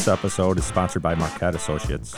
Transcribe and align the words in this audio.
This 0.00 0.08
episode 0.08 0.58
is 0.58 0.64
sponsored 0.64 1.02
by 1.02 1.14
Marquette 1.14 1.54
Associates. 1.54 2.16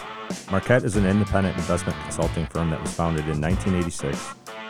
Marquette 0.52 0.84
is 0.84 0.94
an 0.94 1.04
independent 1.04 1.56
investment 1.56 1.98
consulting 2.02 2.46
firm 2.46 2.70
that 2.70 2.80
was 2.80 2.92
founded 2.92 3.24
in 3.28 3.40
1986 3.40 4.24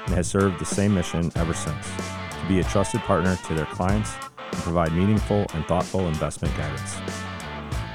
and 0.07 0.14
has 0.14 0.27
served 0.27 0.59
the 0.59 0.64
same 0.64 0.95
mission 0.95 1.30
ever 1.37 1.52
since 1.52 1.87
to 2.41 2.48
be 2.48 2.61
a 2.61 2.64
trusted 2.64 3.02
partner 3.02 3.37
to 3.37 3.52
their 3.52 3.66
clients 3.66 4.14
and 4.38 4.62
provide 4.62 4.95
meaningful 4.95 5.45
and 5.52 5.66
thoughtful 5.66 6.09
investment 6.09 6.56
guidance. 6.56 6.96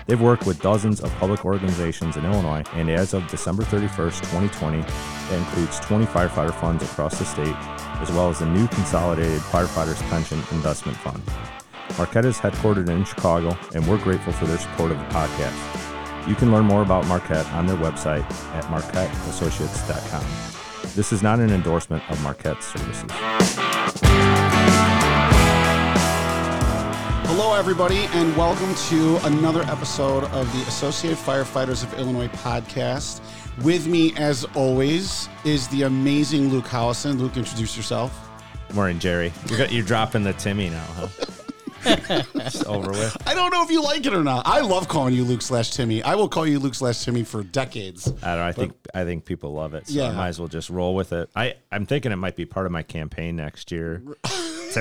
They've 0.06 0.22
worked 0.22 0.46
with 0.46 0.62
dozens 0.62 1.02
of 1.02 1.12
public 1.16 1.46
organizations 1.46 2.16
in 2.16 2.24
Illinois, 2.24 2.64
and 2.74 2.88
as 2.88 3.16
of 3.16 3.28
December 3.28 3.64
31st, 3.64 4.20
2020, 4.20 4.82
that 4.82 5.34
includes 5.40 5.80
20 5.80 6.06
firefighter 6.06 6.54
funds 6.54 6.84
across 6.84 7.18
the 7.18 7.26
state, 7.26 7.56
as 8.04 8.12
well 8.12 8.30
as 8.30 8.38
the 8.38 8.46
new 8.46 8.68
Consolidated 8.68 9.40
Firefighters 9.40 10.00
Pension 10.12 10.38
Investment 10.52 10.96
Fund. 11.00 11.24
Marquette 11.98 12.26
is 12.26 12.38
headquartered 12.38 12.90
in 12.90 13.04
Chicago, 13.06 13.58
and 13.74 13.88
we're 13.88 13.98
grateful 13.98 14.32
for 14.32 14.46
their 14.46 14.60
support 14.60 14.92
of 14.92 15.00
the 15.00 15.06
podcast. 15.06 16.28
You 16.28 16.36
can 16.36 16.52
learn 16.52 16.66
more 16.66 16.84
about 16.84 17.08
Marquette 17.08 17.52
on 17.54 17.66
their 17.66 17.76
website 17.76 18.22
at 18.54 18.64
marquetteassociates.com. 18.66 20.24
This 20.96 21.12
is 21.12 21.24
not 21.24 21.40
an 21.40 21.50
endorsement 21.50 22.08
of 22.12 22.22
Marquette's 22.22 22.68
services. 22.68 23.10
Hello, 27.26 27.56
everybody, 27.56 28.06
and 28.12 28.38
welcome 28.38 28.76
to 28.90 29.18
another 29.26 29.64
episode 29.64 30.26
of 30.26 30.52
the 30.54 30.62
Associated 30.68 31.18
Firefighters 31.18 31.82
of 31.84 31.92
Illinois 31.96 32.28
podcast. 32.28 33.22
With 33.64 33.88
me, 33.88 34.14
as 34.18 34.46
always, 34.54 35.30
is 35.46 35.68
the 35.70 35.82
amazing 35.82 36.50
Luke 36.50 36.66
Howison. 36.66 37.18
Luke, 37.18 37.38
introduce 37.38 37.76
yourself. 37.76 38.30
Morning, 38.76 39.00
Jerry. 39.00 39.34
You're, 39.48 39.66
you're 39.66 39.84
dropping 39.84 40.22
the 40.22 40.34
Timmy 40.34 40.70
now, 40.70 40.86
huh? 40.94 41.08
it's 41.88 42.64
over 42.66 42.92
with. 42.92 43.18
I 43.28 43.34
don't 43.34 43.52
know 43.52 43.64
if 43.64 43.72
you 43.72 43.82
like 43.84 44.06
it 44.06 44.14
or 44.14 44.24
not. 44.24 44.46
I 44.48 44.62
love 44.62 44.88
calling 44.88 45.14
you 45.14 45.24
Luke 45.24 45.42
slash 45.42 45.72
Timmy. 45.72 46.04
I 46.04 46.16
will 46.16 46.30
call 46.30 46.46
you 46.46 46.60
Luke 46.60 46.76
slash 46.76 47.04
Timmy 47.04 47.24
for 47.24 47.44
decades. 47.44 48.08
I 48.08 48.12
don't 48.12 48.22
know. 48.38 48.46
I 48.46 48.52
think 48.52 48.74
I 48.94 49.04
think 49.04 49.26
people 49.26 49.54
love 49.54 49.74
it. 49.74 49.88
So 49.88 49.94
Yeah. 49.94 50.10
I 50.10 50.14
might 50.14 50.28
as 50.30 50.40
well 50.40 50.48
just 50.48 50.70
roll 50.70 50.96
with 50.96 51.14
it. 51.14 51.30
I 51.36 51.56
I'm 51.72 51.86
thinking 51.86 52.12
it 52.12 52.18
might 52.18 52.36
be 52.36 52.46
part 52.46 52.66
of 52.66 52.72
my 52.72 52.84
campaign 52.84 53.36
next 53.36 53.72
year. 53.72 54.02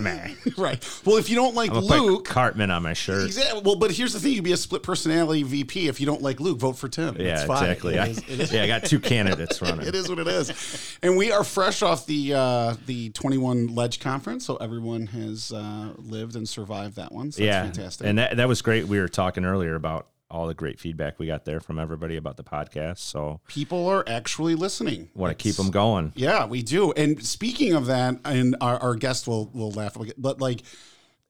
Timmy. 0.03 0.37
right. 0.57 1.01
Well, 1.05 1.17
if 1.17 1.29
you 1.31 1.37
don't 1.37 1.55
like 1.55 1.71
I'm 1.71 1.79
Luke, 1.81 2.25
put 2.25 2.33
Cartman 2.35 2.71
on 2.71 2.83
my 2.83 2.93
shirt. 2.93 3.27
exactly. 3.27 3.63
Well, 3.65 3.77
but 3.77 3.91
here's 3.91 4.13
the 4.13 4.21
thing: 4.21 4.33
you'd 4.33 4.45
be 4.45 4.53
a 4.53 4.57
split 4.57 4.83
personality 4.83 5.43
VP. 5.43 5.89
If 5.89 6.01
you 6.01 6.07
don't 6.07 6.23
like 6.23 6.41
Luke, 6.41 6.59
vote 6.59 6.75
for 6.79 6.89
Tim. 6.89 7.17
Yeah, 7.19 7.35
It's 7.39 7.45
fine. 7.45 7.63
exactly. 7.65 7.95
It 7.95 7.99
I, 8.01 8.07
is- 8.09 8.19
it 8.19 8.41
is- 8.41 8.53
yeah, 8.53 8.63
I 8.63 8.67
got 8.67 8.85
two 8.85 9.01
candidates 9.01 9.61
running. 9.63 9.87
it 9.87 9.95
is 9.95 10.09
what 10.09 10.19
it 10.19 10.29
is. 10.29 10.99
And 11.03 11.17
we 11.17 11.33
are 11.33 11.45
fresh 11.45 11.83
off 11.83 12.07
the 12.07 12.35
uh, 12.35 12.77
the 12.87 13.11
21 13.11 13.75
Ledge 13.75 14.01
Conference, 14.01 14.45
so 14.47 14.57
everyone 14.57 15.07
has 15.09 15.53
uh, 15.53 15.93
lived 15.99 16.37
and 16.37 16.49
survived 16.49 16.97
that 16.97 17.13
one. 17.13 17.33
So 17.33 17.43
yeah, 17.43 17.65
that's 17.65 17.77
fantastic. 17.77 18.07
and 18.07 18.19
that 18.19 18.37
that 18.37 18.49
was 18.49 18.63
great. 18.63 18.87
We 18.87 18.99
were 19.01 19.09
talking 19.09 19.45
earlier 19.45 19.75
about 19.75 20.07
all 20.31 20.47
the 20.47 20.55
great 20.55 20.81
feedback 20.81 21.19
we 21.19 21.27
got 21.27 21.45
there 21.45 21.61
from 21.61 21.79
everybody 21.79 22.17
about 22.17 22.37
the 22.37 22.43
podcast. 22.45 22.99
So 22.99 23.41
People 23.47 23.87
are 23.89 24.05
actually 24.09 24.55
listening. 24.57 25.09
want 25.15 25.31
to 25.37 25.41
keep 25.43 25.55
them 25.57 25.71
going. 25.71 26.13
Yeah, 26.17 26.47
we 26.47 26.63
do. 26.63 26.93
And 26.93 27.23
speaking 27.25 27.75
of 27.75 27.87
that, 27.87 28.17
and 28.25 28.57
our, 28.61 28.77
our 28.79 28.95
guest 28.97 29.29
will 29.29 29.47
will 29.55 29.71
laugh, 29.71 29.97
but 30.19 30.41
like 30.41 30.63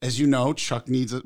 as 0.01 0.19
you 0.19 0.27
know, 0.27 0.53
Chuck 0.53 0.87
needs 0.89 1.13
a. 1.13 1.21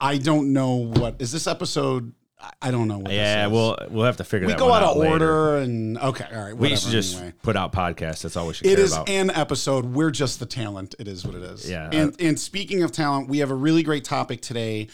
I 0.00 0.18
don't 0.18 0.52
know 0.52 0.74
what 0.76 1.16
is 1.20 1.32
this 1.32 1.46
episode. 1.46 2.12
I- 2.40 2.50
I 2.62 2.70
don't 2.70 2.86
know 2.86 2.98
what. 2.98 3.10
Yeah, 3.12 3.44
this 3.44 3.46
is. 3.48 3.52
we'll 3.52 3.76
we'll 3.90 4.04
have 4.06 4.18
to 4.18 4.24
figure 4.24 4.46
out. 4.48 4.54
we 4.54 4.58
go 4.58 4.72
out 4.72 4.82
of 4.84 4.96
later. 4.96 5.12
order 5.12 5.56
and 5.58 5.98
okay, 5.98 6.24
all 6.32 6.40
right. 6.42 6.56
We 6.56 6.76
should 6.76 6.92
just 6.92 7.16
anyway. 7.16 7.34
put 7.42 7.56
out 7.56 7.72
podcasts. 7.72 8.22
That's 8.22 8.36
all 8.36 8.46
we 8.46 8.54
should 8.54 8.68
It 8.68 8.78
is 8.78 8.92
about. 8.92 9.08
an 9.08 9.30
episode. 9.30 9.86
We're 9.86 10.12
just 10.12 10.38
the 10.38 10.46
talent. 10.46 10.94
It 11.00 11.08
is 11.08 11.26
what 11.26 11.34
it 11.34 11.42
is. 11.42 11.68
Yeah. 11.68 11.90
And 11.92 12.12
uh, 12.12 12.16
and 12.20 12.38
speaking 12.38 12.82
of 12.84 12.92
talent, 12.92 13.28
we 13.28 13.38
have 13.38 13.50
a 13.50 13.54
really 13.56 13.82
great 13.82 14.04
topic 14.04 14.40
today 14.40 14.86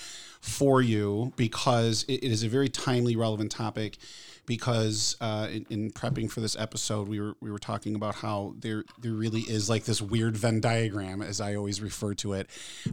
for 0.45 0.83
you 0.83 1.33
because 1.37 2.05
it, 2.05 2.23
it 2.23 2.31
is 2.31 2.43
a 2.45 2.49
very 2.49 2.69
timely, 2.69 3.17
relevant 3.17 3.51
topic. 3.51 3.97
Because 4.47 5.17
uh, 5.23 5.49
in, 5.51 5.65
in 5.71 5.91
prepping 5.91 6.31
for 6.31 6.41
this 6.41 6.55
episode, 6.55 7.09
we 7.09 7.19
were 7.19 7.33
we 7.41 7.51
were 7.51 7.59
talking 7.59 7.95
about 7.95 8.17
how 8.17 8.55
there 8.59 8.85
there 9.01 9.13
really 9.13 9.41
is 9.41 9.71
like 9.71 9.85
this 9.85 10.03
weird 10.03 10.37
Venn 10.37 10.61
diagram, 10.61 11.23
as 11.23 11.41
I 11.41 11.55
always 11.55 11.81
refer 11.81 12.13
to 12.17 12.35
it, 12.35 12.51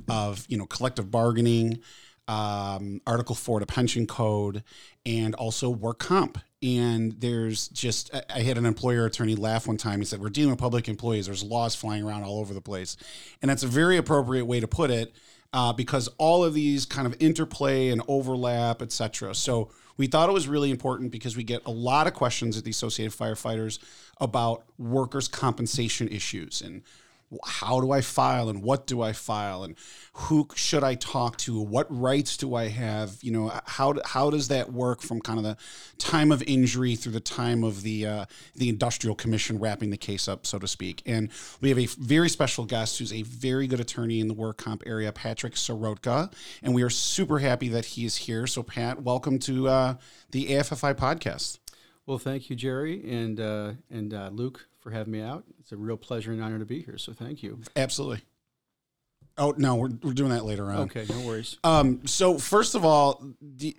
of 0.08 0.46
you 0.48 0.58
know 0.58 0.66
collective 0.66 1.12
bargaining, 1.12 1.82
um, 2.30 3.02
Article 3.06 3.36
4 3.36 3.60
to 3.60 3.66
pension 3.66 4.08
code, 4.08 4.64
and 5.06 5.36
also 5.36 5.70
work 5.70 6.00
comp. 6.00 6.38
And 6.64 7.20
there's 7.20 7.68
just, 7.70 8.14
I- 8.14 8.24
I 8.36 8.40
had 8.44 8.58
an 8.58 8.66
employer 8.66 9.06
attorney 9.06 9.36
laugh 9.36 9.68
one 9.68 9.76
time. 9.76 10.00
He 10.00 10.06
said, 10.06 10.22
We're 10.22 10.30
dealing 10.30 10.52
with 10.52 10.60
public 10.60 10.88
employees. 10.88 11.26
There's 11.26 11.44
laws 11.44 11.76
flying 11.76 12.04
around 12.04 12.24
all 12.24 12.40
over 12.40 12.54
the 12.54 12.62
place. 12.62 12.96
And 13.42 13.50
that's 13.50 13.64
a 13.64 13.68
very 13.68 13.98
appropriate 13.98 14.46
way 14.46 14.62
to 14.62 14.68
put 14.68 14.90
it 14.90 15.14
uh, 15.54 15.74
because 15.74 16.08
all 16.18 16.44
of 16.44 16.54
these 16.54 16.86
kind 16.86 17.06
of 17.06 17.16
interplay 17.20 17.90
and 17.90 18.02
overlap, 18.08 18.82
et 18.82 18.92
cetera. 18.92 19.36
So 19.36 19.70
we 19.98 20.08
thought 20.08 20.30
it 20.30 20.34
was 20.34 20.48
really 20.48 20.72
important 20.72 21.12
because 21.12 21.36
we 21.36 21.44
get 21.44 21.62
a 21.66 21.72
lot 21.72 22.08
of 22.08 22.14
questions 22.14 22.58
at 22.58 22.64
the 22.64 22.72
Associated 22.72 23.18
Firefighters 23.18 23.80
about 24.20 24.64
workers' 24.78 25.28
compensation 25.28 26.08
issues 26.08 26.62
and 26.62 26.82
how 27.46 27.80
do 27.80 27.92
I 27.92 28.02
file 28.02 28.50
and 28.50 28.62
what 28.62 28.88
do 28.88 29.02
I 29.02 29.14
file 29.14 29.64
and 29.64 29.76
who 30.14 30.48
should 30.56 30.84
I 30.84 30.96
talk 30.96 31.38
to? 31.38 31.60
What 31.60 31.88
rights 31.90 32.36
do 32.38 32.56
I 32.56 32.68
have? 32.68 33.18
You 33.22 33.32
know, 33.32 33.52
how 33.66 33.96
how 34.06 34.30
does 34.30 34.50
that 34.50 34.72
work 34.72 35.02
from 35.02 35.22
kind 35.22 35.40
of 35.40 35.44
the 35.44 35.58
time 35.98 36.32
of 36.32 36.44
injury 36.44 36.96
through 36.96 37.14
the 37.14 37.20
time 37.20 37.64
of 37.64 37.84
the 37.84 38.06
uh, 38.06 38.26
the 38.56 38.70
industrial 38.70 39.16
commission 39.16 39.60
wrapping 39.60 39.90
the 39.90 39.98
case 39.98 40.28
up, 40.28 40.46
so 40.46 40.60
to 40.60 40.68
speak? 40.68 41.02
And 41.06 41.30
we 41.62 41.70
have 41.70 41.80
a 41.80 41.86
very 41.86 42.30
special 42.30 42.66
guest 42.66 43.00
who's 43.00 43.14
a 43.14 43.24
very 43.24 43.68
good 43.68 43.80
attorney 43.80 44.20
in 44.20 44.28
the 44.28 44.34
work 44.34 44.58
comp 44.58 44.84
area, 44.86 45.12
Patrick 45.12 45.56
Soroka, 45.56 46.30
and 46.62 46.76
we 46.76 46.84
are 46.84 46.90
super 46.90 47.40
happy 47.40 47.70
that 47.70 47.86
he 47.86 48.06
is 48.06 48.18
here. 48.18 48.48
So, 48.48 48.64
Pat, 48.64 49.02
welcome 49.02 49.40
to 49.40 49.68
uh, 49.68 49.96
the 50.32 50.48
AFFI 50.48 50.96
podcast. 50.96 51.60
Well, 52.06 52.18
thank 52.18 52.50
you, 52.50 52.56
Jerry 52.56 53.10
and 53.10 53.40
uh, 53.40 53.74
and 53.90 54.14
uh, 54.14 54.30
Luke, 54.34 54.68
for 54.82 54.92
having 54.92 55.14
me 55.14 55.22
out. 55.22 55.46
It's 55.60 55.72
a 55.72 55.78
real 55.78 55.98
pleasure 55.98 56.32
and 56.32 56.44
honor 56.44 56.60
to 56.60 56.66
be 56.66 56.82
here. 56.82 56.98
So 56.98 57.14
thank 57.14 57.42
you. 57.42 57.60
Absolutely. 57.76 58.22
Oh 59.38 59.54
no, 59.58 59.76
we're, 59.76 59.92
we're 60.04 60.14
doing 60.14 60.32
that 60.32 60.44
later 60.44 60.70
on. 60.72 60.82
Okay, 60.82 61.06
no 61.10 61.22
worries. 61.22 61.58
Um, 61.64 62.06
so 62.06 62.38
first 62.38 62.76
of 62.76 62.84
all, 62.84 63.24
the, 63.42 63.76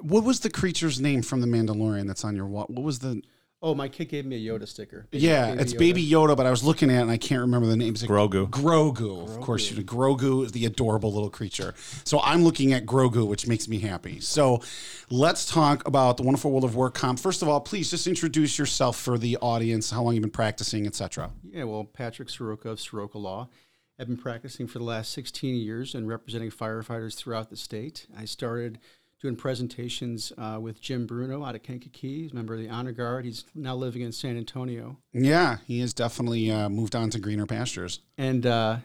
what 0.00 0.24
was 0.24 0.40
the 0.40 0.50
creature's 0.50 1.00
name 1.00 1.22
from 1.22 1.40
the 1.40 1.46
Mandalorian 1.46 2.06
that's 2.06 2.24
on 2.24 2.36
your 2.36 2.46
wall? 2.46 2.66
What 2.68 2.84
was 2.84 3.00
the? 3.00 3.22
Oh, 3.62 3.74
my 3.74 3.88
kid 3.88 4.06
gave 4.08 4.24
me 4.24 4.36
a 4.36 4.52
Yoda 4.52 4.66
sticker. 4.66 5.06
Baby- 5.10 5.24
Yeah, 5.26 5.52
it's 5.52 5.74
Baby 5.74 6.02
Yoda, 6.08 6.34
but 6.34 6.46
I 6.46 6.50
was 6.50 6.64
looking 6.64 6.88
at 6.90 7.00
it 7.00 7.02
and 7.02 7.10
I 7.10 7.18
can't 7.18 7.42
remember 7.42 7.66
the 7.66 7.76
name. 7.76 7.92
It's 7.92 8.00
like 8.02 8.10
Grogu. 8.10 8.48
Grogu, 8.48 9.28
of 9.28 9.40
course. 9.42 9.70
You 9.70 9.76
know, 9.76 9.82
Grogu 9.82 10.46
is 10.46 10.52
the 10.52 10.64
adorable 10.64 11.12
little 11.12 11.28
creature. 11.28 11.74
So 12.04 12.20
I'm 12.22 12.42
looking 12.42 12.72
at 12.72 12.86
Grogu, 12.86 13.26
which 13.28 13.46
makes 13.46 13.68
me 13.68 13.78
happy. 13.80 14.18
So 14.20 14.62
let's 15.10 15.44
talk 15.44 15.86
about 15.86 16.16
the 16.16 16.22
wonderful 16.22 16.50
world 16.50 16.64
of 16.64 16.74
work 16.74 16.94
comp. 16.94 17.18
First 17.18 17.42
of 17.42 17.48
all, 17.48 17.60
please 17.60 17.90
just 17.90 18.06
introduce 18.06 18.58
yourself 18.58 18.96
for 18.98 19.18
the 19.18 19.36
audience, 19.42 19.90
how 19.90 20.04
long 20.04 20.14
you've 20.14 20.22
been 20.22 20.30
practicing, 20.30 20.86
etc. 20.86 21.30
Yeah, 21.44 21.64
well, 21.64 21.84
Patrick 21.84 22.30
Soroka 22.30 22.70
of 22.70 22.80
Soroka 22.80 23.18
Law. 23.18 23.50
I've 23.98 24.06
been 24.06 24.16
practicing 24.16 24.66
for 24.68 24.78
the 24.78 24.84
last 24.84 25.12
16 25.12 25.54
years 25.56 25.94
and 25.94 26.08
representing 26.08 26.50
firefighters 26.50 27.14
throughout 27.14 27.50
the 27.50 27.56
state. 27.58 28.06
I 28.16 28.24
started 28.24 28.78
doing 29.20 29.36
presentations 29.36 30.32
uh, 30.38 30.58
with 30.60 30.80
Jim 30.80 31.06
Bruno 31.06 31.44
out 31.44 31.54
of 31.54 31.62
Kankakee. 31.62 32.22
He's 32.22 32.32
a 32.32 32.34
member 32.34 32.54
of 32.54 32.60
the 32.60 32.68
Honor 32.68 32.92
Guard. 32.92 33.24
He's 33.24 33.44
now 33.54 33.74
living 33.74 34.02
in 34.02 34.12
San 34.12 34.36
Antonio. 34.36 34.96
Yeah, 35.12 35.58
he 35.66 35.80
has 35.80 35.92
definitely 35.92 36.50
uh, 36.50 36.68
moved 36.68 36.96
on 36.96 37.10
to 37.10 37.18
greener 37.18 37.46
pastures. 37.46 38.00
And 38.16 38.46
uh, 38.46 38.78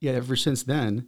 yeah, 0.00 0.12
ever 0.12 0.36
since 0.36 0.64
then, 0.64 1.06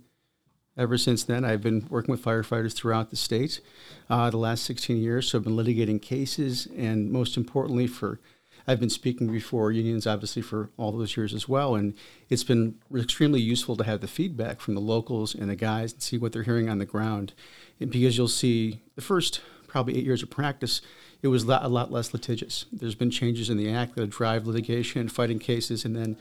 ever 0.77 0.97
since 0.97 1.25
then, 1.25 1.45
I've 1.45 1.63
been 1.63 1.87
working 1.91 2.13
with 2.13 2.23
firefighters 2.25 2.75
throughout 2.75 3.11
the 3.11 3.17
state. 3.17 3.61
Uh, 4.09 4.31
the 4.31 4.37
last 4.37 4.65
16 4.65 4.97
years, 4.97 5.29
so 5.29 5.39
I've 5.39 5.45
been 5.45 5.57
litigating 5.57 6.01
cases, 6.01 6.69
and 6.77 7.11
most 7.11 7.37
importantly, 7.37 7.89
for 7.89 8.21
I've 8.67 8.81
been 8.81 8.91
speaking 8.91 9.33
before 9.33 9.73
unions, 9.73 10.07
obviously, 10.07 10.43
for 10.43 10.71
all 10.77 10.93
those 10.93 11.17
years 11.17 11.35
as 11.35 11.49
well. 11.49 11.75
And 11.75 11.95
it's 12.29 12.45
been 12.45 12.77
extremely 12.95 13.41
useful 13.41 13.77
to 13.77 13.85
have 13.85 14.01
the 14.01 14.07
feedback 14.07 14.61
from 14.61 14.75
the 14.75 14.81
locals 14.81 15.35
and 15.35 15.51
the 15.51 15.57
guys 15.57 15.93
and 15.93 16.03
see 16.03 16.19
what 16.19 16.33
they're 16.33 16.45
hearing 16.45 16.69
on 16.69 16.79
the 16.79 16.87
ground. 16.87 17.33
Because 17.81 18.17
you'll 18.17 18.29
see 18.29 18.81
the 18.95 19.03
first 19.03 19.41
probably 19.67 19.97
eight 19.97 20.05
years 20.05 20.23
of 20.23 20.31
practice, 20.31 20.81
it 21.23 21.29
was 21.29 21.45
a 21.45 21.69
lot 21.69 21.91
less 21.91 22.13
litigious. 22.13 22.67
There's 22.73 22.95
been 22.95 23.11
changes 23.11 23.51
in 23.51 23.57
the 23.57 23.71
act 23.73 23.97
that 23.97 24.11
drive 24.11 24.47
litigation, 24.47 25.09
fighting 25.09 25.39
cases, 25.39 25.85
and 25.85 25.97
then 25.97 26.17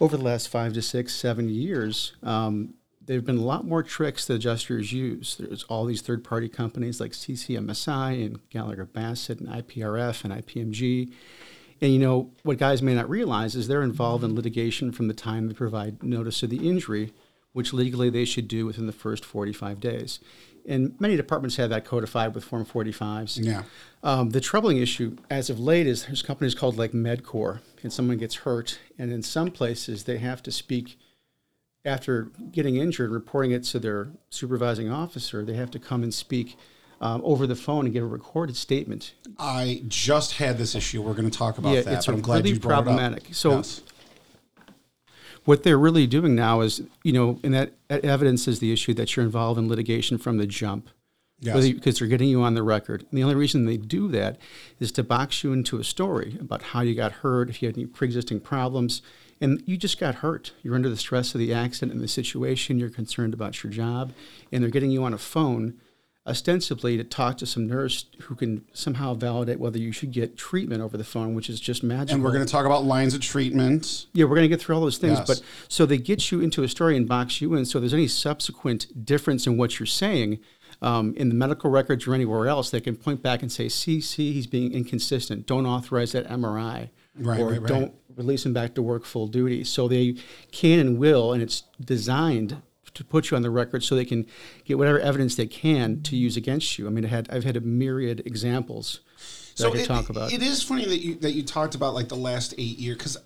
over 0.00 0.16
the 0.16 0.22
last 0.22 0.48
five 0.48 0.72
to 0.74 0.82
six, 0.82 1.14
seven 1.14 1.48
years, 1.48 2.14
um, 2.22 2.74
there 3.06 3.16
have 3.16 3.24
been 3.24 3.38
a 3.38 3.42
lot 3.42 3.64
more 3.64 3.82
tricks 3.82 4.26
that 4.26 4.34
adjusters 4.34 4.92
use. 4.92 5.36
There's 5.36 5.62
all 5.64 5.84
these 5.84 6.02
third 6.02 6.24
party 6.24 6.48
companies 6.48 7.00
like 7.00 7.12
CCMSI 7.12 8.26
and 8.26 8.50
Gallagher 8.50 8.84
Bassett 8.84 9.40
and 9.40 9.48
IPRF 9.48 10.24
and 10.24 10.34
IPMG. 10.34 11.12
And 11.80 11.92
you 11.92 11.98
know, 11.98 12.32
what 12.42 12.58
guys 12.58 12.82
may 12.82 12.94
not 12.94 13.08
realize 13.08 13.54
is 13.54 13.68
they're 13.68 13.82
involved 13.82 14.24
in 14.24 14.34
litigation 14.34 14.92
from 14.92 15.08
the 15.08 15.14
time 15.14 15.46
they 15.46 15.54
provide 15.54 16.02
notice 16.02 16.42
of 16.42 16.50
the 16.50 16.68
injury, 16.68 17.12
which 17.56 17.72
legally 17.72 18.10
they 18.10 18.26
should 18.26 18.46
do 18.48 18.66
within 18.66 18.84
the 18.86 18.92
first 18.92 19.24
45 19.24 19.80
days. 19.80 20.20
And 20.68 20.94
many 21.00 21.16
departments 21.16 21.56
have 21.56 21.70
that 21.70 21.86
codified 21.86 22.34
with 22.34 22.44
Form 22.44 22.66
45s. 22.66 23.38
Yeah. 23.42 23.62
Um, 24.02 24.28
the 24.28 24.42
troubling 24.42 24.76
issue 24.76 25.16
as 25.30 25.48
of 25.48 25.58
late 25.58 25.86
is 25.86 26.04
there's 26.04 26.20
companies 26.20 26.54
called 26.54 26.76
like 26.76 26.92
Medcor, 26.92 27.60
and 27.82 27.90
someone 27.90 28.18
gets 28.18 28.34
hurt, 28.34 28.78
and 28.98 29.10
in 29.10 29.22
some 29.22 29.50
places 29.50 30.04
they 30.04 30.18
have 30.18 30.42
to 30.42 30.52
speak 30.52 30.98
after 31.82 32.30
getting 32.52 32.76
injured, 32.76 33.10
reporting 33.10 33.52
it 33.52 33.62
to 33.64 33.78
their 33.78 34.08
supervising 34.28 34.90
officer. 34.90 35.42
They 35.42 35.54
have 35.54 35.70
to 35.70 35.78
come 35.78 36.02
and 36.02 36.12
speak 36.12 36.58
um, 37.00 37.22
over 37.24 37.46
the 37.46 37.56
phone 37.56 37.86
and 37.86 37.94
get 37.94 38.02
a 38.02 38.06
recorded 38.06 38.56
statement. 38.56 39.14
I 39.38 39.82
just 39.88 40.32
had 40.34 40.58
this 40.58 40.74
issue. 40.74 41.00
We're 41.00 41.14
going 41.14 41.30
to 41.30 41.38
talk 41.38 41.56
about 41.56 41.72
Yeah, 41.74 41.82
that. 41.82 41.94
it's 41.94 42.06
but 42.06 42.16
I'm 42.16 42.20
glad 42.20 42.38
really 42.38 42.50
you 42.50 42.60
brought 42.60 42.84
problematic. 42.84 43.24
It 43.24 43.28
up. 43.30 43.34
So- 43.34 43.50
Yes. 43.56 43.80
What 45.46 45.62
they're 45.62 45.78
really 45.78 46.06
doing 46.06 46.34
now 46.34 46.60
is, 46.60 46.82
you 47.02 47.12
know, 47.12 47.40
and 47.42 47.54
that 47.54 47.72
that 47.88 48.04
evidence 48.04 48.46
is 48.46 48.58
the 48.58 48.72
issue 48.72 48.92
that 48.94 49.16
you're 49.16 49.24
involved 49.24 49.58
in 49.58 49.68
litigation 49.68 50.18
from 50.18 50.36
the 50.36 50.46
jump. 50.46 50.90
Yes. 51.38 51.68
Because 51.68 51.98
they're 51.98 52.08
getting 52.08 52.30
you 52.30 52.42
on 52.42 52.54
the 52.54 52.62
record. 52.62 53.02
And 53.02 53.18
the 53.18 53.22
only 53.22 53.34
reason 53.34 53.66
they 53.66 53.76
do 53.76 54.08
that 54.08 54.38
is 54.80 54.90
to 54.92 55.02
box 55.02 55.44
you 55.44 55.52
into 55.52 55.78
a 55.78 55.84
story 55.84 56.38
about 56.40 56.62
how 56.62 56.80
you 56.80 56.94
got 56.94 57.12
hurt, 57.12 57.50
if 57.50 57.60
you 57.60 57.68
had 57.68 57.76
any 57.76 57.84
pre-existing 57.84 58.40
problems, 58.40 59.02
and 59.38 59.62
you 59.66 59.76
just 59.76 60.00
got 60.00 60.16
hurt. 60.16 60.52
You're 60.62 60.74
under 60.74 60.88
the 60.88 60.96
stress 60.96 61.34
of 61.34 61.38
the 61.38 61.52
accident 61.52 61.92
and 61.92 62.02
the 62.02 62.08
situation. 62.08 62.78
You're 62.78 62.88
concerned 62.88 63.34
about 63.34 63.62
your 63.62 63.70
job, 63.70 64.14
and 64.50 64.62
they're 64.62 64.70
getting 64.70 64.90
you 64.90 65.04
on 65.04 65.12
a 65.12 65.18
phone, 65.18 65.74
ostensibly 66.26 66.96
to 66.96 67.04
talk 67.04 67.38
to 67.38 67.46
some 67.46 67.66
nurse 67.66 68.06
who 68.22 68.34
can 68.34 68.64
somehow 68.72 69.14
validate 69.14 69.60
whether 69.60 69.78
you 69.78 69.92
should 69.92 70.10
get 70.10 70.36
treatment 70.36 70.82
over 70.82 70.96
the 70.96 71.04
phone, 71.04 71.34
which 71.34 71.48
is 71.48 71.60
just 71.60 71.82
magical. 71.82 72.16
and 72.16 72.24
we're 72.24 72.32
going 72.32 72.44
to 72.44 72.50
talk 72.50 72.66
about 72.66 72.84
lines 72.84 73.14
of 73.14 73.20
treatment. 73.20 74.06
Yeah, 74.12 74.24
we're 74.24 74.34
going 74.34 74.42
to 74.42 74.48
get 74.48 74.60
through 74.60 74.74
all 74.74 74.80
those 74.80 74.98
things. 74.98 75.18
Yes. 75.18 75.26
But 75.26 75.42
so 75.68 75.86
they 75.86 75.98
get 75.98 76.32
you 76.32 76.40
into 76.40 76.64
a 76.64 76.68
story 76.68 76.96
and 76.96 77.08
box 77.08 77.40
you 77.40 77.54
in. 77.54 77.64
So 77.64 77.78
if 77.78 77.82
there's 77.82 77.94
any 77.94 78.08
subsequent 78.08 79.04
difference 79.04 79.46
in 79.46 79.56
what 79.56 79.78
you're 79.78 79.86
saying 79.86 80.40
um, 80.82 81.14
in 81.16 81.28
the 81.28 81.34
medical 81.34 81.70
records 81.70 82.06
or 82.06 82.14
anywhere 82.14 82.48
else, 82.48 82.70
they 82.70 82.80
can 82.80 82.96
point 82.96 83.22
back 83.22 83.42
and 83.42 83.50
say, 83.50 83.68
see, 83.68 84.00
see, 84.00 84.32
he's 84.32 84.48
being 84.48 84.72
inconsistent. 84.72 85.46
Don't 85.46 85.66
authorize 85.66 86.12
that 86.12 86.26
MRI. 86.28 86.90
Right, 87.18 87.40
or 87.40 87.50
right, 87.50 87.60
right. 87.60 87.68
don't 87.68 87.94
release 88.14 88.44
him 88.44 88.52
back 88.52 88.74
to 88.74 88.82
work 88.82 89.04
full 89.04 89.26
duty. 89.26 89.64
So 89.64 89.88
they 89.88 90.16
can 90.50 90.80
and 90.80 90.98
will, 90.98 91.32
and 91.32 91.42
it's 91.42 91.62
designed 91.82 92.60
to 92.96 93.04
put 93.04 93.30
you 93.30 93.36
on 93.36 93.42
the 93.42 93.50
record 93.50 93.84
so 93.84 93.94
they 93.94 94.04
can 94.04 94.26
get 94.64 94.78
whatever 94.78 94.98
evidence 94.98 95.36
they 95.36 95.46
can 95.46 96.02
to 96.02 96.16
use 96.16 96.36
against 96.36 96.78
you. 96.78 96.86
I 96.86 96.90
mean, 96.90 97.04
I 97.04 97.08
had, 97.08 97.28
I've 97.30 97.44
had 97.44 97.56
a 97.56 97.60
myriad 97.60 98.22
examples 98.26 99.00
that 99.56 99.66
I 99.66 99.70
could 99.70 99.80
it, 99.80 99.86
talk 99.86 100.08
about. 100.08 100.32
It 100.32 100.42
is 100.42 100.62
funny 100.62 100.84
that 100.86 101.00
you 101.00 101.14
that 101.16 101.32
you 101.32 101.42
talked 101.42 101.74
about 101.74 101.94
like 101.94 102.08
the 102.08 102.16
last 102.16 102.54
eight 102.58 102.78
years 102.78 102.96
because 102.96 103.16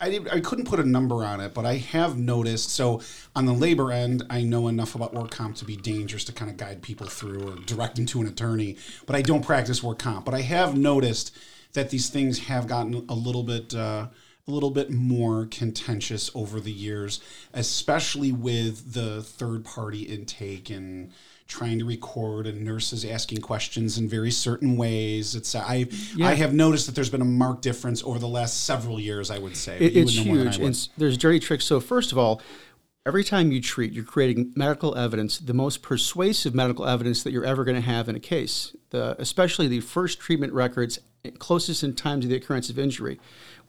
I 0.00 0.08
did, 0.08 0.28
I 0.30 0.40
couldn't 0.40 0.64
put 0.64 0.80
a 0.80 0.88
number 0.88 1.24
on 1.24 1.40
it, 1.40 1.52
but 1.52 1.66
I 1.66 1.76
have 1.76 2.18
noticed. 2.18 2.70
So 2.70 3.02
on 3.36 3.44
the 3.44 3.52
labor 3.52 3.92
end, 3.92 4.22
I 4.30 4.42
know 4.42 4.68
enough 4.68 4.94
about 4.94 5.12
work 5.12 5.30
comp 5.30 5.56
to 5.56 5.64
be 5.64 5.76
dangerous 5.76 6.24
to 6.24 6.32
kind 6.32 6.50
of 6.50 6.56
guide 6.56 6.82
people 6.82 7.06
through 7.06 7.42
or 7.42 7.56
direct 7.66 7.96
them 7.96 8.06
to 8.06 8.20
an 8.22 8.26
attorney. 8.26 8.76
But 9.04 9.16
I 9.16 9.22
don't 9.22 9.44
practice 9.44 9.82
work 9.82 9.98
comp. 9.98 10.24
But 10.24 10.34
I 10.34 10.40
have 10.40 10.76
noticed 10.76 11.36
that 11.74 11.90
these 11.90 12.08
things 12.08 12.38
have 12.40 12.66
gotten 12.66 13.04
a 13.08 13.14
little 13.14 13.42
bit. 13.42 13.74
Uh, 13.74 14.06
a 14.48 14.50
little 14.50 14.70
bit 14.70 14.90
more 14.90 15.46
contentious 15.46 16.30
over 16.34 16.60
the 16.60 16.72
years, 16.72 17.20
especially 17.52 18.32
with 18.32 18.94
the 18.94 19.22
third 19.22 19.64
party 19.64 20.02
intake 20.02 20.70
and 20.70 21.12
trying 21.46 21.78
to 21.80 21.84
record 21.84 22.46
and 22.46 22.64
nurses 22.64 23.04
asking 23.04 23.40
questions 23.40 23.98
in 23.98 24.08
very 24.08 24.30
certain 24.30 24.76
ways. 24.76 25.34
It's 25.34 25.54
I 25.54 25.86
I 26.22 26.34
have 26.34 26.54
noticed 26.54 26.86
that 26.86 26.94
there's 26.94 27.10
been 27.10 27.22
a 27.22 27.24
marked 27.24 27.62
difference 27.62 28.02
over 28.04 28.18
the 28.18 28.28
last 28.28 28.64
several 28.64 29.00
years. 29.00 29.30
I 29.30 29.38
would 29.38 29.56
say 29.56 29.76
It, 29.78 29.96
it's 29.96 30.16
would 30.16 30.26
know 30.26 30.34
more 30.34 30.38
than 30.38 30.48
I 30.48 30.50
huge. 30.52 30.64
And 30.64 30.88
there's 30.96 31.18
dirty 31.18 31.40
tricks. 31.40 31.64
So 31.64 31.80
first 31.80 32.12
of 32.12 32.18
all, 32.18 32.40
every 33.04 33.24
time 33.24 33.50
you 33.50 33.60
treat, 33.60 33.92
you're 33.92 34.04
creating 34.04 34.52
medical 34.54 34.96
evidence, 34.96 35.38
the 35.38 35.54
most 35.54 35.82
persuasive 35.82 36.54
medical 36.54 36.86
evidence 36.86 37.22
that 37.24 37.32
you're 37.32 37.44
ever 37.44 37.64
going 37.64 37.74
to 37.76 37.82
have 37.82 38.08
in 38.08 38.14
a 38.14 38.20
case. 38.20 38.74
The, 38.90 39.16
especially 39.18 39.66
the 39.66 39.80
first 39.80 40.20
treatment 40.20 40.52
records 40.52 41.00
closest 41.38 41.82
in 41.82 41.94
time 41.94 42.20
to 42.20 42.28
the 42.28 42.34
occurrence 42.36 42.70
of 42.70 42.78
injury, 42.78 43.20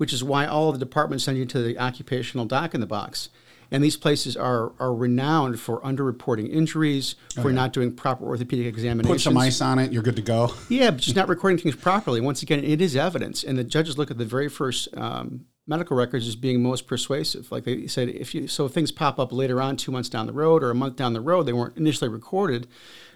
which 0.02 0.12
is 0.12 0.24
why 0.24 0.48
all 0.48 0.70
of 0.70 0.74
the 0.74 0.84
departments 0.84 1.26
send 1.26 1.38
you 1.38 1.46
to 1.46 1.62
the 1.62 1.78
occupational 1.78 2.44
doc 2.44 2.74
in 2.74 2.82
the 2.82 2.88
box. 2.88 3.30
And 3.70 3.84
these 3.84 3.98
places 3.98 4.36
are, 4.36 4.72
are 4.80 4.92
renowned 4.92 5.60
for 5.60 5.80
underreporting 5.82 6.52
injuries, 6.52 7.14
for 7.40 7.54
not 7.54 7.72
doing 7.72 7.96
proper 7.96 8.26
orthopedic 8.26 8.66
examinations. 8.66 9.12
Oh, 9.12 9.14
Put 9.14 9.22
some 9.22 9.38
ice 9.38 9.62
on 9.62 9.78
it, 9.78 9.94
you're 9.94 10.02
good 10.02 10.16
to 10.16 10.24
go. 10.24 10.56
Yeah, 10.70 10.90
but 10.90 11.02
just 11.02 11.16
not 11.16 11.30
recording 11.30 11.60
things 11.60 11.76
properly. 11.76 12.20
Once 12.20 12.42
again, 12.42 12.64
it 12.64 12.82
is 12.82 12.96
evidence, 12.96 13.44
and 13.44 13.60
the 13.60 13.64
judges 13.64 14.00
look 14.00 14.10
at 14.10 14.18
the 14.18 14.26
very 14.26 14.50
first 14.50 14.88
um, 14.98 15.46
medical 15.68 15.96
records 15.96 16.28
as 16.28 16.36
being 16.36 16.64
most 16.64 16.88
persuasive. 16.88 17.52
Like 17.52 17.66
they 17.66 17.86
said, 17.86 18.10
if 18.10 18.34
you 18.34 18.48
so 18.48 18.66
if 18.66 18.72
things 18.72 18.92
pop 18.92 19.20
up 19.20 19.32
later 19.32 19.62
on, 19.62 19.78
two 19.78 19.92
months 19.92 20.10
down 20.10 20.26
the 20.26 20.34
road 20.34 20.64
or 20.64 20.72
a 20.72 20.76
month 20.76 20.96
down 20.96 21.14
the 21.14 21.22
road, 21.22 21.44
they 21.44 21.54
weren't 21.54 21.78
initially 21.78 22.10
recorded. 22.10 22.68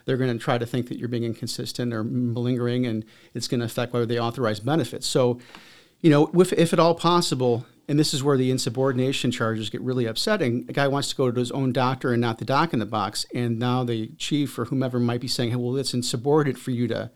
They're 0.05 0.17
going 0.17 0.31
to 0.31 0.37
try 0.37 0.59
to 0.59 0.67
think 0.67 0.87
that 0.89 0.99
you're 0.99 1.09
being 1.09 1.23
inconsistent 1.23 1.95
or 1.95 2.03
malingering, 2.03 2.85
and 2.85 3.03
it's 3.33 3.47
going 3.47 3.61
to 3.61 3.65
affect 3.65 3.91
whether 3.91 4.05
they 4.05 4.19
authorize 4.19 4.59
benefits. 4.59 5.07
So, 5.07 5.39
you 6.01 6.09
know, 6.09 6.29
if, 6.33 6.53
if 6.53 6.73
at 6.73 6.79
all 6.79 6.95
possible, 6.95 7.65
and 7.87 7.99
this 7.99 8.13
is 8.13 8.23
where 8.23 8.37
the 8.37 8.51
insubordination 8.51 9.31
charges 9.31 9.69
get 9.69 9.81
really 9.81 10.05
upsetting. 10.05 10.65
A 10.67 10.73
guy 10.73 10.87
wants 10.87 11.09
to 11.09 11.15
go 11.15 11.31
to 11.31 11.39
his 11.39 11.51
own 11.51 11.71
doctor 11.71 12.11
and 12.11 12.21
not 12.21 12.39
the 12.39 12.45
doc 12.45 12.73
in 12.73 12.79
the 12.79 12.85
box, 12.85 13.25
and 13.33 13.59
now 13.59 13.83
the 13.83 14.07
chief 14.17 14.57
or 14.57 14.65
whomever 14.65 14.99
might 14.99 15.21
be 15.21 15.27
saying, 15.27 15.51
hey, 15.51 15.55
"Well, 15.55 15.77
it's 15.77 15.93
insubordinate 15.93 16.57
for 16.57 16.71
you 16.71 16.87
to 16.87 17.11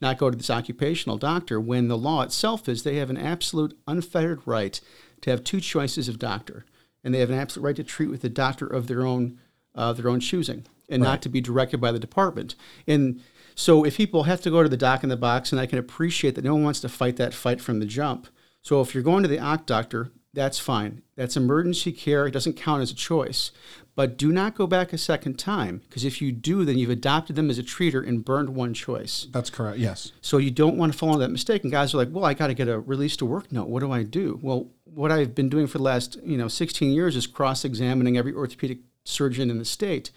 not 0.00 0.18
go 0.18 0.30
to 0.30 0.36
this 0.36 0.50
occupational 0.50 1.18
doctor." 1.18 1.60
When 1.60 1.88
the 1.88 1.98
law 1.98 2.22
itself 2.22 2.68
is 2.68 2.82
they 2.82 2.96
have 2.96 3.10
an 3.10 3.16
absolute 3.16 3.78
unfettered 3.86 4.40
right 4.44 4.80
to 5.20 5.30
have 5.30 5.44
two 5.44 5.60
choices 5.60 6.08
of 6.08 6.18
doctor, 6.18 6.64
and 7.04 7.14
they 7.14 7.20
have 7.20 7.30
an 7.30 7.38
absolute 7.38 7.64
right 7.64 7.76
to 7.76 7.84
treat 7.84 8.10
with 8.10 8.22
the 8.22 8.28
doctor 8.28 8.66
of 8.66 8.86
their 8.88 9.06
own 9.06 9.38
uh, 9.74 9.92
their 9.92 10.08
own 10.08 10.20
choosing, 10.20 10.66
and 10.88 11.02
not 11.02 11.22
to 11.22 11.28
be 11.28 11.40
directed 11.40 11.80
by 11.80 11.92
the 11.92 12.00
department. 12.00 12.56
And 12.86 13.20
so, 13.58 13.82
if 13.82 13.96
people 13.96 14.22
have 14.22 14.40
to 14.42 14.52
go 14.52 14.62
to 14.62 14.68
the 14.68 14.76
doc 14.76 15.02
in 15.02 15.08
the 15.08 15.16
box, 15.16 15.50
and 15.50 15.60
I 15.60 15.66
can 15.66 15.80
appreciate 15.80 16.36
that 16.36 16.44
no 16.44 16.54
one 16.54 16.62
wants 16.62 16.78
to 16.78 16.88
fight 16.88 17.16
that 17.16 17.34
fight 17.34 17.60
from 17.60 17.80
the 17.80 17.86
jump. 17.86 18.28
So 18.62 18.80
if 18.80 18.94
you're 18.94 19.02
going 19.02 19.24
to 19.24 19.28
the 19.28 19.40
OC 19.40 19.66
doctor, 19.66 20.12
that's 20.32 20.60
fine. 20.60 21.02
That's 21.16 21.36
emergency 21.36 21.90
care. 21.90 22.28
It 22.28 22.30
doesn't 22.30 22.52
count 22.52 22.82
as 22.82 22.92
a 22.92 22.94
choice. 22.94 23.50
But 23.96 24.16
do 24.16 24.30
not 24.30 24.54
go 24.54 24.68
back 24.68 24.92
a 24.92 24.98
second 24.98 25.40
time 25.40 25.82
because 25.88 26.04
if 26.04 26.22
you 26.22 26.30
do, 26.30 26.64
then 26.64 26.78
you've 26.78 26.88
adopted 26.88 27.34
them 27.34 27.50
as 27.50 27.58
a 27.58 27.64
treater 27.64 28.06
and 28.06 28.24
burned 28.24 28.50
one 28.50 28.74
choice. 28.74 29.26
That's 29.32 29.50
correct. 29.50 29.78
Yes. 29.78 30.12
So 30.20 30.38
you 30.38 30.52
don't 30.52 30.76
want 30.76 30.92
to 30.92 30.98
fall 30.98 31.08
into 31.08 31.18
that 31.22 31.32
mistake. 31.32 31.64
And 31.64 31.72
guys 31.72 31.94
are 31.94 31.96
like, 31.96 32.10
well, 32.12 32.24
I 32.24 32.34
got 32.34 32.46
to 32.46 32.54
get 32.54 32.68
a 32.68 32.78
release 32.78 33.16
to 33.16 33.26
work 33.26 33.50
note. 33.50 33.68
What 33.68 33.80
do 33.80 33.90
I 33.90 34.04
do? 34.04 34.38
Well, 34.40 34.68
what 34.84 35.10
I've 35.10 35.34
been 35.34 35.48
doing 35.48 35.66
for 35.66 35.78
the 35.78 35.84
last 35.84 36.16
you 36.22 36.36
know 36.38 36.46
16 36.46 36.92
years 36.92 37.16
is 37.16 37.26
cross-examining 37.26 38.16
every 38.16 38.32
orthopedic 38.32 38.78
surgeon 39.02 39.50
in 39.50 39.58
the 39.58 39.64
state. 39.64 40.12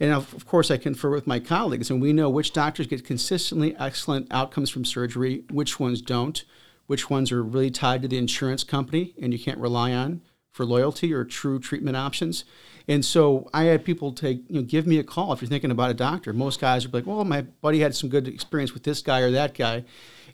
And 0.00 0.12
of 0.12 0.34
of 0.34 0.46
course, 0.46 0.70
I 0.70 0.76
confer 0.76 1.10
with 1.10 1.26
my 1.26 1.40
colleagues, 1.40 1.90
and 1.90 2.00
we 2.00 2.12
know 2.12 2.28
which 2.28 2.52
doctors 2.52 2.86
get 2.86 3.04
consistently 3.04 3.76
excellent 3.78 4.28
outcomes 4.30 4.70
from 4.70 4.84
surgery, 4.84 5.44
which 5.50 5.78
ones 5.78 6.00
don't, 6.02 6.44
which 6.86 7.10
ones 7.10 7.32
are 7.32 7.42
really 7.42 7.70
tied 7.70 8.02
to 8.02 8.08
the 8.08 8.18
insurance 8.18 8.64
company 8.64 9.14
and 9.20 9.32
you 9.32 9.38
can't 9.38 9.58
rely 9.58 9.92
on 9.92 10.20
for 10.50 10.64
loyalty 10.64 11.12
or 11.12 11.24
true 11.24 11.58
treatment 11.58 11.96
options. 11.96 12.44
And 12.86 13.04
so 13.04 13.48
I 13.54 13.64
had 13.64 13.84
people 13.84 14.12
take, 14.12 14.44
you 14.48 14.60
know, 14.60 14.62
give 14.62 14.86
me 14.86 14.98
a 14.98 15.04
call 15.04 15.32
if 15.32 15.40
you're 15.40 15.48
thinking 15.48 15.70
about 15.70 15.90
a 15.90 15.94
doctor. 15.94 16.32
Most 16.32 16.60
guys 16.60 16.84
are 16.84 16.90
like, 16.90 17.06
well, 17.06 17.24
my 17.24 17.42
buddy 17.42 17.80
had 17.80 17.94
some 17.94 18.10
good 18.10 18.28
experience 18.28 18.74
with 18.74 18.84
this 18.84 19.00
guy 19.00 19.20
or 19.20 19.30
that 19.30 19.54
guy. 19.54 19.84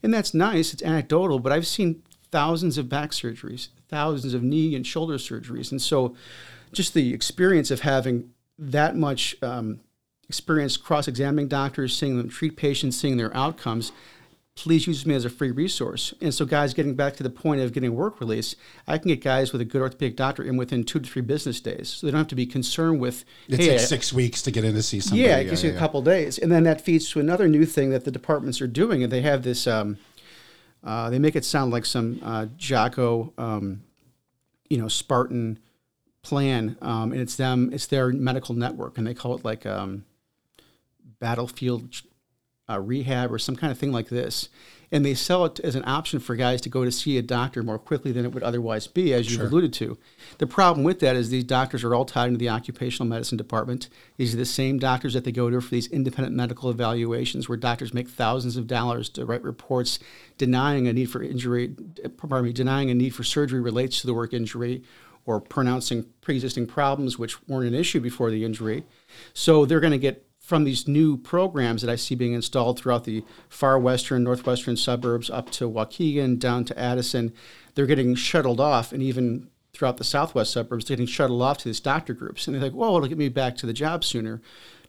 And 0.03 0.13
that's 0.13 0.35
nice, 0.35 0.73
it's 0.73 0.83
anecdotal, 0.83 1.39
but 1.39 1.53
I've 1.53 1.67
seen 1.67 2.03
thousands 2.31 2.77
of 2.77 2.89
back 2.89 3.13
surgeries, 3.13 3.69
thousands 3.89 4.35
of 4.35 4.43
knee 4.43 4.75
and 4.75 4.87
shoulder 4.87 5.15
surgeries. 5.15 5.71
And 5.71 5.81
so 5.81 6.17
just 6.73 6.95
the 6.95 7.15
experience 7.15 7.71
of 7.71 7.81
having 7.81 8.31
that 8.61 8.95
much 8.97 9.35
um, 9.43 9.81
experience 10.29 10.77
cross 10.77 11.09
examining 11.09 11.49
doctors, 11.49 11.97
seeing 11.97 12.17
them 12.19 12.29
treat 12.29 12.57
patients, 12.57 12.97
seeing 12.99 13.17
their 13.17 13.35
outcomes, 13.37 13.91
please 14.55 14.87
use 14.87 15.07
me 15.07 15.15
as 15.15 15.25
a 15.25 15.31
free 15.31 15.51
resource. 15.51 16.13
And 16.21 16.35
so, 16.35 16.45
guys, 16.45 16.75
getting 16.75 16.95
back 16.95 17.17
to 17.17 17.23
the 17.23 17.31
point 17.31 17.63
of 17.63 17.73
getting 17.73 17.95
work 17.97 18.21
release, 18.21 18.57
I 18.87 18.99
can 18.99 19.09
get 19.09 19.23
guys 19.23 19.53
with 19.53 19.63
a 19.63 19.65
good 19.65 19.81
orthopedic 19.81 20.17
doctor 20.17 20.43
in 20.43 20.59
within 20.59 20.85
two 20.85 21.01
to 21.01 21.09
three 21.11 21.23
business 21.23 21.61
days. 21.61 21.89
So 21.89 22.07
they 22.07 22.11
don't 22.11 22.19
have 22.19 22.29
to 22.29 22.35
be 22.35 22.45
concerned 22.45 23.01
with, 23.01 23.25
It 23.49 23.59
hey, 23.59 23.69
takes 23.69 23.85
I- 23.85 23.87
six 23.87 24.13
weeks 24.13 24.43
to 24.43 24.51
get 24.51 24.65
in 24.65 24.75
to 24.75 24.83
see 24.83 25.01
somebody. 25.01 25.23
yeah, 25.23 25.39
it 25.39 25.45
gives 25.45 25.65
you 25.65 25.71
a 25.71 25.79
couple 25.79 26.03
days, 26.03 26.37
and 26.37 26.53
then 26.53 26.65
that 26.65 26.83
feeds 26.83 27.09
to 27.11 27.21
another 27.21 27.49
new 27.49 27.65
thing 27.65 27.89
that 27.91 28.05
the 28.05 28.11
departments 28.11 28.61
are 28.61 28.67
doing, 28.67 29.03
and 29.03 29.11
they 29.11 29.23
have 29.23 29.43
this. 29.43 29.67
Um, 29.67 29.97
uh, 30.85 31.09
they 31.11 31.19
make 31.19 31.37
it 31.37 31.45
sound 31.45 31.73
like 31.73 31.87
some 31.87 32.21
uh, 32.23 32.47
Jocko, 32.57 33.33
um, 33.39 33.83
you 34.69 34.77
know, 34.79 34.89
Spartan 34.89 35.59
plan, 36.23 36.77
um, 36.81 37.13
and 37.13 37.21
it's 37.21 37.37
them. 37.37 37.71
It's 37.73 37.87
their 37.87 38.09
medical 38.11 38.55
network, 38.55 38.99
and 38.99 39.07
they 39.07 39.15
call 39.15 39.35
it 39.37 39.45
like 39.45 39.67
um, 39.67 40.05
battlefield 41.19 42.03
uh, 42.69 42.81
rehab 42.81 43.33
or 43.33 43.39
some 43.39 43.57
kind 43.57 43.71
of 43.71 43.79
thing 43.79 43.93
like 43.93 44.09
this. 44.09 44.49
And 44.93 45.05
they 45.05 45.15
sell 45.15 45.45
it 45.45 45.61
as 45.61 45.77
an 45.77 45.85
option 45.87 46.19
for 46.19 46.35
guys 46.35 46.61
to 46.63 46.69
go 46.69 46.85
to 46.85 46.91
see 46.91 47.17
a 47.17 47.23
doctor 47.23 47.63
more 47.63 47.79
quickly 47.79 48.11
than 48.11 48.25
it 48.25 48.33
would 48.33 48.43
otherwise 48.43 48.89
be, 48.89 49.15
as 49.15 49.31
you've 49.31 49.41
alluded 49.41 49.73
to. 49.75 49.97
The 50.39 50.49
problem 50.49 50.83
with 50.83 50.99
that 50.99 51.15
is 51.15 51.31
these 51.31 51.45
doctors 51.45 51.85
are 51.85 51.95
all 51.95 52.05
tied 52.05 52.27
into 52.27 52.39
the 52.39 52.49
occupational 52.49 53.09
medicine 53.09 53.39
department. 53.39 53.89
These 54.17 54.35
are 54.35 54.37
the 54.37 54.45
same 54.45 54.81
doctors 54.81 55.15
that 55.15 55.23
they 55.23 55.31
go 55.31 55.49
to 55.49 55.61
for 55.61 55.71
these 55.71 55.87
independent 55.87 56.35
medical 56.35 56.71
evaluations, 56.71 57.49
where 57.49 57.57
doctors 57.57 57.95
make 57.95 58.09
thousands 58.09 58.57
of 58.57 58.67
dollars 58.67 59.09
to 59.11 59.25
write 59.25 59.45
reports 59.45 60.01
denying 60.39 60.89
a 60.89 60.93
need 60.93 61.07
for 61.07 61.23
injury, 61.23 61.77
pardon 62.17 62.47
me, 62.47 62.53
denying 62.53 62.91
a 62.91 62.95
need 62.95 63.15
for 63.15 63.23
surgery 63.23 63.61
relates 63.61 64.01
to 64.01 64.09
the 64.09 64.15
work 64.15 64.33
injury, 64.33 64.83
or 65.27 65.41
pronouncing 65.41 66.07
pre-existing 66.21 66.67
problems 66.67 67.19
which 67.19 67.47
weren't 67.49 67.69
an 67.69 67.75
issue 67.75 68.01
before 68.01 68.31
the 68.31 68.45
injury. 68.45 68.85
So 69.35 69.65
they're 69.65 69.81
going 69.81 69.93
to 69.93 69.99
get 69.99 70.27
from 70.39 70.65
these 70.65 70.89
new 70.89 71.17
programs 71.17 71.83
that 71.83 71.91
I 71.91 71.97
see 71.97 72.15
being 72.15 72.33
installed 72.33 72.79
throughout 72.79 73.05
the 73.05 73.25
far 73.49 73.79
western, 73.79 74.25
northwestern 74.25 74.77
suburbs 74.77 75.31
up 75.31 75.51
to 75.53 75.71
Waukegan, 75.71 76.39
down 76.39 76.65
to 76.65 76.79
Addison, 76.79 77.33
they're 77.75 77.87
getting 77.87 78.15
shuttled 78.15 78.61
off 78.61 78.93
and 78.93 79.03
even 79.03 79.49
throughout 79.73 79.97
the 79.97 80.05
southwest 80.05 80.53
suburbs 80.53 80.87
getting 80.87 81.07
shuttled 81.07 81.41
off 81.41 81.59
to 81.59 81.69
these 81.69 81.81
doctor 81.81 82.15
groups. 82.15 82.47
And 82.47 82.55
they're 82.55 82.63
like, 82.63 82.75
well, 82.75 82.97
it'll 82.97 83.09
get 83.09 83.19
me 83.19 83.29
back 83.29 83.57
to 83.59 83.67
the 83.67 83.73
job 83.73 84.05
sooner. 84.05 84.43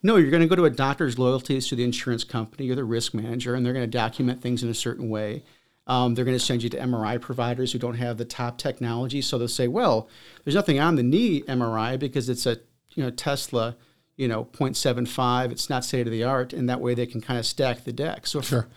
No, 0.04 0.16
you're 0.16 0.32
going 0.32 0.42
to 0.42 0.48
go 0.48 0.56
to 0.56 0.66
a 0.66 0.70
doctor's 0.72 1.20
loyalties 1.20 1.68
to 1.68 1.76
the 1.76 1.84
insurance 1.84 2.24
company 2.24 2.70
or 2.70 2.76
the 2.76 2.84
risk 2.84 3.14
manager, 3.14 3.54
and 3.54 3.64
they're 3.64 3.74
going 3.74 3.90
to 3.90 3.98
document 3.98 4.42
things 4.42 4.64
in 4.64 4.70
a 4.70 4.74
certain 4.74 5.10
way. 5.10 5.44
Um, 5.88 6.14
they're 6.14 6.26
going 6.26 6.38
to 6.38 6.44
send 6.44 6.64
you 6.64 6.70
to 6.70 6.78
MRI 6.78 7.20
providers 7.20 7.72
who 7.72 7.80
don't 7.80 7.96
have 7.96 8.18
the 8.18 8.26
top 8.26 8.58
technology. 8.58 9.22
So 9.22 9.38
they'll 9.38 9.48
say, 9.48 9.68
well, 9.68 10.08
there's 10.44 10.56
nothing 10.56 10.80
on 10.80 10.96
the 10.96 11.04
knee 11.04 11.42
MRI 11.44 11.98
because 12.00 12.30
it's 12.30 12.46
a 12.46 12.58
you 12.96 13.04
know 13.04 13.10
Tesla, 13.10 13.76
you 14.16 14.28
know 14.28 14.46
0.75. 14.46 15.52
It's 15.52 15.70
not 15.70 15.84
state 15.84 16.08
of 16.08 16.12
the 16.12 16.24
art, 16.24 16.54
and 16.54 16.70
that 16.70 16.82
way 16.82 16.94
they 16.94 17.06
can 17.06 17.22
kind 17.22 17.40
of 17.40 17.46
stack 17.46 17.84
the 17.84 17.94
deck. 17.94 18.28
So 18.28 18.42
Sure. 18.42 18.68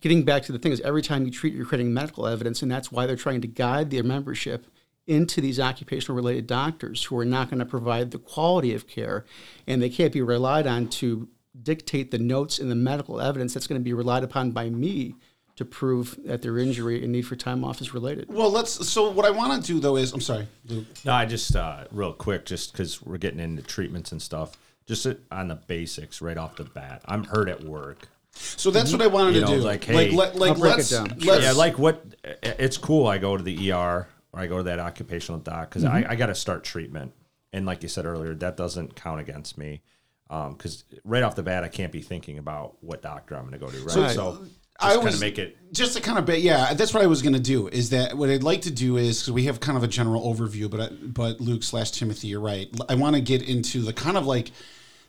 getting 0.00 0.24
back 0.24 0.42
to 0.44 0.52
the 0.52 0.58
thing 0.58 0.72
is 0.72 0.80
every 0.82 1.02
time 1.02 1.24
you 1.24 1.30
treat, 1.30 1.54
you're 1.54 1.66
creating 1.66 1.94
medical 1.94 2.26
evidence, 2.26 2.62
and 2.62 2.70
that's 2.70 2.92
why 2.92 3.06
they're 3.06 3.16
trying 3.16 3.40
to 3.40 3.48
guide 3.48 3.90
their 3.90 4.02
membership 4.02 4.66
into 5.06 5.40
these 5.40 5.58
occupational 5.58 6.14
related 6.14 6.46
doctors 6.46 7.04
who 7.04 7.18
are 7.18 7.24
not 7.24 7.48
going 7.48 7.58
to 7.58 7.66
provide 7.66 8.10
the 8.10 8.18
quality 8.18 8.74
of 8.74 8.86
care, 8.86 9.24
and 9.66 9.82
they 9.82 9.88
can't 9.88 10.12
be 10.12 10.22
relied 10.22 10.66
on 10.66 10.88
to 10.88 11.28
dictate 11.60 12.10
the 12.10 12.18
notes 12.18 12.58
in 12.58 12.68
the 12.68 12.74
medical 12.74 13.20
evidence 13.20 13.54
that's 13.54 13.66
going 13.66 13.80
to 13.80 13.84
be 13.84 13.92
relied 13.92 14.22
upon 14.22 14.52
by 14.52 14.70
me 14.70 15.16
to 15.60 15.64
prove 15.66 16.18
that 16.24 16.40
their 16.40 16.56
injury 16.56 17.02
and 17.02 17.12
need 17.12 17.20
for 17.22 17.36
time 17.36 17.64
off 17.64 17.82
is 17.82 17.92
related. 17.92 18.26
Well, 18.32 18.48
let's. 18.50 18.88
So 18.88 19.10
what 19.10 19.26
I 19.26 19.30
want 19.30 19.62
to 19.62 19.66
do 19.74 19.78
though 19.78 19.96
is, 19.96 20.10
I'm 20.14 20.22
sorry, 20.22 20.48
Luke. 20.66 20.86
No, 21.04 21.12
I 21.12 21.26
just 21.26 21.54
uh, 21.54 21.84
real 21.92 22.14
quick, 22.14 22.46
just 22.46 22.72
because 22.72 23.02
we're 23.02 23.18
getting 23.18 23.40
into 23.40 23.62
treatments 23.62 24.10
and 24.10 24.22
stuff. 24.22 24.56
Just 24.86 25.06
on 25.30 25.48
the 25.48 25.54
basics 25.56 26.22
right 26.22 26.38
off 26.38 26.56
the 26.56 26.64
bat. 26.64 27.02
I'm 27.04 27.24
hurt 27.24 27.48
at 27.50 27.62
work. 27.62 28.08
So 28.32 28.70
that's 28.70 28.90
what 28.90 29.02
I 29.02 29.06
wanted 29.06 29.34
You 29.34 29.40
to 29.42 29.46
know, 29.48 29.56
do. 29.58 29.60
like, 29.60 29.84
hey- 29.84 30.10
like, 30.12 30.34
like 30.34 30.52
I'll 30.52 30.58
break 30.58 30.76
let's, 30.78 30.88
down. 30.90 31.08
let's 31.20 31.44
yeah, 31.44 31.52
like 31.52 31.78
what? 31.78 32.02
It's 32.42 32.78
cool. 32.78 33.06
I 33.06 33.18
go 33.18 33.36
to 33.36 33.42
the 33.42 33.70
ER 33.70 34.08
or 34.32 34.40
I 34.40 34.46
go 34.46 34.56
to 34.56 34.62
that 34.64 34.78
occupational 34.78 35.40
doc 35.40 35.68
because 35.68 35.84
I, 35.84 36.06
I 36.08 36.14
got 36.16 36.26
to 36.26 36.34
start 36.34 36.64
treatment. 36.64 37.12
And 37.52 37.66
like 37.66 37.82
you 37.82 37.88
said 37.90 38.06
earlier, 38.06 38.34
that 38.36 38.56
doesn't 38.56 38.96
count 38.96 39.20
against 39.20 39.58
me 39.58 39.82
because 40.28 40.84
right 41.04 41.22
off 41.22 41.36
the 41.36 41.42
bat, 41.42 41.64
I 41.64 41.68
can't 41.68 41.92
be 41.92 42.00
thinking 42.00 42.38
about 42.38 42.76
what 42.82 43.02
doctor 43.02 43.34
I'm 43.36 43.42
going 43.48 43.52
to 43.52 43.58
go 43.58 43.68
to. 43.70 43.78
Right. 43.80 43.90
So- 43.90 44.08
So, 44.08 44.46
I 44.80 44.88
just 44.88 44.94
kind 44.96 45.04
was- 45.04 45.14
of 45.14 45.20
make 45.20 45.38
it. 45.38 45.56
just 45.72 45.96
to 45.96 46.02
kind 46.02 46.18
of 46.18 46.26
bet, 46.26 46.40
yeah, 46.40 46.74
that's 46.74 46.92
what 46.94 47.02
I 47.02 47.06
was 47.06 47.22
going 47.22 47.34
to 47.34 47.40
do. 47.40 47.68
Is 47.68 47.90
that 47.90 48.16
what 48.16 48.30
I'd 48.30 48.42
like 48.42 48.62
to 48.62 48.70
do 48.70 48.96
is 48.96 49.20
because 49.20 49.32
we 49.32 49.44
have 49.44 49.60
kind 49.60 49.76
of 49.76 49.84
a 49.84 49.88
general 49.88 50.22
overview, 50.34 50.70
but 50.70 50.80
I, 50.80 50.88
but 50.88 51.40
Luke 51.40 51.62
slash 51.62 51.90
Timothy, 51.92 52.28
you're 52.28 52.40
right. 52.40 52.68
I 52.88 52.94
want 52.94 53.16
to 53.16 53.22
get 53.22 53.42
into 53.48 53.82
the 53.82 53.92
kind 53.92 54.16
of 54.16 54.26
like 54.26 54.50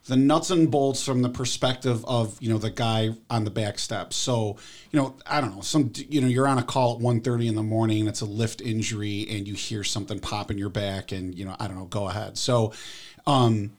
the 0.06 0.16
nuts 0.16 0.50
and 0.50 0.72
bolts 0.72 1.04
from 1.06 1.22
the 1.22 1.30
perspective 1.30 2.04
of 2.06 2.36
you 2.42 2.50
know 2.50 2.58
the 2.58 2.72
guy 2.72 3.12
on 3.30 3.44
the 3.44 3.52
back 3.52 3.78
steps. 3.80 4.16
So 4.16 4.58
you 4.92 5.00
know, 5.00 5.16
I 5.28 5.42
don't 5.42 5.56
know, 5.56 5.62
some 5.62 5.92
you 5.96 6.22
know, 6.22 6.28
you're 6.28 6.48
on 6.48 6.58
a 6.58 6.64
call 6.64 6.96
at 6.96 7.02
1.30 7.02 7.48
in 7.48 7.56
the 7.56 7.62
morning 7.64 8.08
it's 8.08 8.22
a 8.22 8.26
lift 8.26 8.62
injury, 8.62 9.28
and 9.30 9.48
you 9.48 9.54
hear 9.54 9.84
something 9.84 10.20
pop 10.20 10.50
in 10.52 10.58
your 10.58 10.70
back, 10.70 11.12
and 11.12 11.34
you 11.36 11.46
know, 11.46 11.56
I 11.60 11.68
don't 11.68 11.78
know, 11.78 11.86
go 11.86 12.08
ahead. 12.08 12.38
So. 12.38 12.74
um 13.28 13.72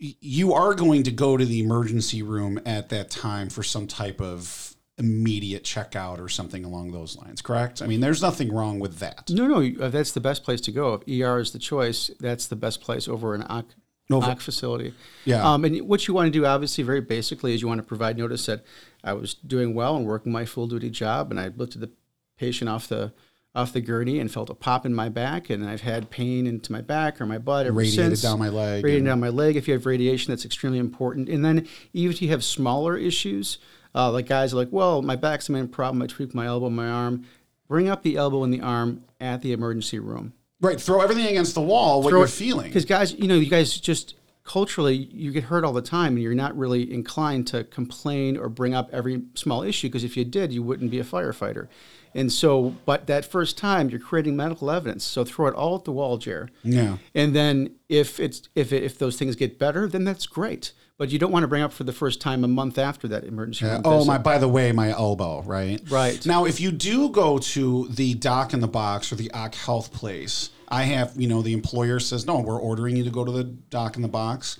you 0.00 0.52
are 0.52 0.74
going 0.74 1.02
to 1.02 1.10
go 1.10 1.36
to 1.36 1.44
the 1.44 1.58
emergency 1.58 2.22
room 2.22 2.60
at 2.64 2.88
that 2.90 3.10
time 3.10 3.48
for 3.50 3.64
some 3.64 3.88
type 3.88 4.20
of 4.20 4.67
immediate 4.98 5.64
checkout 5.64 6.18
or 6.18 6.28
something 6.28 6.64
along 6.64 6.92
those 6.92 7.16
lines, 7.16 7.40
correct? 7.40 7.80
I 7.82 7.86
mean, 7.86 8.00
there's 8.00 8.20
nothing 8.22 8.52
wrong 8.52 8.78
with 8.78 8.98
that. 8.98 9.30
No, 9.30 9.46
no, 9.46 9.84
uh, 9.84 9.88
that's 9.88 10.12
the 10.12 10.20
best 10.20 10.42
place 10.44 10.60
to 10.62 10.72
go. 10.72 10.94
If 10.94 11.02
ER 11.22 11.38
is 11.38 11.52
the 11.52 11.58
choice, 11.58 12.10
that's 12.20 12.46
the 12.46 12.56
best 12.56 12.80
place 12.80 13.06
over 13.08 13.34
an 13.34 13.42
OC, 13.48 13.66
Over- 14.10 14.30
OC 14.32 14.40
facility. 14.40 14.94
Yeah. 15.24 15.48
Um, 15.48 15.64
and 15.64 15.80
what 15.88 16.08
you 16.08 16.14
want 16.14 16.26
to 16.26 16.30
do, 16.30 16.44
obviously, 16.46 16.82
very 16.84 17.00
basically, 17.00 17.54
is 17.54 17.62
you 17.62 17.68
want 17.68 17.78
to 17.78 17.84
provide 17.86 18.18
notice 18.18 18.46
that 18.46 18.64
I 19.04 19.12
was 19.12 19.34
doing 19.34 19.74
well 19.74 19.96
and 19.96 20.06
working 20.06 20.32
my 20.32 20.44
full 20.44 20.66
duty 20.66 20.90
job, 20.90 21.30
and 21.30 21.38
I 21.38 21.48
lifted 21.48 21.80
the 21.80 21.90
patient 22.36 22.68
off 22.68 22.88
the 22.88 23.12
off 23.54 23.72
the 23.72 23.80
gurney 23.80 24.20
and 24.20 24.30
felt 24.30 24.50
a 24.50 24.54
pop 24.54 24.84
in 24.86 24.94
my 24.94 25.08
back, 25.08 25.50
and 25.50 25.68
I've 25.68 25.80
had 25.80 26.10
pain 26.10 26.46
into 26.46 26.70
my 26.70 26.80
back 26.82 27.20
or 27.20 27.26
my 27.26 27.38
butt 27.38 27.66
ever 27.66 27.74
Radiated 27.74 28.10
since. 28.10 28.22
down 28.22 28.38
my 28.38 28.50
leg. 28.50 28.84
Radiating 28.84 29.06
and- 29.06 29.12
down 29.12 29.20
my 29.20 29.30
leg. 29.30 29.56
If 29.56 29.66
you 29.66 29.74
have 29.74 29.86
radiation, 29.86 30.30
that's 30.32 30.44
extremely 30.44 30.78
important. 30.78 31.28
And 31.28 31.44
then 31.44 31.66
even 31.92 32.12
if 32.12 32.22
you 32.22 32.28
have 32.28 32.44
smaller 32.44 32.96
issues, 32.96 33.58
uh, 33.94 34.10
like 34.12 34.26
guys 34.26 34.52
are 34.52 34.56
like, 34.56 34.68
well, 34.70 35.02
my 35.02 35.16
back's 35.16 35.48
a 35.48 35.52
main 35.52 35.68
problem. 35.68 36.02
I 36.02 36.06
tweak 36.06 36.34
my 36.34 36.46
elbow, 36.46 36.70
my 36.70 36.88
arm. 36.88 37.24
Bring 37.68 37.88
up 37.88 38.02
the 38.02 38.16
elbow 38.16 38.44
and 38.44 38.52
the 38.52 38.60
arm 38.60 39.04
at 39.20 39.42
the 39.42 39.52
emergency 39.52 39.98
room. 39.98 40.32
right, 40.60 40.80
throw 40.80 41.00
everything 41.00 41.26
against 41.26 41.54
the 41.54 41.60
wall, 41.60 42.02
what 42.02 42.10
Throw 42.10 42.20
you're 42.20 42.26
it- 42.26 42.30
feeling. 42.30 42.66
Because 42.68 42.84
guys, 42.84 43.12
you 43.14 43.28
know, 43.28 43.34
you 43.36 43.50
guys 43.50 43.78
just 43.78 44.14
culturally 44.44 44.94
you 44.96 45.30
get 45.30 45.44
hurt 45.44 45.62
all 45.64 45.74
the 45.74 45.82
time, 45.82 46.14
and 46.14 46.22
you're 46.22 46.34
not 46.34 46.56
really 46.56 46.90
inclined 46.92 47.46
to 47.48 47.64
complain 47.64 48.36
or 48.36 48.48
bring 48.48 48.74
up 48.74 48.88
every 48.92 49.22
small 49.34 49.62
issue. 49.62 49.88
Because 49.88 50.04
if 50.04 50.16
you 50.16 50.24
did, 50.24 50.52
you 50.52 50.62
wouldn't 50.62 50.90
be 50.90 50.98
a 50.98 51.04
firefighter. 51.04 51.68
And 52.14 52.32
so, 52.32 52.74
but 52.86 53.06
that 53.06 53.26
first 53.26 53.58
time, 53.58 53.90
you're 53.90 54.00
creating 54.00 54.34
medical 54.34 54.70
evidence. 54.70 55.04
So 55.04 55.24
throw 55.24 55.46
it 55.48 55.54
all 55.54 55.76
at 55.76 55.84
the 55.84 55.92
wall, 55.92 56.16
Jer. 56.16 56.48
Yeah. 56.64 56.96
And 57.14 57.36
then 57.36 57.74
if 57.90 58.18
it's 58.18 58.48
if 58.54 58.72
it, 58.72 58.82
if 58.82 58.96
those 58.98 59.16
things 59.18 59.36
get 59.36 59.58
better, 59.58 59.86
then 59.86 60.04
that's 60.04 60.26
great. 60.26 60.72
But 60.98 61.10
you 61.10 61.18
don't 61.20 61.30
want 61.30 61.44
to 61.44 61.48
bring 61.48 61.62
up 61.62 61.72
for 61.72 61.84
the 61.84 61.92
first 61.92 62.20
time 62.20 62.42
a 62.42 62.48
month 62.48 62.76
after 62.76 63.06
that 63.08 63.22
emergency 63.22 63.64
Yeah. 63.64 63.74
room 63.74 63.82
Oh 63.84 63.98
visit. 63.98 64.08
my! 64.08 64.18
By 64.18 64.38
the 64.38 64.48
way, 64.48 64.72
my 64.72 64.90
elbow. 64.90 65.42
Right. 65.42 65.80
Right. 65.88 66.24
Now, 66.26 66.44
if 66.44 66.60
you 66.60 66.72
do 66.72 67.08
go 67.10 67.38
to 67.38 67.86
the 67.88 68.14
doc 68.14 68.52
in 68.52 68.58
the 68.60 68.66
box 68.68 69.12
or 69.12 69.14
the 69.14 69.30
OC 69.32 69.54
Health 69.54 69.92
place, 69.92 70.50
I 70.68 70.82
have 70.82 71.12
you 71.16 71.28
know 71.28 71.40
the 71.40 71.52
employer 71.52 72.00
says 72.00 72.26
no, 72.26 72.40
we're 72.40 72.60
ordering 72.60 72.96
you 72.96 73.04
to 73.04 73.10
go 73.10 73.24
to 73.24 73.30
the 73.30 73.44
doc 73.44 73.94
in 73.96 74.02
the 74.02 74.08
box. 74.08 74.58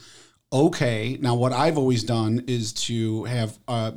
Okay. 0.52 1.18
Now, 1.20 1.34
what 1.34 1.52
I've 1.52 1.76
always 1.76 2.04
done 2.04 2.44
is 2.46 2.72
to 2.84 3.24
have 3.24 3.58
uh, 3.68 3.90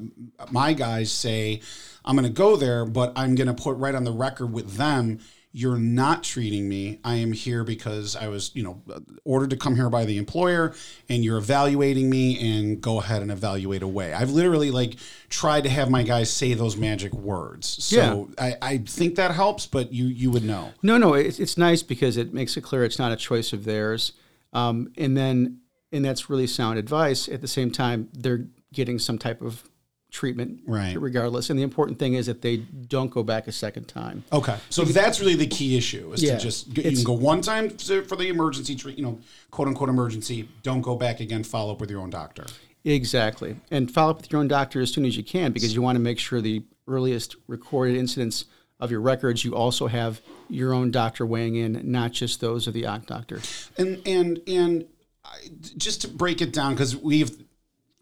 my 0.50 0.74
guys 0.74 1.10
say, 1.12 1.62
I'm 2.04 2.16
going 2.18 2.28
to 2.28 2.34
go 2.34 2.58
there, 2.58 2.84
but 2.86 3.14
I'm 3.16 3.36
going 3.36 3.48
to 3.48 3.54
put 3.54 3.78
right 3.78 3.96
on 3.96 4.04
the 4.04 4.12
record 4.12 4.52
with 4.52 4.74
them. 4.76 5.20
You're 5.54 5.78
not 5.78 6.24
treating 6.24 6.70
me. 6.70 7.00
I 7.04 7.16
am 7.16 7.34
here 7.34 7.64
because 7.64 8.16
I 8.16 8.30
was, 8.30 8.52
you 8.54 8.64
know, 8.64 8.82
ordered 9.26 9.50
to 9.50 9.58
come 9.58 9.76
here 9.76 9.90
by 9.90 10.06
the 10.06 10.18
employer, 10.18 10.74
and 11.10 11.26
you're 11.26 11.38
evaluating 11.38 12.10
me. 12.10 12.40
And 12.40 12.80
go 12.80 13.00
ahead 13.00 13.22
and 13.22 13.32
evaluate 13.32 13.84
away. 13.84 14.14
I've 14.14 14.32
literally 14.32 14.72
like 14.72 14.96
tried 15.30 15.64
to 15.64 15.70
have 15.70 15.90
my 15.90 16.04
guys 16.04 16.32
say 16.32 16.54
those 16.54 16.78
magic 16.78 17.14
words. 17.14 17.68
So 17.84 18.30
I, 18.38 18.56
I 18.62 18.78
think 18.78 19.16
that 19.16 19.32
helps, 19.32 19.66
but 19.66 19.92
you 19.92 20.06
you 20.06 20.32
would 20.32 20.44
know. 20.44 20.72
No, 20.82 20.98
no, 20.98 21.16
it's, 21.16 21.40
it's 21.40 21.58
nice 21.58 21.84
because 21.84 22.18
it 22.18 22.34
makes 22.34 22.56
it 22.56 22.62
clear 22.62 22.84
it's 22.84 23.00
not 23.00 23.12
a 23.12 23.18
choice 23.18 23.52
of 23.52 23.66
theirs. 23.66 24.14
Um, 24.54 24.92
and 24.98 25.16
then, 25.18 25.60
and 25.92 26.04
that's 26.04 26.30
really 26.30 26.48
sound 26.48 26.80
advice. 26.80 27.28
At 27.28 27.42
the 27.42 27.48
same 27.48 27.72
time, 27.72 28.10
they're 28.14 28.48
getting 28.74 29.00
some 29.00 29.18
type 29.18 29.42
of 29.42 29.70
treatment, 30.12 30.60
Right. 30.68 31.00
regardless. 31.02 31.50
And 31.50 31.58
the 31.58 31.64
important 31.64 31.98
thing 31.98 32.14
is 32.16 32.26
that 32.26 32.42
they 32.42 32.58
don't 32.58 33.10
go 33.10 33.24
back 33.24 33.48
a 33.48 33.52
second 33.52 33.88
time. 33.88 34.24
Okay, 34.32 34.58
so 34.70 34.84
that's 34.84 35.20
really 35.22 35.36
the 35.36 35.48
key 35.48 35.78
issue 35.78 36.12
is 36.14 36.22
Yeah, 36.22 36.36
to 36.38 36.42
just 36.44 36.68
you 36.78 36.84
can 36.84 37.04
go 37.04 37.14
one 37.14 37.42
time 37.42 37.70
for 37.70 38.16
the 38.16 38.28
emergency 38.28 38.76
treat, 38.76 38.98
you 38.98 39.04
know, 39.04 39.20
quote 39.50 39.70
unquote 39.70 39.90
emergency. 39.90 40.50
Don't 40.64 40.82
go 40.82 40.96
back 40.96 41.22
again. 41.22 41.44
Follow 41.44 41.72
up 41.72 41.80
with 41.80 41.90
your 41.90 42.02
own 42.02 42.10
doctor. 42.10 42.46
Exactly. 42.84 43.56
And 43.72 43.90
follow 43.90 44.12
up 44.12 44.18
with 44.22 44.32
your 44.32 44.42
own 44.42 44.48
doctor 44.48 44.82
as 44.82 44.92
soon 44.92 45.06
as 45.06 45.16
you 45.16 45.24
can 45.24 45.54
because 45.54 45.74
you 45.74 45.82
want 45.82 45.96
to 45.96 46.02
make 46.02 46.20
sure 46.20 46.42
the 46.42 46.64
earliest 46.88 47.36
recorded 47.48 47.96
incidents 47.96 48.46
of 48.80 48.92
your 48.92 49.02
records, 49.02 49.46
you 49.46 49.56
also 49.56 49.88
have 49.88 50.20
your 50.50 50.74
own 50.74 50.92
doctor 50.92 51.26
weighing 51.26 51.56
in, 51.56 51.80
not 51.90 52.12
just 52.12 52.42
those 52.42 52.68
of 52.68 52.74
the 52.74 52.86
OC 52.86 53.06
doctor. 53.06 53.40
And 53.78 54.02
and 54.06 54.42
and 54.48 54.86
I, 55.24 55.38
just 55.78 56.02
to 56.02 56.08
break 56.10 56.42
it 56.42 56.52
down 56.52 56.74
because 56.74 56.98
we've 56.98 57.32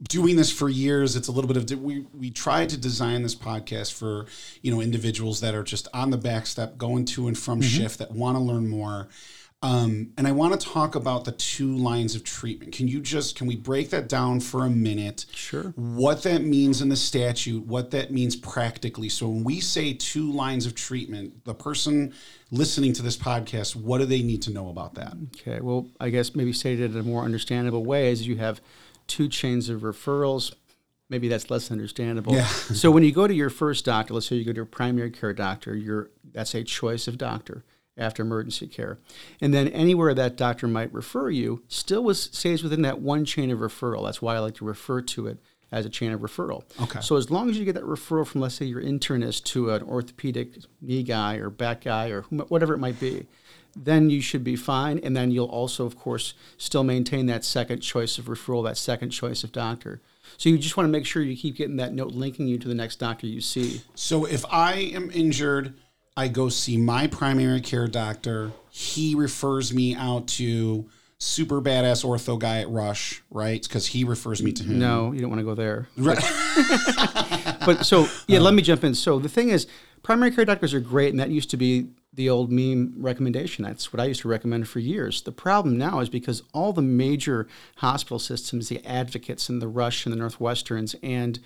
doing 0.03 0.35
this 0.37 0.51
for 0.51 0.69
years 0.69 1.15
it's 1.17 1.27
a 1.27 1.31
little 1.31 1.47
bit 1.51 1.57
of 1.57 1.81
we 1.81 2.05
we 2.13 2.31
tried 2.31 2.69
to 2.69 2.77
design 2.77 3.21
this 3.21 3.35
podcast 3.35 3.91
for 3.93 4.25
you 4.61 4.71
know 4.71 4.79
individuals 4.79 5.41
that 5.41 5.53
are 5.53 5.63
just 5.63 5.87
on 5.93 6.09
the 6.09 6.17
back 6.17 6.45
step 6.45 6.77
going 6.77 7.03
to 7.03 7.27
and 7.27 7.37
from 7.37 7.61
shift 7.61 7.99
that 7.99 8.11
want 8.11 8.37
to 8.37 8.41
learn 8.41 8.67
more 8.69 9.09
um, 9.61 10.11
and 10.17 10.25
i 10.25 10.31
want 10.31 10.57
to 10.57 10.67
talk 10.69 10.95
about 10.95 11.25
the 11.25 11.33
two 11.33 11.75
lines 11.75 12.15
of 12.15 12.23
treatment 12.23 12.71
can 12.71 12.87
you 12.87 13.01
just 13.01 13.35
can 13.35 13.45
we 13.45 13.57
break 13.57 13.89
that 13.89 14.07
down 14.07 14.39
for 14.39 14.65
a 14.65 14.69
minute 14.69 15.25
Sure. 15.33 15.73
what 15.75 16.23
that 16.23 16.43
means 16.43 16.81
in 16.81 16.87
the 16.87 16.95
statute, 16.95 17.65
what 17.65 17.91
that 17.91 18.11
means 18.11 18.35
practically. 18.35 19.09
So 19.09 19.27
when 19.27 19.43
we 19.43 19.59
say 19.59 19.93
two 19.93 20.31
lines 20.31 20.65
of 20.65 20.75
treatment, 20.75 21.43
the 21.43 21.53
person 21.55 22.13
listening 22.51 22.93
to 22.93 23.01
this 23.01 23.17
podcast, 23.17 23.75
what 23.75 23.97
do 23.97 24.05
they 24.05 24.21
need 24.21 24.41
to 24.43 24.51
know 24.51 24.69
about 24.69 24.93
that? 24.95 25.13
Okay. 25.35 25.59
Well, 25.59 25.87
I 25.99 26.09
guess 26.09 26.35
maybe 26.35 26.53
stated 26.53 26.91
in 26.93 26.99
a 26.99 27.03
more 27.03 27.23
understandable 27.23 27.83
way 27.83 28.11
is 28.11 28.25
you 28.27 28.37
have 28.37 28.61
two 29.09 29.27
chains 29.27 29.69
of 29.69 29.81
referrals. 29.81 30.53
Maybe 31.09 31.27
that's 31.27 31.49
less 31.49 31.71
understandable. 31.71 32.33
Yeah. 32.33 32.45
so 32.47 32.91
when 32.91 33.03
you 33.03 33.11
go 33.11 33.27
to 33.27 33.33
your 33.33 33.49
first 33.49 33.83
doctor, 33.83 34.13
let's 34.13 34.27
say 34.27 34.35
you 34.35 34.45
go 34.45 34.53
to 34.53 34.61
a 34.61 34.65
primary 34.65 35.11
care 35.11 35.33
doctor, 35.33 35.75
you're 35.75 36.11
that's 36.31 36.53
a 36.55 36.63
choice 36.63 37.07
of 37.07 37.17
doctor 37.17 37.65
after 37.97 38.23
emergency 38.23 38.67
care. 38.67 38.97
And 39.41 39.53
then 39.53 39.67
anywhere 39.69 40.13
that 40.13 40.37
doctor 40.37 40.67
might 40.67 40.93
refer 40.93 41.29
you 41.29 41.63
still 41.67 42.03
was, 42.03 42.23
stays 42.31 42.63
within 42.63 42.83
that 42.83 43.01
one 43.01 43.25
chain 43.25 43.51
of 43.51 43.59
referral. 43.59 44.05
That's 44.05 44.21
why 44.21 44.35
I 44.35 44.39
like 44.39 44.55
to 44.55 44.65
refer 44.65 45.01
to 45.01 45.27
it 45.27 45.39
as 45.71 45.85
a 45.85 45.89
chain 45.89 46.11
of 46.11 46.21
referral. 46.21 46.63
Okay. 46.81 47.01
So 47.01 47.17
as 47.17 47.29
long 47.29 47.49
as 47.49 47.57
you 47.57 47.65
get 47.65 47.75
that 47.75 47.83
referral 47.83 48.25
from, 48.25 48.41
let's 48.41 48.55
say, 48.55 48.65
your 48.65 48.81
internist 48.81 49.43
to 49.45 49.71
an 49.71 49.83
orthopedic 49.83 50.53
knee 50.81 51.03
guy 51.03 51.35
or 51.35 51.49
back 51.49 51.81
guy 51.81 52.09
or 52.09 52.21
whatever 52.23 52.73
it 52.73 52.79
might 52.79 52.99
be, 52.99 53.27
then 53.83 54.09
you 54.09 54.21
should 54.21 54.43
be 54.43 54.55
fine. 54.55 54.99
And 54.99 55.15
then 55.15 55.31
you'll 55.31 55.47
also, 55.47 55.85
of 55.85 55.97
course, 55.97 56.33
still 56.57 56.83
maintain 56.83 57.25
that 57.27 57.45
second 57.45 57.79
choice 57.79 58.17
of 58.17 58.25
referral, 58.25 58.63
that 58.65 58.77
second 58.77 59.11
choice 59.11 59.43
of 59.43 59.51
doctor. 59.51 60.01
So 60.37 60.49
you 60.49 60.57
just 60.57 60.77
want 60.77 60.87
to 60.87 60.91
make 60.91 61.05
sure 61.05 61.21
you 61.21 61.35
keep 61.35 61.55
getting 61.55 61.77
that 61.77 61.93
note 61.93 62.11
linking 62.11 62.47
you 62.47 62.57
to 62.59 62.67
the 62.67 62.75
next 62.75 62.97
doctor 62.97 63.27
you 63.27 63.41
see. 63.41 63.81
So 63.95 64.25
if 64.25 64.45
I 64.51 64.73
am 64.73 65.09
injured, 65.11 65.73
I 66.15 66.27
go 66.27 66.49
see 66.49 66.77
my 66.77 67.07
primary 67.07 67.61
care 67.61 67.87
doctor. 67.87 68.51
He 68.69 69.15
refers 69.15 69.73
me 69.73 69.95
out 69.95 70.27
to 70.27 70.89
super 71.17 71.61
badass 71.61 72.05
ortho 72.05 72.39
guy 72.39 72.59
at 72.59 72.69
Rush, 72.69 73.21
right? 73.29 73.61
Because 73.61 73.87
he 73.87 74.03
refers 74.03 74.41
me 74.41 74.51
to 74.53 74.63
him. 74.63 74.79
No, 74.79 75.11
you 75.11 75.21
don't 75.21 75.29
want 75.29 75.39
to 75.39 75.45
go 75.45 75.55
there. 75.55 75.87
Right. 75.97 76.19
But 77.65 77.85
so 77.85 78.07
yeah, 78.27 78.39
let 78.39 78.53
me 78.53 78.61
jump 78.61 78.83
in. 78.83 78.95
So 78.95 79.19
the 79.19 79.29
thing 79.29 79.49
is, 79.49 79.67
primary 80.03 80.31
care 80.31 80.45
doctors 80.45 80.73
are 80.73 80.79
great, 80.79 81.11
and 81.11 81.19
that 81.19 81.29
used 81.29 81.49
to 81.51 81.57
be 81.57 81.89
the 82.13 82.29
old 82.29 82.51
meme 82.51 82.93
recommendation. 82.97 83.63
That's 83.63 83.93
what 83.93 83.99
I 83.99 84.05
used 84.05 84.21
to 84.21 84.27
recommend 84.27 84.67
for 84.67 84.79
years. 84.79 85.21
The 85.21 85.31
problem 85.31 85.77
now 85.77 85.99
is 85.99 86.09
because 86.09 86.43
all 86.53 86.73
the 86.73 86.81
major 86.81 87.47
hospital 87.77 88.19
systems, 88.19 88.69
the 88.69 88.85
Advocates 88.85 89.47
and 89.49 89.61
the 89.61 89.67
Rush 89.67 90.05
and 90.05 90.13
the 90.13 90.19
Northwesterns, 90.19 90.95
and 91.03 91.39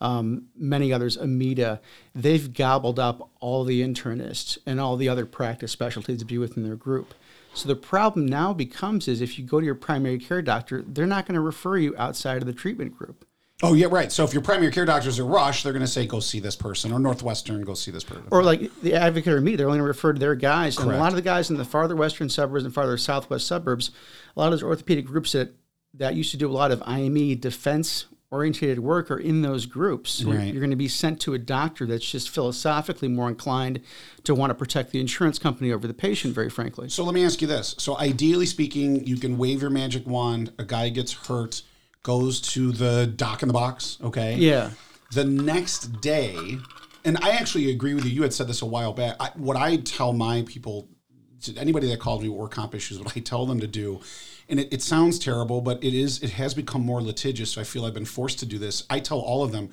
um, 0.00 0.46
many 0.56 0.92
others, 0.92 1.16
Amita, 1.16 1.80
they've 2.14 2.52
gobbled 2.52 2.98
up 2.98 3.30
all 3.40 3.64
the 3.64 3.82
internists 3.82 4.58
and 4.66 4.80
all 4.80 4.96
the 4.96 5.08
other 5.08 5.26
practice 5.26 5.72
specialties 5.72 6.18
to 6.18 6.24
be 6.24 6.38
within 6.38 6.64
their 6.64 6.76
group. 6.76 7.14
So 7.54 7.68
the 7.68 7.76
problem 7.76 8.26
now 8.26 8.52
becomes 8.52 9.08
is 9.08 9.20
if 9.20 9.38
you 9.38 9.44
go 9.44 9.60
to 9.60 9.66
your 9.66 9.74
primary 9.74 10.18
care 10.18 10.42
doctor, 10.42 10.82
they're 10.86 11.06
not 11.06 11.26
going 11.26 11.36
to 11.36 11.40
refer 11.40 11.78
you 11.78 11.94
outside 11.96 12.42
of 12.42 12.46
the 12.46 12.52
treatment 12.52 12.96
group. 12.96 13.25
Oh 13.62 13.72
yeah, 13.72 13.86
right. 13.90 14.12
So 14.12 14.22
if 14.24 14.34
your 14.34 14.42
primary 14.42 14.70
care 14.70 14.84
doctor's 14.84 15.18
are 15.18 15.24
Rush, 15.24 15.62
they're 15.62 15.72
going 15.72 15.80
to 15.84 15.90
say 15.90 16.06
go 16.06 16.20
see 16.20 16.40
this 16.40 16.54
person, 16.56 16.92
or 16.92 16.98
Northwestern, 16.98 17.62
go 17.62 17.72
see 17.72 17.90
this 17.90 18.04
person. 18.04 18.24
Or 18.30 18.42
like 18.42 18.70
the 18.82 18.92
advocate 18.94 19.32
or 19.32 19.40
me, 19.40 19.56
they're 19.56 19.66
only 19.66 19.78
going 19.78 19.84
to 19.86 19.88
refer 19.88 20.12
to 20.12 20.18
their 20.20 20.34
guys. 20.34 20.76
And 20.78 20.90
a 20.96 20.98
lot 20.98 21.08
of 21.08 21.16
the 21.16 21.22
guys 21.22 21.48
in 21.48 21.56
the 21.56 21.64
farther 21.64 21.96
western 21.96 22.28
suburbs 22.28 22.64
and 22.64 22.74
farther 22.74 22.98
southwest 22.98 23.46
suburbs, 23.46 23.90
a 24.36 24.40
lot 24.40 24.46
of 24.46 24.52
those 24.52 24.62
orthopedic 24.62 25.06
groups 25.06 25.32
that 25.32 25.54
that 25.94 26.14
used 26.14 26.30
to 26.32 26.36
do 26.36 26.50
a 26.50 26.52
lot 26.52 26.70
of 26.70 26.82
IME 26.84 27.36
defense 27.38 28.04
oriented 28.30 28.78
work 28.80 29.10
are 29.10 29.16
in 29.18 29.40
those 29.40 29.64
groups. 29.64 30.10
So 30.10 30.24
you're- 30.24 30.34
You're 30.50 30.60
going 30.60 30.68
to 30.70 30.76
be 30.76 30.88
sent 30.88 31.20
to 31.20 31.32
a 31.32 31.38
doctor 31.38 31.86
that's 31.86 32.04
just 32.10 32.28
philosophically 32.28 33.08
more 33.08 33.28
inclined 33.28 33.80
to 34.24 34.34
want 34.34 34.50
to 34.50 34.54
protect 34.54 34.90
the 34.90 35.00
insurance 35.00 35.38
company 35.38 35.72
over 35.72 35.86
the 35.86 35.94
patient, 35.94 36.34
very 36.34 36.50
frankly. 36.50 36.90
So 36.90 37.04
let 37.04 37.14
me 37.14 37.24
ask 37.24 37.40
you 37.40 37.46
this. 37.48 37.74
So 37.78 37.96
ideally 37.96 38.44
speaking, 38.44 39.06
you 39.06 39.16
can 39.16 39.38
wave 39.38 39.62
your 39.62 39.70
magic 39.70 40.06
wand. 40.06 40.52
A 40.58 40.64
guy 40.64 40.90
gets 40.90 41.12
hurt, 41.14 41.62
goes 42.06 42.40
to 42.40 42.70
the 42.70 43.04
doc 43.04 43.42
in 43.42 43.48
the 43.48 43.52
box. 43.52 43.98
Okay. 44.00 44.36
Yeah. 44.36 44.70
The 45.10 45.24
next 45.24 46.00
day, 46.00 46.56
and 47.04 47.18
I 47.20 47.30
actually 47.30 47.68
agree 47.70 47.94
with 47.94 48.04
you. 48.04 48.12
You 48.12 48.22
had 48.22 48.32
said 48.32 48.46
this 48.46 48.62
a 48.62 48.66
while 48.66 48.92
back. 48.92 49.16
I, 49.18 49.30
what 49.34 49.56
I 49.56 49.78
tell 49.78 50.12
my 50.12 50.44
people, 50.46 50.88
to 51.42 51.56
anybody 51.56 51.88
that 51.88 51.98
calls 51.98 52.22
me 52.22 52.28
work 52.28 52.52
comp 52.52 52.76
issues, 52.76 52.98
what 53.02 53.16
I 53.16 53.20
tell 53.20 53.44
them 53.44 53.58
to 53.58 53.66
do, 53.66 54.00
and 54.48 54.60
it, 54.60 54.72
it 54.72 54.82
sounds 54.82 55.18
terrible, 55.18 55.60
but 55.60 55.82
it 55.82 55.94
is. 55.94 56.22
It 56.22 56.30
has 56.30 56.54
become 56.54 56.86
more 56.86 57.02
litigious. 57.02 57.50
So 57.50 57.60
I 57.60 57.64
feel 57.64 57.84
I've 57.84 57.94
been 57.94 58.04
forced 58.04 58.38
to 58.38 58.46
do 58.46 58.56
this. 58.56 58.84
I 58.88 59.00
tell 59.00 59.18
all 59.18 59.42
of 59.42 59.50
them, 59.50 59.70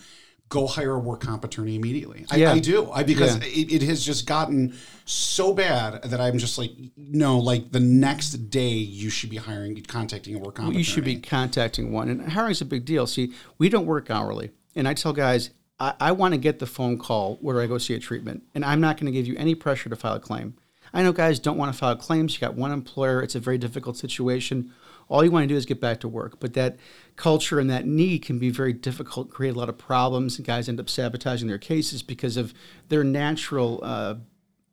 go 0.50 0.68
hire 0.68 0.92
a 0.92 1.00
work 1.00 1.22
comp 1.22 1.44
attorney 1.44 1.76
immediately. 1.76 2.26
I, 2.30 2.36
Yeah. 2.38 2.54
I 2.54 2.60
do. 2.60 2.92
I 2.92 3.04
because 3.04 3.38
Yeah. 3.38 3.44
it, 3.46 3.72
it 3.72 3.82
has 3.84 4.06
just 4.06 4.28
gotten 4.28 4.76
so 5.06 5.54
bad 5.54 6.04
that 6.04 6.22
I'm 6.22 6.38
just 6.38 6.58
like, 6.58 6.72
no, 6.96 7.40
like 7.40 7.72
the 7.72 7.80
next 7.80 8.32
day 8.50 8.70
you 8.74 9.10
should 9.10 9.30
be 9.30 9.38
hiring, 9.38 9.82
contacting 9.84 10.36
a 10.36 10.40
work 10.40 10.56
comp. 10.56 10.76
you 10.76 10.84
should 10.84 11.04
be 11.06 11.16
contacting 11.16 11.92
one. 11.92 12.08
And 12.10 12.32
hiring's 12.32 12.62
a 12.62 12.66
big 12.66 12.86
deal. 12.86 13.08
See, 13.08 13.34
we 13.58 13.68
don't 13.70 13.86
work 13.88 14.12
hourly. 14.12 14.52
And 14.76 14.88
I 14.88 14.94
tell 14.94 15.14
guys, 15.14 15.50
I, 15.80 15.94
I 16.00 16.12
want 16.12 16.34
to 16.34 16.38
get 16.38 16.60
the 16.60 16.68
phone 16.68 16.98
call 17.00 17.38
where 17.42 17.60
I 17.60 17.66
go 17.68 17.78
see 17.80 17.96
a 17.96 18.00
treatment. 18.00 18.44
And 18.54 18.64
I'm 18.64 18.80
not 18.80 18.98
going 18.98 19.08
to 19.08 19.12
give 19.12 19.26
you 19.28 19.36
any 19.38 19.56
pressure 19.56 19.90
to 19.90 19.96
file 19.96 20.16
a 20.16 20.20
claim. 20.20 20.56
I 20.94 21.02
know 21.02 21.12
guys 21.12 21.40
don't 21.40 21.58
want 21.58 21.74
to 21.74 21.78
file 21.78 21.96
claims. 21.96 22.36
You 22.36 22.42
got 22.42 22.54
one 22.54 22.72
employer, 22.72 23.24
it's 23.24 23.34
a 23.34 23.40
very 23.40 23.58
difficult 23.58 23.98
situation. 23.98 24.72
All 25.10 25.24
you 25.24 25.32
want 25.32 25.44
to 25.44 25.48
do 25.48 25.56
is 25.56 25.66
get 25.66 25.80
back 25.82 26.00
to 26.02 26.08
work. 26.08 26.40
But 26.40 26.54
that 26.54 26.78
culture 27.16 27.60
and 27.60 27.70
that 27.70 27.86
need 27.86 28.20
can 28.24 28.40
be 28.40 28.50
very 28.50 28.74
difficult, 28.74 29.30
create 29.30 29.56
a 29.56 29.60
lot 29.60 29.70
of 29.70 29.78
problems, 29.78 30.38
and 30.38 30.46
guys 30.48 30.68
end 30.70 30.80
up 30.80 30.90
sabotaging 30.90 31.48
their 31.48 31.58
cases 31.58 32.02
because 32.04 32.38
of 32.38 32.54
their 32.90 33.04
natural 33.04 33.80
uh, 33.84 34.16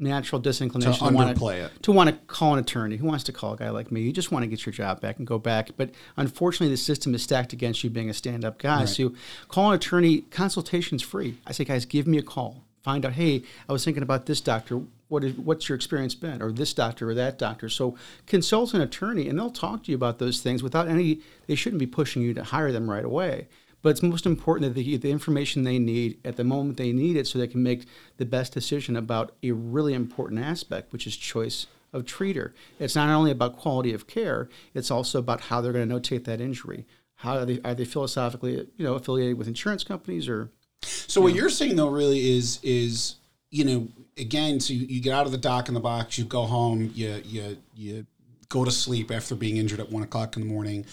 natural 0.03 0.41
disinclination 0.41 1.09
To 1.09 1.13
wanna- 1.15 1.35
underplay 1.35 1.63
it. 1.63 1.71
to 1.83 1.93
want 1.93 2.09
to 2.09 2.17
call 2.27 2.55
an 2.55 2.59
attorney. 2.61 2.97
Who 2.97 3.07
wants 3.07 3.23
to 3.25 3.33
call 3.33 3.53
a 3.53 3.57
guy 3.59 3.69
like 3.69 3.93
me? 3.93 4.01
You 4.01 4.13
just 4.15 4.33
want 4.33 4.45
to 4.45 4.47
get 4.47 4.65
your 4.65 4.73
job 4.73 4.99
back 5.03 5.19
and 5.19 5.27
go 5.27 5.39
back. 5.39 5.73
But 5.77 5.91
unfortunately, 6.17 6.73
the 6.73 6.79
system 6.79 7.15
is 7.15 7.23
stacked 7.23 7.53
against 7.53 7.85
you 7.85 7.91
being 7.91 8.09
a 8.09 8.15
stand 8.15 8.43
up 8.43 8.59
guy. 8.59 8.87
So 8.87 9.13
call 9.49 9.69
an 9.71 9.75
attorney, 9.77 10.23
consultation's 10.31 11.03
free. 11.03 11.37
I 11.47 11.53
say, 11.53 11.65
guys, 11.65 11.85
give 11.85 12.07
me 12.07 12.17
a 12.17 12.23
call. 12.23 12.65
Find 12.83 13.05
out, 13.05 13.13
hey, 13.13 13.43
I 13.69 13.75
was 13.75 13.85
thinking 13.85 14.03
about 14.03 14.25
this 14.25 14.41
doctor. 14.41 14.81
What 15.11 15.25
is, 15.25 15.35
what's 15.35 15.69
your 15.69 15.77
experience 15.77 16.15
been? 16.15 16.41
Or 16.41 16.53
this 16.53 16.73
doctor 16.73 17.11
or 17.11 17.15
that 17.15 17.37
doctor. 17.37 17.69
So 17.69 17.97
consult 18.27 18.75
an 18.75 18.81
attorney 18.81 19.29
and 19.29 19.39
they'll 19.39 19.51
talk 19.51 19.85
to 19.85 19.91
you 19.91 19.97
about 19.97 20.21
those 20.21 20.41
things 20.41 20.63
without 20.63 20.89
any, 20.89 21.21
they 21.49 21.57
shouldn't 21.57 21.81
be 21.81 21.87
pushing 21.87 22.23
you 22.23 22.33
to 22.35 22.45
hire 22.45 22.71
them 22.71 22.89
right 22.89 23.05
away. 23.05 23.49
But 23.83 23.91
it's 23.91 24.03
most 24.03 24.25
important 24.25 24.69
that 24.69 24.79
they 24.79 24.85
get 24.85 25.03
the 25.03 25.11
information 25.11 25.65
they 25.65 25.79
need 25.79 26.19
at 26.25 26.37
the 26.37 26.45
moment 26.45 26.77
they 26.77 26.93
need 26.93 27.17
it 27.17 27.27
so 27.27 27.39
they 27.39 27.49
can 27.49 27.63
make 27.63 27.87
the 28.19 28.25
best 28.25 28.53
decision 28.53 28.95
about 28.97 29.33
a 29.43 29.51
really 29.51 29.95
important 29.95 30.41
aspect, 30.41 30.93
which 30.93 31.07
is 31.07 31.17
choice 31.17 31.67
of 31.93 32.05
treater. 32.05 32.53
It's 32.79 32.95
not 32.95 33.09
only 33.11 33.33
about 33.33 33.57
quality 33.57 33.93
of 33.93 34.07
care, 34.07 34.49
it's 34.75 34.93
also 34.93 35.19
about 35.19 35.41
how 35.41 35.61
they're 35.61 35.73
going 35.73 35.89
to 35.89 35.95
notate 35.95 36.25
that 36.25 36.41
injury. 36.41 36.87
How 37.17 37.39
are 37.39 37.45
they, 37.45 37.61
are 37.65 37.75
they 37.75 37.85
philosophically, 37.85 38.69
you 38.77 38.85
know, 38.85 38.95
affiliated 38.95 39.39
with 39.39 39.49
insurance 39.49 39.83
companies 39.83 40.29
or 40.29 40.53
So 40.83 41.21
what 41.21 41.35
you're 41.35 41.51
saying 41.51 41.77
though 41.77 41.91
really 41.91 42.37
is 42.37 42.61
is 42.63 43.17
you 43.51 43.65
know 43.65 43.89
again 44.17 44.61
so 44.61 44.73
you, 44.73 44.87
you 44.87 45.01
get 45.01 45.15
out 45.15 45.27
of 45.27 45.33
the 45.33 45.39
dock 45.39 45.69
in 45.69 45.75
the 45.75 45.81
box 45.81 46.19
you 46.19 46.25
go 46.25 46.45
home 46.45 46.91
you 46.95 47.23
you 47.25 47.57
you 47.75 48.07
go 48.51 48.65
to 48.65 48.71
sleep 48.71 49.11
after 49.11 49.35
being 49.35 49.57
injured 49.57 49.81
at 49.81 49.91
one 49.91 50.03
o'clock 50.03 50.37
in 50.37 50.43
the 50.43 50.49
morning. 50.49 50.85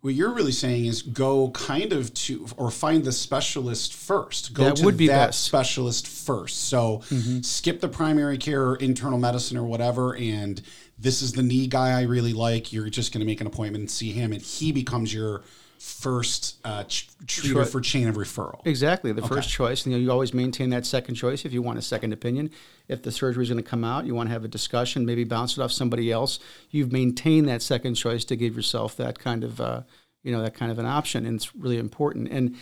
What 0.00 0.14
you're 0.14 0.34
really 0.34 0.50
saying 0.50 0.86
is 0.86 1.02
go 1.02 1.50
kind 1.50 1.92
of 1.92 2.12
to 2.14 2.48
or 2.56 2.72
find 2.72 3.04
the 3.04 3.12
specialist 3.12 3.94
first. 3.94 4.52
Go 4.52 4.64
That 4.64 4.76
to 4.76 4.84
would 4.84 4.96
be 4.96 5.06
that 5.06 5.28
best. 5.28 5.44
specialist 5.44 6.08
first. 6.08 6.64
So 6.68 7.02
mm-hmm. 7.08 7.42
skip 7.42 7.80
the 7.80 7.88
primary 7.88 8.36
care 8.36 8.64
or 8.70 8.76
internal 8.76 9.18
medicine 9.18 9.56
or 9.56 9.62
whatever 9.62 10.16
and 10.16 10.60
this 10.98 11.22
is 11.22 11.32
the 11.32 11.42
knee 11.42 11.68
guy 11.68 11.98
I 11.98 12.02
really 12.02 12.32
like. 12.32 12.72
You're 12.72 12.88
just 12.88 13.12
going 13.12 13.20
to 13.20 13.26
make 13.26 13.40
an 13.40 13.46
appointment 13.46 13.82
and 13.82 13.90
see 13.90 14.10
him 14.10 14.32
and 14.32 14.42
he 14.42 14.72
becomes 14.72 15.14
your 15.14 15.42
first 15.82 16.58
uh, 16.64 16.84
ch- 16.84 17.08
treater 17.26 17.66
for 17.66 17.80
chain 17.80 18.06
of 18.06 18.14
referral. 18.14 18.64
Exactly, 18.64 19.10
the 19.10 19.26
first 19.26 19.50
choice. 19.50 19.84
You 19.84 19.90
know, 19.90 19.98
you 19.98 20.12
always 20.12 20.32
maintain 20.32 20.70
that 20.70 20.86
second 20.86 21.16
choice 21.16 21.44
if 21.44 21.52
you 21.52 21.60
want 21.60 21.76
a 21.76 21.82
second 21.82 22.12
opinion. 22.12 22.52
If 22.86 23.02
the 23.02 23.10
surgery 23.10 23.42
is 23.42 23.50
going 23.50 23.62
to 23.62 23.68
come 23.68 23.82
out, 23.82 24.06
you 24.06 24.14
want 24.14 24.28
to 24.28 24.32
have 24.32 24.44
a 24.44 24.48
discussion, 24.48 25.04
maybe 25.04 25.24
bounce 25.24 25.58
it 25.58 25.60
off 25.60 25.72
somebody 25.72 26.12
else. 26.12 26.38
You've 26.70 26.92
maintained 26.92 27.48
that 27.48 27.62
second 27.62 27.96
choice 27.96 28.24
to 28.26 28.36
give 28.36 28.54
yourself 28.54 28.96
that 28.98 29.18
kind 29.18 29.42
of, 29.42 29.60
uh, 29.60 29.82
you 30.22 30.30
know, 30.30 30.40
that 30.42 30.54
kind 30.54 30.70
of 30.70 30.78
an 30.78 30.86
option, 30.86 31.26
and 31.26 31.34
it's 31.34 31.52
really 31.56 31.78
important. 31.78 32.28
And 32.28 32.56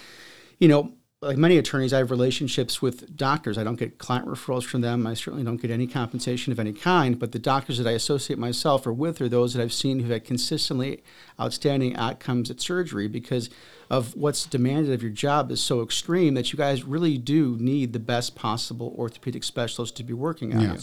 you 0.59 0.69
know, 0.69 0.93
like 1.23 1.37
many 1.37 1.59
attorneys, 1.59 1.93
I 1.93 1.99
have 1.99 2.11
relationships 2.11 2.81
with 2.81 3.15
doctors. 3.15 3.59
I 3.59 3.65
don't 3.65 3.79
get 3.79 3.99
client 3.99 4.27
referrals 4.27 4.65
from 4.65 4.81
them. 4.81 5.07
I 5.07 5.13
certainly 5.13 5.45
don't 5.45 5.61
get 5.61 5.71
any 5.71 5.87
compensation 5.87 6.51
of 6.51 6.59
any 6.59 6.73
kind. 6.73 7.19
But 7.19 7.33
the 7.33 7.39
doctors 7.39 7.77
that 7.77 7.87
I 7.87 7.93
associate 7.93 8.39
myself 8.39 8.87
or 8.87 8.93
with 8.95 9.21
are 9.21 9.29
those 9.29 9.53
that 9.53 9.63
I've 9.63 9.73
seen 9.73 9.99
who've 9.99 10.11
had 10.11 10.25
consistently 10.25 11.03
outstanding 11.39 11.95
outcomes 11.97 12.51
at 12.51 12.63
surgery 12.63 13.07
because 13.07 13.51
of 13.91 14.17
what's 14.17 14.47
demanded 14.47 14.95
of 14.95 15.03
your 15.03 15.13
job 15.13 15.51
is 15.51 15.61
so 15.61 15.83
extreme 15.83 16.33
that 16.35 16.55
you 16.55 16.57
guys 16.57 16.85
really 16.85 17.19
do 17.19 17.57
need 17.61 17.93
the 17.93 17.99
best 17.99 18.35
possible 18.35 18.95
orthopedic 18.97 19.45
specialist 19.45 19.97
to 19.97 20.05
be 20.05 20.15
working 20.15 20.55
on 20.55 20.63
you. 20.63 20.79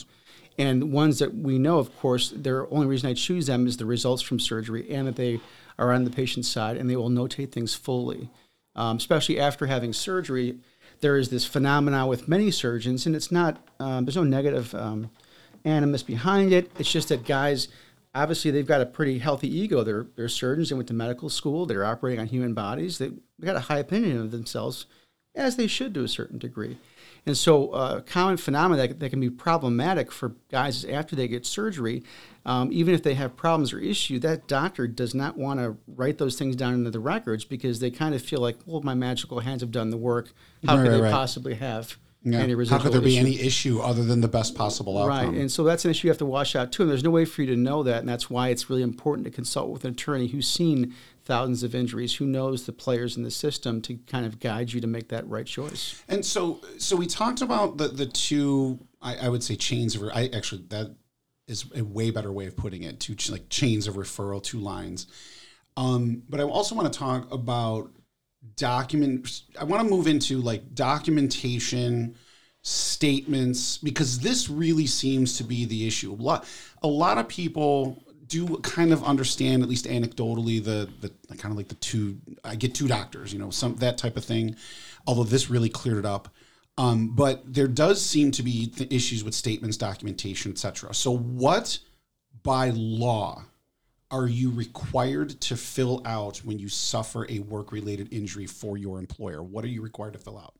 And 0.60 0.91
ones 0.91 1.17
that 1.17 1.34
we 1.34 1.58
know, 1.58 1.80
of 1.80 1.95
course, 1.97 2.30
the 2.30 2.67
only 2.69 2.86
reason 2.86 3.10
I 3.10 3.15
choose 3.15 3.47
them 3.47 3.65
is 3.65 3.78
the 3.78 3.86
results 3.86 4.21
from 4.21 4.39
surgery 4.39 4.91
and 4.91 5.08
that 5.08 5.15
they 5.15 5.39
are 5.80 5.91
on 5.91 6.04
the 6.04 6.12
patient's 6.12 6.47
side 6.47 6.78
and 6.78 6.88
they 6.88 6.95
will 6.95 7.10
notate 7.10 7.52
things 7.52 7.73
fully 7.73 8.30
um, 8.77 8.97
especially 8.97 9.39
after 9.39 9.65
having 9.65 9.91
surgery, 9.91 10.57
there 11.01 11.17
is 11.17 11.29
this 11.29 11.45
phenomenon 11.45 12.07
with 12.07 12.27
many 12.27 12.51
surgeons, 12.51 13.05
and 13.05 13.15
it's 13.15 13.31
not, 13.31 13.57
um, 13.79 14.05
there's 14.05 14.15
no 14.15 14.23
negative 14.23 14.73
um, 14.75 15.11
animus 15.65 16.03
behind 16.03 16.53
it. 16.53 16.71
It's 16.79 16.91
just 16.91 17.09
that 17.09 17.25
guys, 17.25 17.67
obviously, 18.15 18.51
they've 18.51 18.65
got 18.65 18.81
a 18.81 18.85
pretty 18.85 19.19
healthy 19.19 19.53
ego. 19.53 19.83
They're, 19.83 20.07
they're 20.15 20.29
surgeons, 20.29 20.69
they 20.69 20.75
went 20.75 20.87
to 20.87 20.93
medical 20.93 21.29
school, 21.29 21.65
they're 21.65 21.85
operating 21.85 22.19
on 22.19 22.27
human 22.27 22.53
bodies, 22.53 22.97
they, 22.97 23.07
they've 23.07 23.45
got 23.45 23.55
a 23.55 23.61
high 23.61 23.79
opinion 23.79 24.21
of 24.21 24.31
themselves, 24.31 24.85
as 25.35 25.55
they 25.55 25.67
should 25.67 25.93
to 25.93 26.03
a 26.03 26.07
certain 26.07 26.39
degree. 26.39 26.77
And 27.27 27.37
so, 27.37 27.71
uh, 27.71 27.99
common 28.01 28.37
phenomena 28.37 28.87
that, 28.87 28.99
that 29.01 29.09
can 29.09 29.19
be 29.19 29.29
problematic 29.29 30.13
for 30.13 30.35
guys 30.49 30.77
is 30.77 30.85
after 30.85 31.13
they 31.13 31.27
get 31.27 31.45
surgery, 31.45 32.03
um, 32.45 32.69
even 32.71 32.93
if 32.93 33.03
they 33.03 33.15
have 33.15 33.35
problems 33.35 33.73
or 33.73 33.79
issue, 33.79 34.17
that 34.19 34.47
doctor 34.47 34.87
does 34.87 35.13
not 35.13 35.37
want 35.37 35.59
to 35.59 35.75
write 35.87 36.19
those 36.19 36.37
things 36.39 36.55
down 36.55 36.73
into 36.73 36.89
the 36.89 37.01
records 37.01 37.43
because 37.43 37.81
they 37.81 37.91
kind 37.91 38.15
of 38.15 38.21
feel 38.21 38.39
like, 38.39 38.55
well, 38.65 38.81
my 38.81 38.93
magical 38.93 39.41
hands 39.41 39.59
have 39.59 39.71
done 39.71 39.89
the 39.89 39.97
work. 39.97 40.31
How 40.65 40.77
Right, 40.77 40.83
could 40.83 40.93
they 40.93 41.01
right. 41.01 41.11
possibly 41.11 41.55
have 41.55 41.97
Yeah. 42.23 42.39
any 42.39 42.53
How 42.65 42.79
could 42.79 42.93
there 42.93 43.01
be 43.01 43.17
issue? 43.17 43.25
any 43.27 43.39
issue 43.41 43.79
other 43.81 44.05
than 44.05 44.21
the 44.21 44.29
best 44.29 44.55
possible 44.55 44.97
outcome? 44.97 45.09
Right, 45.09 45.37
and 45.41 45.51
so 45.51 45.65
that's 45.65 45.83
an 45.83 45.91
issue 45.91 46.07
you 46.07 46.11
have 46.11 46.17
to 46.19 46.25
wash 46.25 46.55
out 46.55 46.71
too. 46.71 46.83
And 46.83 46.89
there's 46.91 47.03
no 47.03 47.09
way 47.11 47.25
for 47.25 47.41
you 47.41 47.47
to 47.53 47.57
know 47.57 47.83
that, 47.83 47.99
and 47.99 48.07
that's 48.07 48.29
why 48.29 48.47
it's 48.49 48.69
really 48.69 48.83
important 48.83 49.25
to 49.25 49.31
consult 49.31 49.69
with 49.69 49.83
an 49.83 49.91
attorney 49.91 50.27
who's 50.27 50.47
seen 50.47 50.93
thousands 51.27 51.61
of 51.61 51.75
injuries, 51.75 52.15
who 52.15 52.25
knows 52.25 52.65
the 52.65 52.71
players 52.71 53.17
in 53.17 53.23
the 53.23 53.31
system 53.31 53.81
to 53.83 53.95
kind 54.07 54.25
of 54.25 54.39
guide 54.39 54.71
you 54.73 54.81
to 54.81 54.87
make 54.87 55.09
that 55.09 55.27
right 55.27 55.45
choice. 55.45 56.01
And 56.07 56.25
so, 56.25 56.61
so 56.77 56.95
we 56.95 57.05
talked 57.05 57.41
about 57.41 57.77
the 57.77 57.89
the 57.89 58.07
two. 58.07 58.79
I, 59.01 59.17
I 59.17 59.29
would 59.29 59.43
say 59.43 59.55
chains 59.55 59.95
of. 59.95 60.03
I 60.03 60.29
actually 60.33 60.63
that 60.69 60.95
is 61.47 61.65
a 61.75 61.83
way 61.83 62.09
better 62.09 62.31
way 62.31 62.47
of 62.47 62.55
putting 62.55 62.83
it. 62.83 62.99
Two 62.99 63.15
ch- 63.15 63.29
like 63.29 63.49
chains 63.49 63.87
of 63.87 63.95
referral, 63.95 64.41
two 64.41 64.59
lines. 64.59 65.07
Um, 65.75 66.23
but 66.27 66.39
I 66.39 66.43
also 66.43 66.73
want 66.73 66.91
to 66.91 66.97
talk 66.97 67.31
about 67.31 67.91
document. 68.55 69.41
I 69.59 69.65
want 69.65 69.83
to 69.83 69.89
move 69.89 70.07
into 70.07 70.41
like 70.41 70.73
documentation, 70.73 72.15
statements 72.67 73.77
because 73.77 74.19
this 74.19 74.49
really 74.49 74.85
seems 74.87 75.37
to 75.37 75.43
be 75.43 75.65
the 75.65 75.87
issue. 75.87 76.11
A 76.11 76.15
lot, 76.15 76.45
a 76.83 76.87
lot 76.87 77.17
of 77.17 77.27
people 77.27 78.03
do 78.27 78.57
kind 78.57 78.91
of 78.91 79.03
understand, 79.03 79.63
at 79.63 79.69
least 79.69 79.85
anecdotally, 79.85 80.63
the 80.63 80.89
the 81.01 81.09
kind 81.35 81.51
of 81.51 81.57
like 81.57 81.67
the 81.69 81.75
two. 81.75 82.17
I 82.43 82.55
get 82.55 82.75
two 82.75 82.87
doctors, 82.87 83.33
you 83.33 83.39
know, 83.39 83.49
some 83.49 83.75
that 83.77 83.97
type 83.97 84.17
of 84.17 84.25
thing. 84.25 84.55
Although 85.05 85.23
this 85.23 85.49
really 85.49 85.69
cleared 85.69 85.97
it 85.99 86.05
up. 86.05 86.29
Um, 86.77 87.15
but 87.15 87.41
there 87.51 87.67
does 87.67 88.05
seem 88.05 88.31
to 88.31 88.43
be 88.43 88.71
issues 88.91 89.23
with 89.23 89.33
statements, 89.33 89.77
documentation, 89.77 90.51
etc. 90.51 90.93
So, 90.93 91.15
what 91.17 91.79
by 92.43 92.69
law 92.69 93.45
are 94.11 94.27
you 94.27 94.51
required 94.51 95.41
to 95.41 95.57
fill 95.57 96.01
out 96.05 96.37
when 96.37 96.59
you 96.59 96.69
suffer 96.69 97.25
a 97.29 97.39
work-related 97.39 98.13
injury 98.13 98.45
for 98.45 98.77
your 98.77 98.99
employer? 98.99 99.41
What 99.41 99.65
are 99.65 99.69
you 99.69 99.81
required 99.81 100.13
to 100.13 100.19
fill 100.19 100.37
out? 100.37 100.53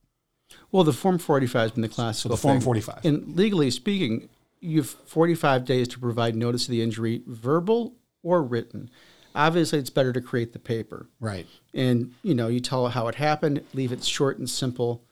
Well, 0.72 0.84
the 0.84 0.94
Form 0.94 1.18
45 1.18 1.62
has 1.62 1.72
been 1.72 1.82
the 1.82 1.90
classical. 1.90 2.32
So 2.32 2.36
the 2.36 2.42
Form 2.42 2.58
thing. 2.58 2.66
45. 2.66 3.06
And 3.06 3.36
legally 3.38 3.70
speaking, 3.70 4.28
you 4.60 4.78
have 4.78 4.90
45 4.90 5.66
days 5.66 5.88
to 5.90 6.00
provide 6.00 6.36
notice 6.36 6.66
of 6.66 6.72
the 6.72 6.82
injury, 6.82 7.22
verbal 7.26 7.96
or 8.24 8.44
written. 8.44 8.90
Obviously, 9.36 9.80
it's 9.80 9.90
better 9.90 10.12
to 10.14 10.22
create 10.22 10.54
the 10.54 10.60
paper. 10.60 11.10
Right. 11.20 11.46
And, 11.74 12.14
you 12.24 12.34
know, 12.34 12.48
you 12.48 12.60
tell 12.60 12.88
how 12.88 13.08
it 13.08 13.16
happened, 13.16 13.64
leave 13.74 13.92
it 13.92 14.04
short 14.04 14.40
and 14.40 14.50
simple, 14.50 15.04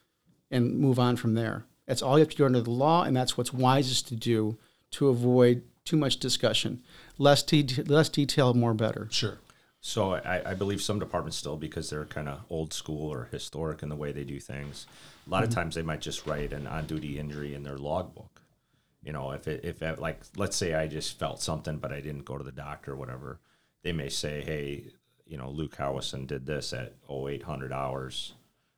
and 0.50 0.78
move 0.78 1.00
on 1.00 1.16
from 1.16 1.36
there. 1.36 1.66
That's 1.86 2.02
all 2.02 2.18
you 2.18 2.22
have 2.22 2.30
to 2.30 2.38
do 2.38 2.46
under 2.46 2.62
the 2.62 2.72
law, 2.72 3.04
and 3.04 3.16
that's 3.16 3.38
what's 3.38 3.54
wisest 3.54 4.08
to 4.08 4.16
do 4.16 4.58
to 4.92 5.10
avoid 5.10 5.64
too 5.84 5.98
much 5.98 6.18
discussion. 6.18 6.82
Less, 7.20 7.44
de- 7.44 7.84
less 7.84 8.10
detail, 8.10 8.54
more 8.56 8.74
better. 8.74 9.08
Sure. 9.12 9.38
So 9.80 10.14
I, 10.14 10.42
I 10.52 10.54
believe 10.56 10.82
some 10.82 10.98
departments 10.98 11.38
still, 11.38 11.58
because 11.58 11.92
they're 11.92 12.06
kind 12.06 12.28
of 12.28 12.40
old 12.50 12.74
school 12.74 13.12
or 13.12 13.30
historic 13.32 13.84
in 13.84 13.90
the 13.90 13.96
way 13.96 14.12
they 14.12 14.24
do 14.24 14.40
things, 14.40 14.88
a 15.28 15.30
lot 15.30 15.44
of 15.44 15.50
mm-hmm. 15.50 15.60
times 15.60 15.76
they 15.76 15.84
might 15.84 16.02
just 16.02 16.26
write 16.26 16.54
an 16.54 16.66
on-duty 16.66 17.20
injury 17.20 17.54
in 17.54 17.62
their 17.62 17.78
logbook. 17.78 18.35
You 19.06 19.14
know, 19.14 19.32
if 19.32 19.48
it, 19.48 19.64
if 19.64 19.82
it, 19.84 20.00
like 20.00 20.20
let's 20.36 20.58
say 20.58 20.74
I 20.74 20.88
just 20.88 21.20
felt 21.20 21.40
something, 21.42 21.78
but 21.78 21.94
I 21.94 22.02
didn't 22.02 22.26
go 22.26 22.38
to 22.38 22.44
the 22.44 22.52
doctor 22.52 22.94
or 22.94 22.96
whatever, 22.96 23.40
they 23.84 23.94
may 23.94 24.10
say, 24.10 24.42
hey, 24.42 24.86
you 25.28 25.38
know, 25.38 25.50
Luke 25.50 25.76
Howison 25.78 26.26
did 26.26 26.48
this 26.48 26.74
at 26.74 26.96
0800 27.10 27.72
hours, 27.72 28.34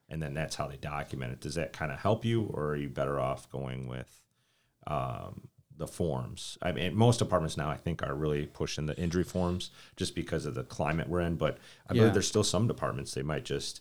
and 0.09 0.21
then 0.21 0.33
that's 0.33 0.55
how 0.55 0.67
they 0.67 0.75
document 0.75 1.31
it. 1.31 1.39
Does 1.39 1.55
that 1.55 1.71
kind 1.71 1.93
of 1.93 1.99
help 1.99 2.25
you, 2.25 2.43
or 2.53 2.67
are 2.71 2.75
you 2.75 2.89
better 2.89 3.19
off 3.21 3.49
going 3.49 3.87
with 3.87 4.21
um, 4.85 5.47
the 5.77 5.87
forms? 5.87 6.57
I 6.61 6.73
mean, 6.73 6.93
most 6.93 7.19
departments 7.19 7.55
now 7.55 7.69
I 7.69 7.77
think 7.77 8.03
are 8.03 8.13
really 8.13 8.47
pushing 8.47 8.85
the 8.85 8.97
injury 8.97 9.23
forms 9.23 9.71
just 9.95 10.13
because 10.13 10.45
of 10.45 10.55
the 10.55 10.63
climate 10.63 11.07
we're 11.07 11.21
in. 11.21 11.35
But 11.35 11.57
I 11.89 11.93
Yeah. 11.93 11.99
believe 12.01 12.13
there's 12.13 12.27
still 12.27 12.43
some 12.43 12.67
departments 12.67 13.13
they 13.13 13.23
might 13.23 13.45
just 13.45 13.79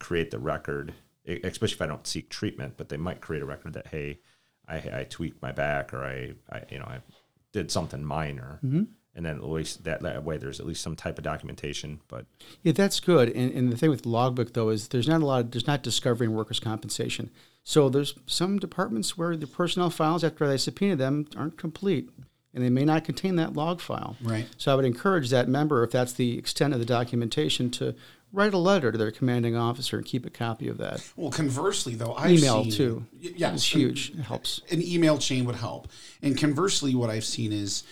create 0.00 0.32
the 0.32 0.40
record, 0.40 0.92
especially 1.24 1.76
if 1.76 1.82
I 1.82 1.86
don't 1.86 2.06
seek 2.06 2.30
treatment. 2.30 2.74
But 2.76 2.88
they 2.88 2.96
might 2.96 3.20
create 3.20 3.42
a 3.42 3.46
record 3.46 3.74
that 3.74 3.88
hey, 3.88 4.18
I, 4.68 4.76
I 4.76 5.06
tweaked 5.08 5.42
my 5.42 5.52
back 5.52 5.92
or 5.92 6.04
I, 6.04 6.32
I 6.50 6.62
you 6.70 6.78
know 6.78 6.86
I 6.86 7.00
did 7.52 7.70
something 7.70 8.04
minor. 8.04 8.60
Mm-hmm. 8.64 8.84
And 9.16 9.24
then 9.24 9.36
at 9.36 9.44
least 9.44 9.84
that, 9.84 10.02
that 10.02 10.24
way, 10.24 10.38
there's 10.38 10.58
at 10.58 10.66
least 10.66 10.82
some 10.82 10.96
type 10.96 11.18
of 11.18 11.24
documentation. 11.24 12.00
But 12.08 12.26
Yeah, 12.64 12.72
that's 12.72 12.98
good. 12.98 13.28
And, 13.28 13.52
and 13.52 13.72
the 13.72 13.76
thing 13.76 13.90
with 13.90 14.06
logbook 14.06 14.54
though 14.54 14.70
is 14.70 14.88
there's 14.88 15.06
not 15.06 15.22
a 15.22 15.26
lot 15.26 15.40
of 15.40 15.50
there's 15.52 15.68
not 15.68 15.82
discovery 15.84 16.26
in 16.26 16.34
workers' 16.34 16.58
compensation. 16.58 17.30
So 17.62 17.88
there's 17.88 18.14
some 18.26 18.58
departments 18.58 19.16
where 19.16 19.36
the 19.36 19.46
personnel 19.46 19.88
files 19.88 20.22
after 20.22 20.46
they 20.46 20.58
subpoena 20.58 20.96
them 20.96 21.26
aren't 21.36 21.56
complete, 21.56 22.10
and 22.52 22.62
they 22.62 22.68
may 22.68 22.84
not 22.84 23.04
contain 23.04 23.36
that 23.36 23.54
log 23.54 23.80
file. 23.80 24.16
Right. 24.22 24.46
So 24.58 24.72
I 24.72 24.74
would 24.74 24.84
encourage 24.84 25.30
that 25.30 25.48
member, 25.48 25.82
if 25.82 25.90
that's 25.90 26.12
the 26.12 26.36
extent 26.36 26.74
of 26.74 26.80
the 26.80 26.84
documentation, 26.84 27.70
to 27.72 27.94
write 28.34 28.52
a 28.52 28.58
letter 28.58 28.90
to 28.92 28.98
their 28.98 29.10
commanding 29.10 29.56
officer 29.56 29.96
and 29.96 30.04
keep 30.04 30.26
a 30.26 30.30
copy 30.30 30.68
of 30.68 30.78
that. 30.78 31.08
Well, 31.16 31.30
conversely, 31.30 31.94
though, 31.94 32.14
I've 32.14 32.32
Email 32.38 32.64
seen, 32.64 32.72
too. 32.72 33.06
Y- 33.22 33.32
Yes, 33.36 33.54
It's 33.54 33.64
huge. 33.74 34.10
It 34.10 34.20
helps. 34.22 34.60
An 34.70 34.82
email 34.82 35.18
chain 35.18 35.44
would 35.44 35.56
help. 35.56 35.88
And 36.22 36.36
conversely, 36.36 36.94
what 36.94 37.10
I've 37.10 37.24
seen 37.24 37.52
is, 37.52 37.84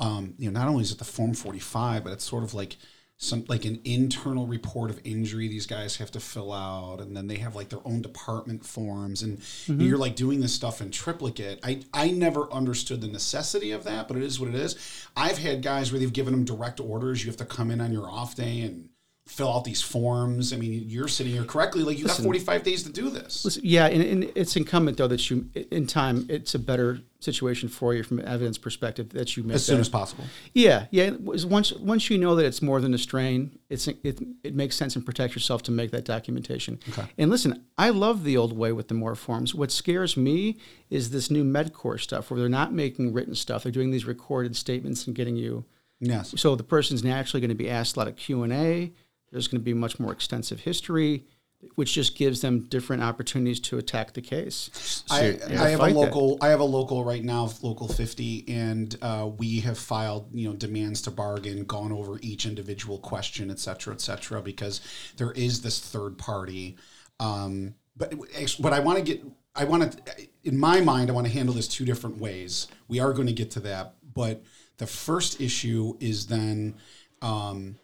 um, 0.00 0.34
you 0.38 0.50
know, 0.50 0.58
not 0.58 0.68
only 0.68 0.82
is 0.82 0.92
it 0.92 0.98
the 0.98 1.04
Form 1.04 1.34
45, 1.34 2.04
but 2.04 2.12
it's 2.12 2.24
sort 2.24 2.44
of 2.44 2.54
like 2.54 2.76
some 3.20 3.44
like 3.48 3.64
an 3.64 3.80
internal 3.84 4.46
report 4.46 4.90
of 4.90 5.00
injury 5.02 5.48
these 5.48 5.66
guys 5.66 5.96
have 5.96 6.12
to 6.12 6.20
fill 6.20 6.52
out, 6.52 7.00
and 7.00 7.16
then 7.16 7.26
they 7.26 7.34
have 7.38 7.56
like 7.56 7.68
their 7.68 7.80
own 7.84 8.00
department 8.00 8.64
forms, 8.64 9.22
and 9.22 9.40
you're 9.66 9.98
like 9.98 10.14
doing 10.14 10.38
this 10.40 10.52
stuff 10.54 10.80
in 10.80 10.92
triplicate. 10.92 11.58
I 11.64 11.82
I 11.92 12.12
never 12.12 12.48
understood 12.52 13.00
the 13.00 13.08
necessity 13.08 13.72
of 13.72 13.82
that, 13.82 14.06
but 14.06 14.16
it 14.16 14.22
is 14.22 14.38
what 14.38 14.48
it 14.48 14.54
is. 14.54 14.76
I've 15.16 15.38
had 15.38 15.62
guys 15.62 15.90
where 15.90 15.98
they've 15.98 16.12
given 16.12 16.32
them 16.32 16.44
direct 16.44 16.78
orders. 16.78 17.24
You 17.24 17.28
have 17.30 17.36
to 17.38 17.44
come 17.44 17.72
in 17.72 17.80
on 17.80 17.90
your 17.92 18.08
off 18.08 18.36
day 18.36 18.60
and 18.60 18.88
fill 19.28 19.52
out 19.52 19.64
these 19.64 19.82
forms. 19.82 20.52
I 20.52 20.56
mean, 20.56 20.84
you're 20.88 21.06
sitting 21.06 21.32
here 21.32 21.44
correctly, 21.44 21.84
like 21.84 21.98
you 21.98 22.06
got 22.06 22.16
45 22.16 22.62
days 22.62 22.82
to 22.84 22.90
do 22.90 23.10
this. 23.10 23.44
Listen, 23.44 23.62
yeah, 23.64 23.86
and, 23.86 24.02
and 24.02 24.32
it's 24.34 24.56
incumbent 24.56 24.96
though 24.96 25.06
that 25.06 25.28
you, 25.30 25.48
in 25.70 25.86
time, 25.86 26.26
it's 26.28 26.54
a 26.54 26.58
better 26.58 27.00
situation 27.20 27.68
for 27.68 27.94
you 27.94 28.02
from 28.02 28.20
an 28.20 28.26
evidence 28.26 28.56
perspective 28.58 29.10
that 29.10 29.36
you 29.36 29.42
make 29.42 29.56
as 29.56 29.64
soon 29.64 29.76
that- 29.76 29.82
as 29.82 29.88
possible. 29.88 30.24
Yeah, 30.54 30.86
yeah. 30.90 31.10
Once 31.10 31.72
once 31.74 32.10
you 32.10 32.16
know 32.16 32.34
that 32.36 32.46
it's 32.46 32.62
more 32.62 32.80
than 32.80 32.94
a 32.94 32.98
strain, 32.98 33.58
it's 33.68 33.86
it, 33.86 34.20
it 34.42 34.54
makes 34.54 34.76
sense 34.76 34.96
and 34.96 35.04
protect 35.04 35.34
yourself 35.34 35.62
to 35.64 35.72
make 35.72 35.90
that 35.90 36.04
documentation. 36.04 36.78
Okay. 36.88 37.04
And 37.18 37.30
listen, 37.30 37.64
I 37.76 37.90
love 37.90 38.24
the 38.24 38.36
old 38.36 38.56
way 38.56 38.72
with 38.72 38.88
the 38.88 38.94
more 38.94 39.14
forms. 39.14 39.54
What 39.54 39.70
scares 39.70 40.16
me 40.16 40.56
is 40.88 41.10
this 41.10 41.30
new 41.30 41.44
Medcor 41.44 42.00
stuff 42.00 42.30
where 42.30 42.40
they're 42.40 42.48
not 42.48 42.72
making 42.72 43.12
written 43.12 43.34
stuff; 43.34 43.62
they're 43.62 43.72
doing 43.72 43.90
these 43.90 44.06
recorded 44.06 44.56
statements 44.56 45.06
and 45.06 45.14
getting 45.14 45.36
you. 45.36 45.64
Yes. 46.00 46.32
So 46.36 46.54
the 46.54 46.64
person's 46.64 47.04
naturally 47.04 47.40
going 47.40 47.48
to 47.48 47.54
be 47.54 47.68
asked 47.68 47.96
a 47.96 47.98
lot 47.98 48.08
of 48.08 48.16
Q 48.16 48.42
and 48.44 48.52
A. 48.52 48.92
There's 49.30 49.48
going 49.48 49.60
to 49.60 49.64
be 49.64 49.74
much 49.74 50.00
more 50.00 50.12
extensive 50.12 50.60
history, 50.60 51.26
which 51.74 51.92
just 51.92 52.16
gives 52.16 52.40
them 52.40 52.68
different 52.68 53.02
opportunities 53.02 53.60
to 53.60 53.78
attack 53.78 54.14
the 54.14 54.22
case. 54.22 55.04
I, 55.10 55.38
yeah, 55.50 55.62
I 55.62 55.68
have 55.70 55.80
a 55.80 55.82
fight 55.82 55.94
that. 55.94 56.00
local. 56.00 56.38
I 56.40 56.48
have 56.48 56.60
a 56.60 56.64
local 56.64 57.04
right 57.04 57.24
now, 57.24 57.50
local 57.62 57.88
fifty, 57.88 58.44
and 58.48 58.96
uh, 59.02 59.28
we 59.36 59.60
have 59.60 59.76
filed 59.76 60.28
you 60.32 60.48
know 60.48 60.54
demands 60.54 61.02
to 61.02 61.10
bargain, 61.10 61.64
gone 61.64 61.92
over 61.92 62.18
each 62.22 62.46
individual 62.46 62.98
question, 62.98 63.50
et 63.50 63.58
cetera, 63.58 63.92
et 63.92 64.00
cetera, 64.00 64.40
because 64.40 64.80
there 65.16 65.32
is 65.32 65.60
this 65.60 65.80
third 65.80 66.16
party. 66.16 66.76
Um, 67.20 67.74
but 67.96 68.14
what 68.58 68.72
I 68.72 68.78
want 68.78 68.98
to 68.98 69.04
get, 69.04 69.24
I 69.56 69.64
want 69.64 69.92
to, 69.92 70.28
in 70.44 70.56
my 70.56 70.80
mind, 70.80 71.10
I 71.10 71.12
want 71.12 71.26
to 71.26 71.32
handle 71.32 71.54
this 71.54 71.66
two 71.66 71.84
different 71.84 72.18
ways. 72.18 72.68
We 72.86 73.00
are 73.00 73.12
going 73.12 73.26
to 73.26 73.32
get 73.32 73.50
to 73.52 73.60
that, 73.60 73.94
but 74.14 74.42
the 74.76 74.86
first 74.86 75.40
issue 75.40 75.96
is 75.98 76.28
then. 76.28 76.74
Um, 77.20 77.76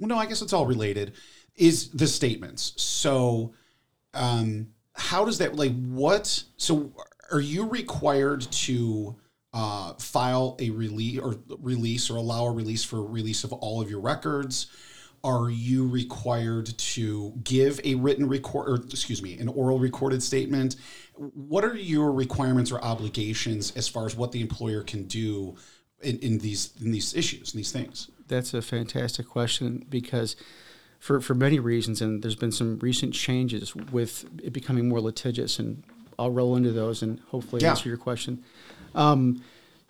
well, 0.00 0.08
no, 0.08 0.16
I 0.18 0.26
guess 0.26 0.42
it's 0.42 0.52
all 0.52 0.66
related. 0.66 1.14
Is 1.56 1.90
the 1.90 2.06
statements 2.06 2.72
so? 2.76 3.54
um, 4.14 4.68
how 4.94 5.24
does 5.24 5.38
that 5.38 5.56
like 5.56 5.72
what 5.86 6.44
so 6.56 6.92
are 7.30 7.40
you 7.40 7.66
required 7.66 8.42
to 8.50 9.16
uh, 9.54 9.94
file 9.94 10.56
a 10.60 10.70
release 10.70 11.18
or 11.18 11.36
release 11.60 12.10
or 12.10 12.16
allow 12.16 12.46
a 12.46 12.50
release 12.50 12.84
for 12.84 13.04
release 13.04 13.44
of 13.44 13.52
all 13.52 13.80
of 13.80 13.90
your 13.90 14.00
records 14.00 14.66
are 15.24 15.50
you 15.50 15.86
required 15.86 16.66
to 16.76 17.32
give 17.44 17.80
a 17.84 17.94
written 17.94 18.28
record 18.28 18.68
or 18.68 18.74
excuse 18.86 19.22
me 19.22 19.38
an 19.38 19.48
oral 19.48 19.78
recorded 19.78 20.22
statement 20.22 20.76
what 21.14 21.64
are 21.64 21.76
your 21.76 22.12
requirements 22.12 22.70
or 22.70 22.82
obligations 22.82 23.72
as 23.76 23.88
far 23.88 24.04
as 24.04 24.16
what 24.16 24.32
the 24.32 24.40
employer 24.40 24.82
can 24.82 25.04
do 25.04 25.56
in, 26.02 26.18
in 26.18 26.38
these 26.38 26.72
in 26.82 26.90
these 26.90 27.14
issues 27.14 27.52
and 27.52 27.58
these 27.58 27.72
things 27.72 28.10
That's 28.32 28.54
a 28.54 28.62
fantastic 28.62 29.28
question 29.28 29.84
because, 29.90 30.36
for, 30.98 31.20
for 31.20 31.34
many 31.34 31.58
reasons, 31.58 32.00
and 32.00 32.22
there's 32.22 32.34
been 32.34 32.50
some 32.50 32.78
recent 32.78 33.12
changes 33.12 33.76
with 33.76 34.24
it 34.42 34.54
becoming 34.54 34.88
more 34.88 35.02
litigious, 35.02 35.58
and 35.58 35.82
I'll 36.18 36.30
roll 36.30 36.56
into 36.56 36.72
those 36.72 37.02
and 37.02 37.20
hopefully 37.28 37.60
Yeah. 37.60 37.70
answer 37.72 37.90
your 37.90 37.98
question. 37.98 38.42
Um, 38.94 39.42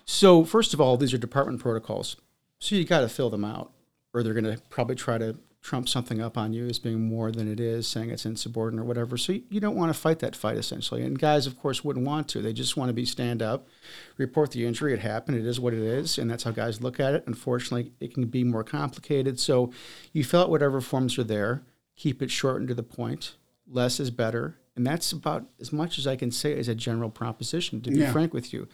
so, 0.07 0.45
first 0.45 0.75
of 0.75 0.81
all, 0.81 0.97
these 0.97 1.15
are 1.15 1.19
department 1.19 1.61
protocols, 1.61 2.17
so 2.59 2.75
you 2.75 2.85
got 2.85 3.03
to 3.03 3.09
fill 3.09 3.31
them 3.31 3.45
out, 3.45 3.71
or 4.13 4.25
they're 4.25 4.35
going 4.35 4.57
to 4.57 4.61
probably 4.71 4.97
try 4.97 5.19
to 5.19 5.37
trump 5.63 5.89
something 5.89 6.21
up 6.21 6.37
on 6.37 6.53
you 6.53 6.67
as 6.67 6.81
being 6.81 7.01
more 7.01 7.31
than 7.31 7.51
it 7.51 7.61
is, 7.61 7.87
saying 7.87 8.11
it's 8.11 8.27
insubordinate 8.27 8.83
or 8.83 8.85
whatever. 8.85 9.17
So 9.17 9.33
you, 9.49 9.61
don't 9.61 9.77
want 9.77 9.95
to 9.95 9.99
fight 9.99 10.19
that 10.19 10.35
fight 10.35 10.57
essentially. 10.57 11.03
And 11.03 11.17
guys, 11.17 11.47
of 11.47 11.57
course, 11.57 11.85
wouldn't 11.85 12.05
want 12.05 12.29
to. 12.31 12.43
They 12.43 12.53
just 12.53 12.77
want 12.77 12.89
to 12.89 12.93
be 12.93 13.07
stand 13.07 13.41
up, 13.43 13.69
report 14.17 14.51
the 14.51 14.67
injury. 14.67 14.93
It 14.93 14.99
happened. 14.99 15.39
It 15.39 15.47
is 15.47 15.61
what 15.61 15.73
it 15.73 15.79
is, 15.81 16.19
and 16.19 16.29
that's 16.29 16.43
how 16.43 16.51
guys 16.51 16.83
look 16.83 16.99
at 16.99 17.15
it. 17.15 17.23
Unfortunately, 17.29 17.93
it 18.01 18.13
can 18.13 18.27
be 18.27 18.43
more 18.43 18.65
complicated. 18.65 19.39
So 19.39 19.73
you 20.13 20.25
fill 20.25 20.43
out 20.43 20.51
whatever 20.51 20.81
forms 20.81 21.17
are 21.17 21.25
there. 21.25 21.63
Keep 21.95 22.23
it 22.23 22.31
short 22.31 22.59
and 22.59 22.67
to 22.69 22.75
the 22.75 22.83
point. 22.83 23.37
Less 23.71 24.01
is 24.01 24.11
better, 24.11 24.59
and 24.75 24.85
that's 24.85 25.13
about 25.13 25.47
as 25.61 25.73
much 25.73 25.97
as 25.97 26.07
I 26.09 26.17
can 26.17 26.33
say 26.33 26.59
as 26.59 26.67
a 26.67 26.75
general 26.75 27.09
proposition. 27.09 27.81
To 27.83 27.91
be 27.91 27.99
Yeah. 28.01 28.13
frank 28.13 28.35
with 28.35 28.53
you, 28.53 28.67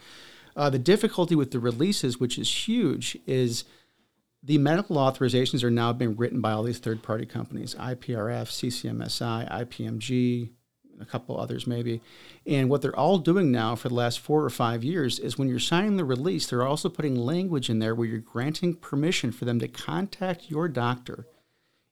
uh, 0.55 0.71
the 0.71 0.79
difficulty 0.79 1.35
with 1.35 1.51
the 1.51 1.59
releases, 1.59 2.19
which 2.19 2.39
is 2.39 2.67
huge, 2.67 3.15
is 3.27 3.63
the 4.41 4.57
medical 4.57 4.95
authorizations 4.95 5.63
are 5.63 5.71
now 5.71 5.91
being 5.91 6.15
written 6.15 6.41
by 6.41 6.51
all 6.51 6.63
these 6.63 6.79
third 6.79 7.03
party 7.03 7.25
companies 7.25 7.75
IPRF, 7.75 8.47
CCMSI, 8.47 9.51
IPMG, 9.51 10.49
a 11.01 11.05
couple 11.05 11.39
others 11.39 11.67
maybe. 11.67 12.01
And 12.45 12.69
what 12.69 12.81
they're 12.81 12.97
all 12.97 13.17
doing 13.17 13.51
now 13.51 13.75
for 13.75 13.89
the 13.89 13.95
last 13.95 14.19
four 14.19 14.43
or 14.43 14.49
five 14.49 14.83
years 14.83 15.19
is 15.19 15.37
when 15.37 15.47
you're 15.47 15.59
signing 15.59 15.97
the 15.97 16.05
release, 16.05 16.47
they're 16.47 16.67
also 16.67 16.89
putting 16.89 17.15
language 17.15 17.69
in 17.69 17.79
there 17.79 17.95
where 17.95 18.07
you're 18.07 18.19
granting 18.19 18.75
permission 18.75 19.31
for 19.31 19.45
them 19.45 19.59
to 19.59 19.67
contact 19.67 20.49
your 20.49 20.67
doctor 20.67 21.27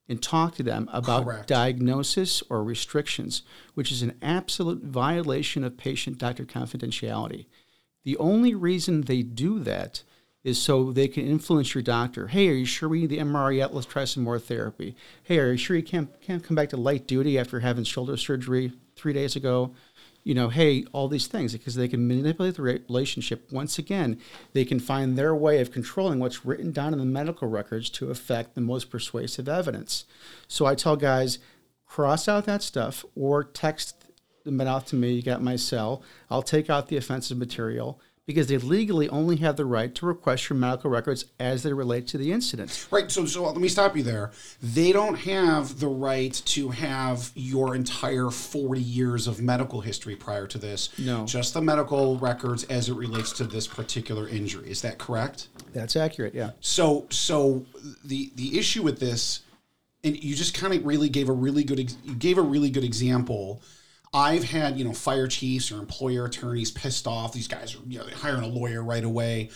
and 0.10 0.23
talk 0.23 0.55
to 0.55 0.63
them 0.63 0.89
about 0.93 1.25
Correct. 1.25 1.47
diagnosis 1.47 2.41
or 2.49 2.63
restrictions, 2.63 3.41
which 3.73 3.91
is 3.91 4.01
an 4.01 4.17
absolute 4.21 4.83
violation 4.83 5.63
of 5.65 5.77
patient 5.77 6.17
doctor 6.17 6.45
confidentiality. 6.45 7.47
The 8.03 8.17
only 8.17 8.55
reason 8.55 9.01
they 9.01 9.21
do 9.21 9.60
that 9.60 10.03
is 10.47 10.62
so 10.62 10.93
they 10.93 11.10
can 11.10 11.27
influence 11.27 11.75
your 11.75 11.81
doctor. 11.81 12.27
Hey, 12.27 12.47
are 12.47 12.53
you 12.53 12.63
sure 12.65 12.88
we 12.88 13.01
need 13.01 13.10
the 13.10 13.17
MRI 13.17 13.57
yet? 13.57 13.73
Let's 13.73 13.86
try 13.86 14.05
some 14.05 14.23
more 14.23 14.39
therapy. 14.39 14.95
Hey, 15.23 15.39
are 15.39 15.51
you 15.51 15.57
sure 15.57 15.75
you 15.75 15.83
can't, 15.83 16.21
can't 16.21 16.41
come 16.41 16.55
back 16.55 16.69
to 16.69 16.77
light 16.77 17.05
duty 17.05 17.38
after 17.38 17.60
having 17.60 17.83
shoulder 17.83 18.15
surgery 18.15 18.71
three 18.95 19.12
days 19.12 19.36
ago? 19.36 19.75
You 20.23 20.36
know, 20.36 20.47
hey, 20.47 20.86
all 20.93 21.10
these 21.10 21.27
things 21.27 21.51
because 21.51 21.75
they 21.75 21.89
can 21.89 22.07
manipulate 22.07 22.55
the 22.55 22.62
relationship. 22.62 23.51
Once 23.51 23.77
again, 23.77 24.21
they 24.53 24.63
can 24.63 24.79
find 24.79 25.17
their 25.17 25.36
way 25.36 25.60
of 25.60 25.71
controlling 25.71 26.19
what's 26.19 26.45
written 26.45 26.71
down 26.71 26.93
in 26.93 26.99
the 26.99 27.05
medical 27.05 27.49
records 27.49 27.89
to 27.91 28.10
affect 28.10 28.55
the 28.55 28.62
most 28.62 28.89
persuasive 28.89 29.49
evidence. 29.49 30.05
So 30.47 30.65
I 30.65 30.75
tell 30.75 30.95
guys, 30.95 31.39
cross 31.86 32.29
out 32.29 32.45
that 32.45 32.63
stuff 32.63 33.03
or 33.15 33.43
text 33.43 34.05
them 34.45 34.62
out 34.62 34.88
to 34.88 34.95
me. 34.95 35.12
You 35.12 35.23
got 35.23 35.41
my 35.41 35.57
cell. 35.57 36.01
I'll 36.29 36.41
take 36.41 36.69
out 36.69 36.88
the 36.88 36.95
offensive 36.95 37.38
material 37.38 37.99
because 38.27 38.47
they 38.47 38.57
legally 38.57 39.07
only 39.09 39.37
have 39.37 39.55
the 39.55 39.65
right 39.65 39.95
to 39.95 40.05
request 40.05 40.49
your 40.49 40.59
medical 40.59 40.91
records 40.91 41.25
as 41.39 41.63
they 41.63 41.71
relate 41.71 42.05
to 42.07 42.17
the 42.17 42.31
incident. 42.31 42.87
Right. 42.91 43.09
So, 43.09 43.25
so 43.25 43.45
let 43.45 43.55
me 43.55 43.69
stop 43.69 43.95
you 43.95 44.03
there. 44.03 44.31
They 44.61 44.91
don't 44.91 45.15
have 45.15 45.79
the 45.79 45.87
right 45.87 46.33
to 46.47 46.69
have 46.69 47.31
your 47.35 47.73
entire 47.73 48.29
40 48.29 48.81
years 48.81 49.27
of 49.27 49.41
medical 49.41 49.79
history 49.79 50.17
prior 50.17 50.45
to 50.47 50.57
this. 50.57 50.89
No. 50.99 51.25
Just 51.25 51.53
the 51.53 51.61
medical 51.61 52.17
records 52.19 52.65
as 52.65 52.89
it 52.89 52.93
relates 52.95 53.31
to 53.33 53.45
this 53.45 53.65
particular 53.65 54.27
injury. 54.27 54.69
Is 54.69 54.81
that 54.81 54.97
correct? 54.97 55.47
That's 55.73 55.95
accurate, 55.95 56.35
yeah. 56.35 56.51
So, 56.59 57.07
so 57.09 57.65
the 58.03 58.31
the 58.35 58.59
issue 58.59 58.83
with 58.83 58.99
this, 58.99 59.41
and 60.03 60.21
you 60.21 60.35
just 60.35 60.53
kind 60.53 60.73
of 60.73 60.85
really 60.85 61.07
gave 61.07 61.29
a 61.29 61.33
really 61.33 61.63
good 61.63 61.79
you 62.03 62.15
gave 62.15 62.37
a 62.37 62.41
really 62.41 62.69
good 62.69 62.83
example. 62.83 63.61
I've 64.13 64.43
had 64.46 64.78
you 64.78 64.86
know 64.86 64.93
fire 64.93 65.28
chiefs 65.28 65.72
or 65.72 65.80
employer 65.80 66.26
attorneys 66.26 66.72
pissed 66.72 67.08
off. 67.08 67.34
These 67.34 67.48
guys 67.48 67.76
are 67.76 67.80
you 67.88 68.00
know 68.00 68.06
hiring 68.15 68.43
a 68.43 68.48
lawyer 68.48 68.84
right 68.84 69.04
away. 69.04 69.50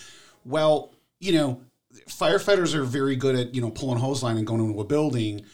Well, 0.44 0.92
you 1.20 1.32
know, 1.32 1.60
firefighters 2.08 2.74
are 2.74 2.84
very 2.84 3.16
good 3.16 3.34
at 3.36 3.54
you 3.54 3.60
know 3.60 3.70
pulling 3.70 3.98
hose 3.98 4.22
line 4.22 4.36
and 4.36 4.46
going 4.46 4.60
into 4.64 4.80
a 4.80 4.84
building, 4.84 5.44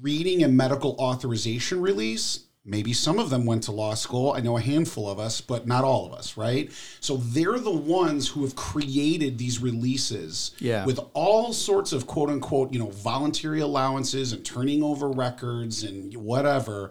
reading 0.00 0.42
a 0.44 0.48
medical 0.48 0.96
authorization 0.98 1.80
release. 1.80 2.40
Maybe 2.68 2.92
some 2.92 3.20
of 3.20 3.30
them 3.30 3.46
went 3.46 3.62
to 3.64 3.72
law 3.72 3.94
school. 3.94 4.32
I 4.32 4.40
know 4.40 4.56
a 4.56 4.60
handful 4.60 5.08
of 5.08 5.20
us, 5.20 5.40
but 5.40 5.68
not 5.68 5.84
all 5.84 6.04
of 6.04 6.12
us, 6.12 6.36
right? 6.36 6.68
So 6.98 7.16
they're 7.18 7.60
the 7.60 7.70
ones 7.70 8.26
who 8.26 8.42
have 8.42 8.56
created 8.56 9.38
these 9.38 9.60
releases 9.62 10.50
Yeah. 10.58 10.84
with 10.84 10.98
all 11.14 11.52
sorts 11.52 11.92
of 11.92 12.08
quote 12.08 12.28
unquote, 12.28 12.72
you 12.72 12.80
know, 12.80 12.90
voluntary 12.90 13.60
allowances 13.60 14.32
and 14.32 14.44
turning 14.44 14.82
over 14.82 15.08
records 15.08 15.84
and 15.84 16.12
whatever. 16.16 16.90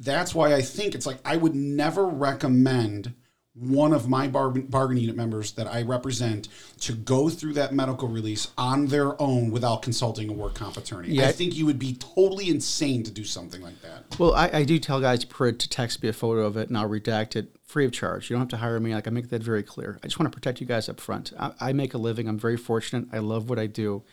That's 0.00 0.34
why 0.34 0.54
I 0.54 0.62
think 0.62 0.94
it's 0.94 1.06
like 1.06 1.18
I 1.24 1.36
would 1.36 1.54
never 1.54 2.06
recommend 2.06 3.14
one 3.54 3.92
of 3.92 4.08
my 4.08 4.26
bar- 4.26 4.50
bargaining 4.50 5.02
unit 5.02 5.16
members 5.16 5.52
that 5.52 5.66
I 5.66 5.82
represent 5.82 6.48
to 6.80 6.92
go 6.92 7.28
through 7.28 7.52
that 7.54 7.74
medical 7.74 8.08
release 8.08 8.48
on 8.56 8.86
their 8.86 9.20
own 9.20 9.50
without 9.50 9.82
consulting 9.82 10.30
a 10.30 10.32
work 10.32 10.54
comp 10.54 10.76
attorney. 10.76 11.08
Yeah. 11.08 11.28
I 11.28 11.32
think 11.32 11.54
you 11.54 11.66
would 11.66 11.78
be 11.78 11.94
totally 11.94 12.48
insane 12.48 13.02
to 13.02 13.10
do 13.10 13.24
something 13.24 13.60
like 13.60 13.82
that. 13.82 14.18
Well, 14.18 14.34
I, 14.34 14.50
I 14.52 14.64
do 14.64 14.78
tell 14.78 15.00
guys 15.00 15.24
to 15.24 15.52
to 15.52 15.68
text 15.68 16.02
me 16.02 16.08
a 16.08 16.12
photo 16.12 16.46
of 16.46 16.56
it 16.56 16.68
and 16.68 16.78
I'll 16.78 16.88
redact 16.88 17.36
it 17.36 17.54
free 17.64 17.84
of 17.84 17.92
charge. 17.92 18.30
You 18.30 18.34
don't 18.34 18.42
have 18.42 18.48
to 18.50 18.56
hire 18.56 18.80
me. 18.80 18.94
Like 18.94 19.06
I 19.06 19.10
make 19.10 19.28
that 19.28 19.42
very 19.42 19.62
clear. 19.62 19.98
I 20.02 20.06
just 20.06 20.18
want 20.18 20.32
to 20.32 20.36
protect 20.36 20.60
you 20.60 20.66
guys 20.66 20.88
up 20.88 21.00
front. 21.00 21.32
I, 21.38 21.52
I 21.60 21.72
make 21.72 21.92
a 21.92 21.98
living. 21.98 22.28
I'm 22.28 22.38
very 22.38 22.56
fortunate. 22.56 23.08
I 23.12 23.18
love 23.18 23.50
what 23.50 23.58
I 23.58 23.66
do. 23.66 24.04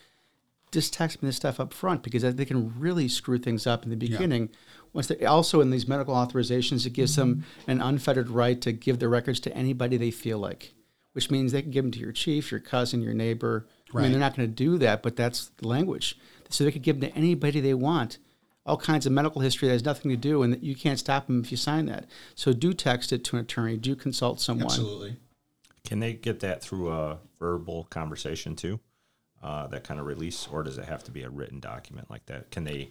Just 0.72 0.92
text 0.92 1.22
me 1.22 1.28
this 1.28 1.36
stuff 1.36 1.58
up 1.60 1.72
front 1.72 2.02
because 2.02 2.22
they 2.22 2.44
can 2.44 2.78
really 2.78 3.08
screw 3.08 3.38
things 3.38 3.66
up 3.66 3.84
in 3.84 3.90
the 3.90 3.96
beginning. 3.96 4.50
Once 4.92 5.06
they 5.08 5.24
also 5.24 5.60
in 5.60 5.70
these 5.70 5.86
medical 5.88 6.14
authorizations, 6.14 6.86
it 6.86 6.92
gives 6.92 7.16
them 7.16 7.44
an 7.66 7.80
unfettered 7.80 8.30
right 8.30 8.60
to 8.60 8.72
give 8.72 8.98
their 8.98 9.08
records 9.08 9.40
to 9.40 9.54
anybody 9.56 9.96
they 9.96 10.10
feel 10.10 10.38
like, 10.38 10.72
which 11.12 11.30
means 11.30 11.52
they 11.52 11.62
can 11.62 11.70
give 11.70 11.84
them 11.84 11.92
to 11.92 11.98
your 12.00 12.12
chief, 12.12 12.50
your 12.50 12.60
cousin, 12.60 13.02
your 13.02 13.14
neighbor. 13.14 13.66
I 13.68 13.96
Right. 13.96 14.02
mean, 14.02 14.12
they're 14.12 14.20
not 14.20 14.36
going 14.36 14.48
to 14.48 14.54
do 14.54 14.78
that, 14.78 15.02
but 15.02 15.16
that's 15.16 15.46
the 15.58 15.68
language. 15.68 16.18
So 16.50 16.64
they 16.64 16.72
could 16.72 16.82
give 16.82 17.00
them 17.00 17.10
to 17.10 17.16
anybody 17.16 17.60
they 17.60 17.74
want 17.74 18.18
all 18.66 18.76
kinds 18.76 19.06
of 19.06 19.12
medical 19.12 19.40
history 19.40 19.66
that 19.68 19.72
has 19.72 19.84
nothing 19.84 20.10
to 20.10 20.16
do, 20.16 20.42
and 20.42 20.62
you 20.62 20.74
can't 20.76 20.98
stop 20.98 21.26
them 21.26 21.40
if 21.42 21.50
you 21.50 21.56
sign 21.56 21.86
that. 21.86 22.04
So 22.34 22.52
do 22.52 22.74
text 22.74 23.12
it 23.12 23.24
to 23.24 23.36
an 23.36 23.42
attorney. 23.42 23.78
Do 23.78 23.96
consult 23.96 24.40
someone. 24.40 24.66
Absolutely. 24.66 25.16
Can 25.84 26.00
they 26.00 26.12
get 26.12 26.40
that 26.40 26.62
through 26.62 26.90
a 26.92 27.18
verbal 27.38 27.84
conversation 27.84 28.54
too? 28.56 28.78
Uh, 29.42 29.68
that 29.68 29.84
kind 29.84 29.98
of 30.00 30.04
release, 30.06 30.46
or 30.48 30.62
does 30.62 30.76
it 30.76 30.84
have 30.84 31.02
to 31.04 31.10
be 31.10 31.22
a 31.22 31.30
written 31.30 31.60
document 31.60 32.10
like 32.10 32.26
that? 32.26 32.50
Can 32.50 32.64
they, 32.64 32.90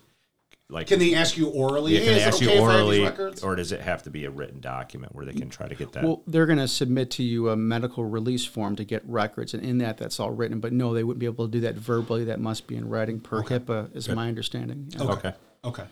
like, 0.69 0.87
Can 0.87 0.99
they 0.99 1.13
ask 1.15 1.37
you 1.37 1.47
orally? 1.49 1.93
yeah, 1.93 1.99
can 1.99 2.09
is 2.09 2.15
they 2.15 2.21
it 2.21 2.27
ask 2.27 2.35
okay 2.37 2.45
you 2.45 2.51
if 2.51 2.69
I 2.69 2.77
have 2.77 2.89
these 2.89 3.09
orally, 3.13 3.39
or 3.43 3.55
does 3.55 3.71
it 3.71 3.79
have 3.79 4.03
to 4.03 4.09
be 4.09 4.25
a 4.25 4.29
written 4.29 4.59
document 4.59 5.15
where 5.15 5.25
they 5.25 5.31
can 5.33 5.49
try 5.49 5.67
to 5.67 5.75
get 5.75 5.93
that? 5.93 6.03
Well, 6.03 6.23
they're 6.27 6.45
going 6.45 6.59
to 6.59 6.67
submit 6.67 7.09
to 7.11 7.23
you 7.23 7.49
a 7.49 7.55
medical 7.55 8.03
release 8.03 8.43
form 8.43 8.75
to 8.75 8.83
get 8.83 9.01
records, 9.07 9.53
and 9.53 9.63
in 9.63 9.77
that, 9.77 9.97
that's 9.97 10.19
all 10.19 10.31
written. 10.31 10.59
But 10.59 10.73
no, 10.73 10.93
they 10.93 11.05
wouldn't 11.05 11.19
be 11.19 11.25
able 11.25 11.45
to 11.45 11.51
do 11.51 11.61
that 11.61 11.75
verbally. 11.75 12.25
That 12.25 12.41
must 12.41 12.67
be 12.67 12.75
in 12.75 12.89
writing 12.89 13.21
per 13.21 13.43
HIPAA, 13.43 13.95
is 13.95 14.09
my 14.09 14.27
understanding. 14.27 14.87
Yeah. 14.89 15.03
okay. 15.03 15.33
Okay. 15.63 15.85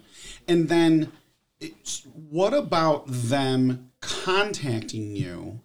And 0.48 0.68
then 0.68 1.12
it's, 1.60 2.06
what 2.14 2.54
about 2.54 3.06
them 3.08 3.92
contacting 4.02 5.16
you 5.16 5.62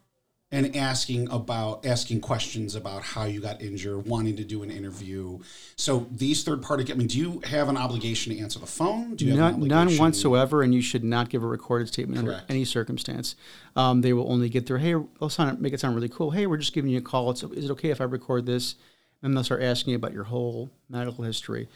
and 0.52 0.74
asking 0.74 1.30
about 1.30 1.86
asking 1.86 2.20
questions 2.20 2.74
about 2.74 3.02
how 3.02 3.24
you 3.24 3.40
got 3.40 3.62
injured, 3.62 4.06
wanting 4.06 4.36
to 4.36 4.44
do 4.44 4.62
an 4.62 4.70
interview? 4.70 5.38
So 5.76 6.06
these 6.10 6.42
third 6.42 6.62
party 6.62 6.90
I 6.92 6.96
mean, 6.96 7.06
do 7.06 7.18
you 7.18 7.40
have 7.44 7.68
an 7.68 7.76
obligation 7.76 8.34
to 8.34 8.40
answer 8.40 8.58
the 8.58 8.66
phone? 8.66 9.14
Do 9.14 9.24
you 9.24 9.36
have 9.36 9.54
an 9.54 9.60
None, 9.60 9.86
none 9.86 9.96
whatsoever, 9.96 10.62
and 10.62 10.74
you 10.74 10.82
should 10.82 11.04
not 11.04 11.28
give 11.28 11.42
a 11.42 11.46
recorded 11.46 11.88
statement 11.88 12.18
under 12.18 12.42
any 12.48 12.64
circumstance. 12.64 13.36
Um, 13.76 14.00
they 14.00 14.12
will 14.12 14.30
only 14.30 14.48
get 14.48 14.66
their 14.66 14.78
hey, 14.78 14.94
they'll 15.20 15.28
sound, 15.28 15.60
make 15.60 15.72
it 15.72 15.80
sound 15.80 15.94
really 15.94 16.08
cool. 16.08 16.32
Hey, 16.32 16.46
we're 16.46 16.56
just 16.56 16.72
giving 16.72 16.90
you 16.90 16.98
a 16.98 17.02
call. 17.02 17.30
It's, 17.30 17.42
is 17.42 17.66
it 17.66 17.70
okay 17.72 17.90
if 17.90 18.00
I 18.00 18.04
record 18.04 18.46
this? 18.46 18.74
And 19.22 19.36
they'll 19.36 19.44
start 19.44 19.62
asking 19.62 19.90
you 19.90 19.96
about 19.96 20.14
your 20.14 20.24
whole 20.24 20.70
medical 20.88 21.24
history. 21.24 21.68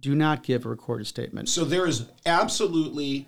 Do 0.00 0.14
not 0.14 0.42
give 0.42 0.66
a 0.66 0.68
recorded 0.68 1.06
statement. 1.06 1.48
So 1.48 1.64
there 1.64 1.86
is 1.86 2.06
absolutely 2.26 3.26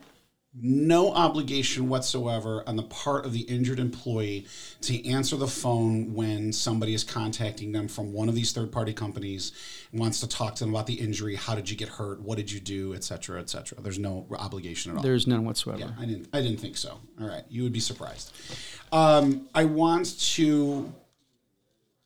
no 0.54 1.12
obligation 1.14 1.88
whatsoever 1.88 2.62
on 2.66 2.76
the 2.76 2.82
part 2.82 3.24
of 3.24 3.32
the 3.32 3.40
injured 3.40 3.78
employee 3.78 4.46
to 4.82 5.08
answer 5.08 5.34
the 5.36 5.46
phone 5.46 6.12
when 6.12 6.52
somebody 6.52 6.92
is 6.92 7.02
contacting 7.04 7.72
them 7.72 7.88
from 7.88 8.12
one 8.12 8.28
of 8.28 8.34
these 8.34 8.52
third 8.52 8.70
party 8.70 8.92
companies 8.92 9.52
and 9.92 10.00
wants 10.00 10.20
to 10.20 10.28
talk 10.28 10.54
to 10.54 10.64
them 10.64 10.74
about 10.74 10.86
the 10.86 10.94
injury, 10.94 11.36
how 11.36 11.54
did 11.54 11.70
you 11.70 11.76
get 11.76 11.88
hurt, 11.88 12.20
what 12.20 12.36
did 12.36 12.52
you 12.52 12.60
do, 12.60 12.94
et 12.94 13.02
cetera, 13.02 13.40
et 13.40 13.48
cetera. 13.48 13.80
There's 13.80 13.98
no 13.98 14.26
obligation 14.38 14.92
at 14.92 14.98
all. 14.98 15.02
There's 15.02 15.26
none 15.26 15.44
whatsoever. 15.44 15.80
Yeah, 15.80 15.90
I 15.98 16.04
didn't. 16.04 16.28
I 16.34 16.42
didn't 16.42 16.60
think 16.60 16.76
so. 16.76 17.00
All 17.20 17.28
right, 17.28 17.44
you 17.48 17.62
would 17.62 17.72
be 17.72 17.80
surprised. 17.80 18.32
Um, 18.92 19.48
I 19.54 19.64
want 19.64 20.18
to. 20.34 20.92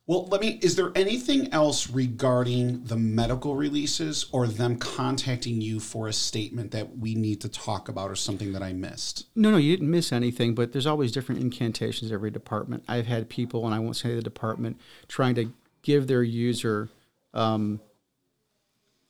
Well, 0.08 0.28
let 0.28 0.40
me. 0.40 0.60
Is 0.62 0.76
there 0.76 0.92
anything 0.94 1.52
else 1.52 1.90
regarding 1.90 2.84
the 2.84 2.96
medical 2.96 3.56
releases 3.56 4.26
or 4.30 4.46
them 4.46 4.76
contacting 4.76 5.60
you 5.60 5.80
for 5.80 6.06
a 6.06 6.12
statement 6.12 6.70
that 6.70 6.98
we 6.98 7.16
need 7.16 7.40
to 7.40 7.48
talk 7.48 7.88
about 7.88 8.08
or 8.08 8.14
something 8.14 8.52
that 8.52 8.62
I 8.62 8.72
missed? 8.72 9.26
No, 9.34 9.50
no, 9.50 9.56
you 9.56 9.76
didn't 9.76 9.90
miss 9.90 10.12
anything, 10.12 10.54
but 10.54 10.72
there's 10.72 10.86
always 10.86 11.10
different 11.10 11.40
incantations 11.40 12.12
every 12.12 12.30
department. 12.30 12.84
I've 12.86 13.08
had 13.08 13.28
people, 13.28 13.66
and 13.66 13.74
I 13.74 13.80
won't 13.80 13.96
say 13.96 14.14
the 14.14 14.22
department, 14.22 14.78
trying 15.08 15.34
to 15.36 15.52
give 15.82 16.06
their 16.06 16.22
user 16.22 16.88
um, 17.34 17.80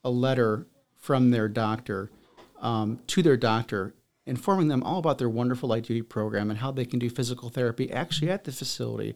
a 0.03 0.11
letter 0.11 0.67
from 0.95 1.31
their 1.31 1.49
doctor 1.49 2.11
um, 2.63 3.01
to 3.09 3.23
their 3.23 3.37
doctor, 3.37 3.93
informing 4.25 4.69
them 4.69 4.83
all 4.83 4.99
about 4.99 5.19
their 5.19 5.29
wonderful 5.29 5.69
light 5.69 5.85
duty 5.85 6.01
program 6.01 6.49
and 6.49 6.61
how 6.61 6.71
they 6.71 6.87
can 6.87 6.99
do 6.99 7.11
physical 7.11 7.51
therapy 7.51 7.93
actually 7.93 8.31
at 8.31 8.45
the 8.45 8.53
facility 8.53 9.15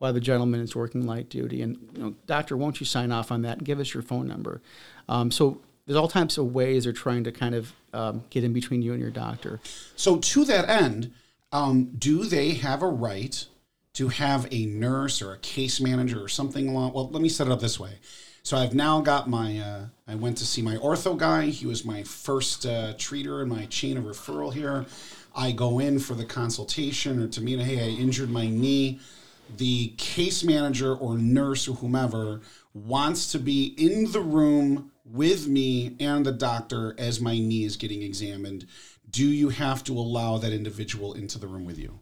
while 0.00 0.14
the 0.14 0.20
gentleman 0.20 0.60
is 0.60 0.74
working 0.74 1.06
light 1.06 1.28
duty. 1.28 1.60
And, 1.60 1.76
you 1.94 2.02
know, 2.02 2.14
doctor, 2.26 2.56
won't 2.56 2.80
you 2.80 2.86
sign 2.86 3.12
off 3.12 3.30
on 3.30 3.42
that 3.42 3.58
and 3.58 3.66
give 3.66 3.78
us 3.78 3.92
your 3.92 4.02
phone 4.02 4.26
number? 4.26 4.62
Um, 5.10 5.30
so 5.30 5.60
there's 5.86 5.98
all 5.98 6.08
types 6.08 6.38
of 6.38 6.54
ways 6.54 6.84
they're 6.84 6.92
trying 6.94 7.24
to 7.24 7.32
kind 7.32 7.54
of 7.54 7.74
um, 7.92 8.24
get 8.30 8.42
in 8.42 8.54
between 8.54 8.80
you 8.80 8.92
and 8.92 9.00
your 9.00 9.10
doctor. 9.10 9.60
So, 9.96 10.16
to 10.16 10.44
that 10.46 10.68
end, 10.68 11.12
um, 11.52 11.90
do 11.98 12.24
they 12.24 12.54
have 12.54 12.82
a 12.82 12.86
right 12.86 13.44
to 13.94 14.08
have 14.08 14.46
a 14.50 14.64
nurse 14.66 15.20
or 15.20 15.32
a 15.34 15.38
case 15.38 15.80
manager 15.80 16.22
or 16.22 16.28
something 16.28 16.68
along? 16.68 16.94
Well, 16.94 17.10
let 17.10 17.20
me 17.20 17.28
set 17.28 17.46
it 17.46 17.52
up 17.52 17.60
this 17.60 17.78
way. 17.78 17.98
So, 18.42 18.56
I've 18.56 18.74
now 18.74 19.00
got 19.00 19.28
my. 19.28 19.58
Uh, 19.58 19.86
I 20.08 20.14
went 20.14 20.38
to 20.38 20.46
see 20.46 20.62
my 20.62 20.76
ortho 20.76 21.18
guy. 21.18 21.46
He 21.46 21.66
was 21.66 21.84
my 21.84 22.04
first 22.04 22.64
uh, 22.64 22.94
treater 22.94 23.42
in 23.42 23.48
my 23.48 23.66
chain 23.66 23.96
of 23.98 24.04
referral 24.04 24.54
here. 24.54 24.86
I 25.34 25.52
go 25.52 25.78
in 25.78 25.98
for 25.98 26.14
the 26.14 26.24
consultation 26.24 27.20
or 27.20 27.28
to 27.28 27.40
meet. 27.40 27.60
Hey, 27.60 27.84
I 27.84 27.88
injured 27.88 28.30
my 28.30 28.48
knee. 28.48 29.00
The 29.56 29.88
case 29.98 30.44
manager 30.44 30.94
or 30.94 31.16
nurse 31.18 31.68
or 31.68 31.74
whomever 31.76 32.40
wants 32.74 33.32
to 33.32 33.38
be 33.38 33.74
in 33.76 34.12
the 34.12 34.20
room 34.20 34.92
with 35.04 35.48
me 35.48 35.96
and 35.98 36.24
the 36.24 36.32
doctor 36.32 36.94
as 36.98 37.20
my 37.20 37.32
knee 37.32 37.64
is 37.64 37.76
getting 37.76 38.02
examined 38.02 38.66
do 39.10 39.26
you 39.26 39.48
have 39.48 39.82
to 39.84 39.92
allow 39.92 40.38
that 40.38 40.52
individual 40.52 41.14
into 41.14 41.38
the 41.38 41.48
room 41.48 41.64
with 41.64 41.78
you? 41.78 41.98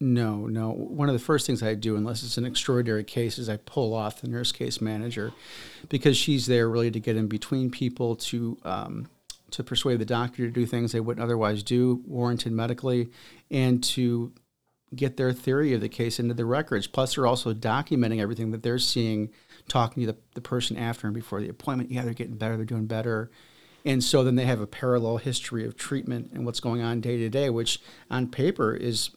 No, 0.00 0.46
no. 0.46 0.70
One 0.70 1.08
of 1.08 1.12
the 1.12 1.20
first 1.20 1.46
things 1.46 1.62
I 1.62 1.74
do, 1.74 1.96
unless 1.96 2.24
it's 2.24 2.36
an 2.36 2.44
extraordinary 2.44 3.04
case, 3.04 3.38
is 3.38 3.48
I 3.48 3.56
pull 3.56 3.94
off 3.94 4.20
the 4.20 4.28
nurse 4.28 4.50
case 4.50 4.80
manager 4.80 5.32
because 5.88 6.16
she's 6.16 6.46
there 6.46 6.68
really 6.68 6.90
to 6.90 6.98
get 6.98 7.16
in 7.16 7.28
between 7.28 7.70
people 7.70 8.16
to 8.16 8.58
um, 8.64 9.08
to 9.52 9.62
persuade 9.62 9.98
the 9.98 10.04
doctor 10.04 10.46
to 10.46 10.50
do 10.50 10.66
things 10.66 10.92
they 10.92 11.00
wouldn't 11.00 11.22
otherwise 11.22 11.62
do, 11.62 12.02
warranted 12.06 12.52
medically, 12.52 13.10
and 13.50 13.84
to 13.84 14.32
get 14.94 15.16
their 15.16 15.32
theory 15.32 15.72
of 15.72 15.80
the 15.80 15.88
case 15.88 16.18
into 16.20 16.34
the 16.34 16.44
records. 16.44 16.86
Plus, 16.86 17.14
they're 17.14 17.26
also 17.26 17.52
documenting 17.54 18.20
everything 18.20 18.50
that 18.50 18.62
they're 18.62 18.78
seeing, 18.78 19.30
talking 19.68 20.06
to 20.06 20.12
the, 20.12 20.18
the 20.34 20.40
person 20.40 20.76
after 20.76 21.06
and 21.06 21.14
before 21.14 21.40
the 21.40 21.48
appointment. 21.48 21.90
Yeah, 21.90 22.04
they're 22.04 22.14
getting 22.14 22.36
better, 22.36 22.56
they're 22.56 22.64
doing 22.66 22.86
better. 22.86 23.30
And 23.84 24.02
so 24.04 24.22
then 24.22 24.36
they 24.36 24.44
have 24.44 24.60
a 24.60 24.66
parallel 24.66 25.16
history 25.16 25.64
of 25.66 25.76
treatment 25.76 26.30
and 26.32 26.44
what's 26.46 26.60
going 26.60 26.82
on 26.82 27.00
day 27.00 27.16
to 27.16 27.28
day, 27.28 27.50
which 27.50 27.80
on 28.10 28.28
paper 28.28 28.74
is 28.74 29.10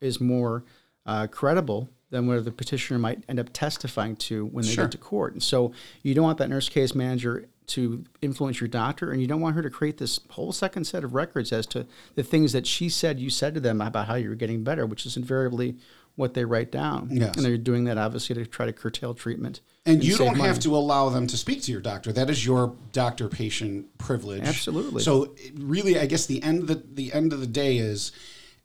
is 0.00 0.20
more 0.20 0.64
uh, 1.04 1.26
credible 1.26 1.90
than 2.10 2.26
what 2.26 2.42
the 2.44 2.52
petitioner 2.52 2.98
might 2.98 3.22
end 3.28 3.38
up 3.40 3.50
testifying 3.52 4.16
to 4.16 4.46
when 4.46 4.64
they 4.64 4.70
Sure. 4.70 4.84
get 4.84 4.92
to 4.92 4.98
court. 4.98 5.32
And 5.34 5.42
so 5.42 5.72
you 6.02 6.14
don't 6.14 6.24
want 6.24 6.38
that 6.38 6.48
nurse 6.48 6.68
case 6.68 6.94
manager 6.94 7.48
to 7.68 8.04
influence 8.22 8.60
your 8.60 8.68
doctor, 8.68 9.10
and 9.10 9.20
you 9.20 9.26
don't 9.26 9.40
want 9.40 9.56
her 9.56 9.62
to 9.62 9.70
create 9.70 9.98
this 9.98 10.20
whole 10.30 10.52
second 10.52 10.84
set 10.84 11.04
of 11.04 11.14
records 11.14 11.52
as 11.52 11.66
to 11.66 11.86
the 12.14 12.22
things 12.22 12.52
that 12.52 12.66
she 12.66 12.88
said 12.88 13.20
you 13.20 13.30
said 13.30 13.54
to 13.54 13.60
them 13.60 13.80
about 13.80 14.06
how 14.06 14.14
you 14.14 14.28
were 14.28 14.34
getting 14.34 14.64
better, 14.64 14.86
which 14.86 15.06
is 15.06 15.16
invariably 15.16 15.76
what 16.18 16.34
they 16.34 16.44
write 16.44 16.72
down. 16.72 17.08
Yes. 17.12 17.36
And 17.36 17.44
they're 17.44 17.56
doing 17.56 17.84
that 17.84 17.96
obviously 17.96 18.34
to 18.34 18.44
try 18.44 18.66
to 18.66 18.72
curtail 18.72 19.14
treatment. 19.14 19.60
And 19.86 20.02
you 20.02 20.16
don't 20.16 20.36
money. 20.36 20.48
have 20.48 20.58
to 20.60 20.74
allow 20.74 21.08
them 21.10 21.28
to 21.28 21.36
speak 21.36 21.62
to 21.62 21.72
your 21.72 21.80
doctor. 21.80 22.12
That 22.12 22.28
is 22.28 22.44
your 22.44 22.74
doctor 22.92 23.28
patient 23.28 23.96
privilege. 23.98 24.42
Absolutely. 24.42 25.02
So 25.02 25.36
really, 25.54 25.96
I 25.98 26.06
guess 26.06 26.26
the 26.26 26.42
end 26.42 26.62
of 26.62 26.66
the, 26.66 26.82
the 26.92 27.12
end 27.12 27.32
of 27.32 27.38
the 27.38 27.46
day 27.46 27.78
is 27.78 28.10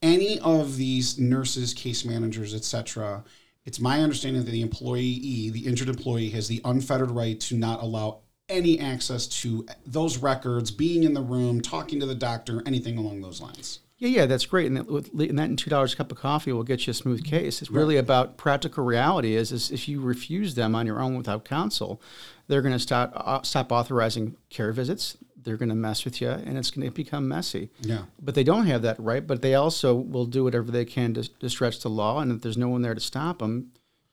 any 0.02 0.40
of 0.40 0.78
these 0.78 1.20
nurses, 1.20 1.76
case 1.76 2.04
managers, 2.04 2.56
etc. 2.56 3.24
It's 3.66 3.80
my 3.80 4.02
understanding 4.02 4.44
that 4.44 4.52
the 4.52 4.64
employee, 4.64 5.52
the 5.52 5.68
injured 5.68 5.90
employee, 5.90 6.30
has 6.32 6.48
the 6.48 6.60
unfettered 6.66 7.12
right 7.12 7.40
to 7.42 7.56
not 7.56 7.84
allow 7.84 8.23
any 8.50 8.80
access 8.80 9.28
to 9.28 9.66
those 9.86 10.18
records, 10.18 10.72
being 10.72 11.04
in 11.04 11.14
the 11.14 11.22
room, 11.22 11.62
talking 11.62 12.00
to 12.00 12.06
the 12.06 12.16
doctor, 12.16 12.62
anything 12.66 12.98
along 12.98 13.22
those 13.22 13.42
lines. 13.42 13.80
Yeah, 13.98 14.10
yeah, 14.10 14.26
that's 14.26 14.46
great, 14.46 14.68
and 14.68 14.76
that, 14.76 14.88
with- 14.88 15.14
and 15.14 15.40
that 15.40 15.50
and 15.50 15.58
two 15.58 15.70
dollars 15.70 15.94
a 15.94 15.96
cup 15.96 16.12
of 16.12 16.18
coffee 16.18 16.52
will 16.52 16.64
get 16.64 16.86
you 16.86 16.92
a 16.92 16.94
smooth 16.94 17.24
case. 17.24 17.62
It's 17.62 17.72
really 17.72 17.96
about 17.96 18.38
practical 18.38 18.84
reality. 18.84 19.36
Is, 19.36 19.52
is 19.52 19.72
if 19.72 19.88
you 19.88 20.02
refuse 20.02 20.56
them 20.56 20.76
on 20.76 20.86
your 20.86 21.00
own 21.00 21.16
without 21.16 21.46
counsel, 21.46 22.02
they're 22.48 22.62
going 22.62 22.74
to 22.74 22.80
stop 22.80 23.14
uh, 23.16 23.42
stop 23.44 23.72
authorizing 23.72 24.36
care 24.50 24.74
visits. 24.74 25.18
They're 25.42 25.58
going 25.58 25.70
to 25.70 25.76
mess 25.76 26.04
with 26.04 26.20
you, 26.22 26.30
and 26.30 26.58
it's 26.58 26.72
going 26.72 26.86
to 26.88 26.92
become 26.92 27.28
messy. 27.28 27.70
Yeah. 27.82 28.04
But 28.22 28.36
they 28.36 28.44
don't 28.44 28.66
have 28.66 28.82
that 28.82 29.00
right. 29.00 29.26
But 29.26 29.42
they 29.42 29.56
also 29.56 29.94
will 29.94 30.26
do 30.26 30.44
whatever 30.44 30.72
they 30.72 30.86
can 30.86 31.14
to, 31.14 31.24
to 31.40 31.50
stretch 31.50 31.80
the 31.82 31.90
law, 31.90 32.20
and 32.20 32.32
if 32.32 32.42
there's 32.42 32.58
no 32.58 32.70
one 32.70 32.82
there 32.82 32.96
to 32.96 33.02
stop 33.02 33.40
them, 33.40 33.72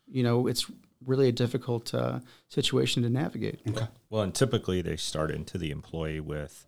you 0.08 0.22
know, 0.22 0.46
it's 0.46 0.70
really 1.06 1.28
a 1.28 1.32
difficult 1.32 1.92
uh, 1.94 2.20
situation 2.48 3.02
to 3.02 3.10
navigate. 3.10 3.60
Okay. 3.68 3.86
Well, 4.10 4.22
and 4.22 4.34
typically 4.34 4.82
they 4.82 4.96
start 4.96 5.30
into 5.30 5.58
the 5.58 5.70
employee 5.70 6.20
with, 6.20 6.66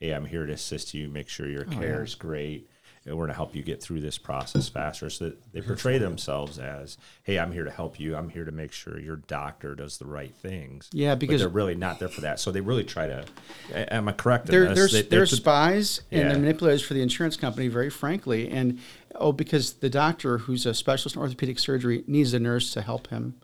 "Hey, 0.00 0.10
I'm 0.12 0.26
here 0.26 0.46
to 0.46 0.52
assist 0.52 0.94
you. 0.94 1.08
Make 1.08 1.28
sure 1.28 1.48
your 1.48 1.64
care 1.64 2.02
is 2.02 2.14
great, 2.14 2.68
and 3.04 3.14
we're 3.14 3.24
going 3.24 3.28
to 3.32 3.36
help 3.36 3.54
you 3.54 3.62
get 3.62 3.82
through 3.82 4.00
this 4.00 4.16
process 4.16 4.68
faster." 4.68 5.10
So 5.10 5.26
that 5.26 5.52
they 5.52 5.60
portray 5.60 5.98
themselves 5.98 6.58
as, 6.58 6.96
"Hey, 7.24 7.38
I'm 7.38 7.52
here 7.52 7.64
to 7.64 7.70
help 7.70 8.00
you. 8.00 8.16
I'm 8.16 8.28
here 8.30 8.44
to 8.44 8.52
make 8.52 8.72
sure 8.72 8.98
your 8.98 9.16
doctor 9.16 9.74
does 9.74 9.98
the 9.98 10.06
right 10.06 10.34
things." 10.34 10.88
Yeah, 10.92 11.10
But 11.14 11.20
because- 11.20 11.40
they're 11.40 11.48
really 11.50 11.74
not 11.74 11.98
there 11.98 12.08
for 12.08 12.22
that. 12.22 12.40
So 12.40 12.50
they 12.52 12.60
really 12.62 12.84
try 12.84 13.06
to. 13.06 13.24
Am 13.74 14.08
I 14.08 14.12
correct? 14.12 14.46
they're 14.46 14.74
they're, 14.74 14.88
They- 14.88 15.02
they're, 15.02 15.20
they're- 15.20 15.26
spies 15.26 16.00
and 16.10 16.22
Yeah. 16.22 16.28
they're 16.30 16.38
manipulators 16.38 16.82
for 16.82 16.94
the 16.94 17.02
insurance 17.02 17.36
company, 17.36 17.68
very 17.68 17.90
frankly. 17.90 18.48
And 18.48 18.78
oh, 19.16 19.32
because 19.32 19.74
the 19.74 19.90
doctor 19.90 20.38
who's 20.38 20.64
a 20.66 20.72
specialist 20.74 21.16
in 21.16 21.22
orthopedic 21.22 21.58
surgery 21.58 22.02
needs 22.06 22.32
a 22.34 22.38
nurse 22.40 22.72
to 22.72 22.80
help 22.82 23.08
him 23.08 23.34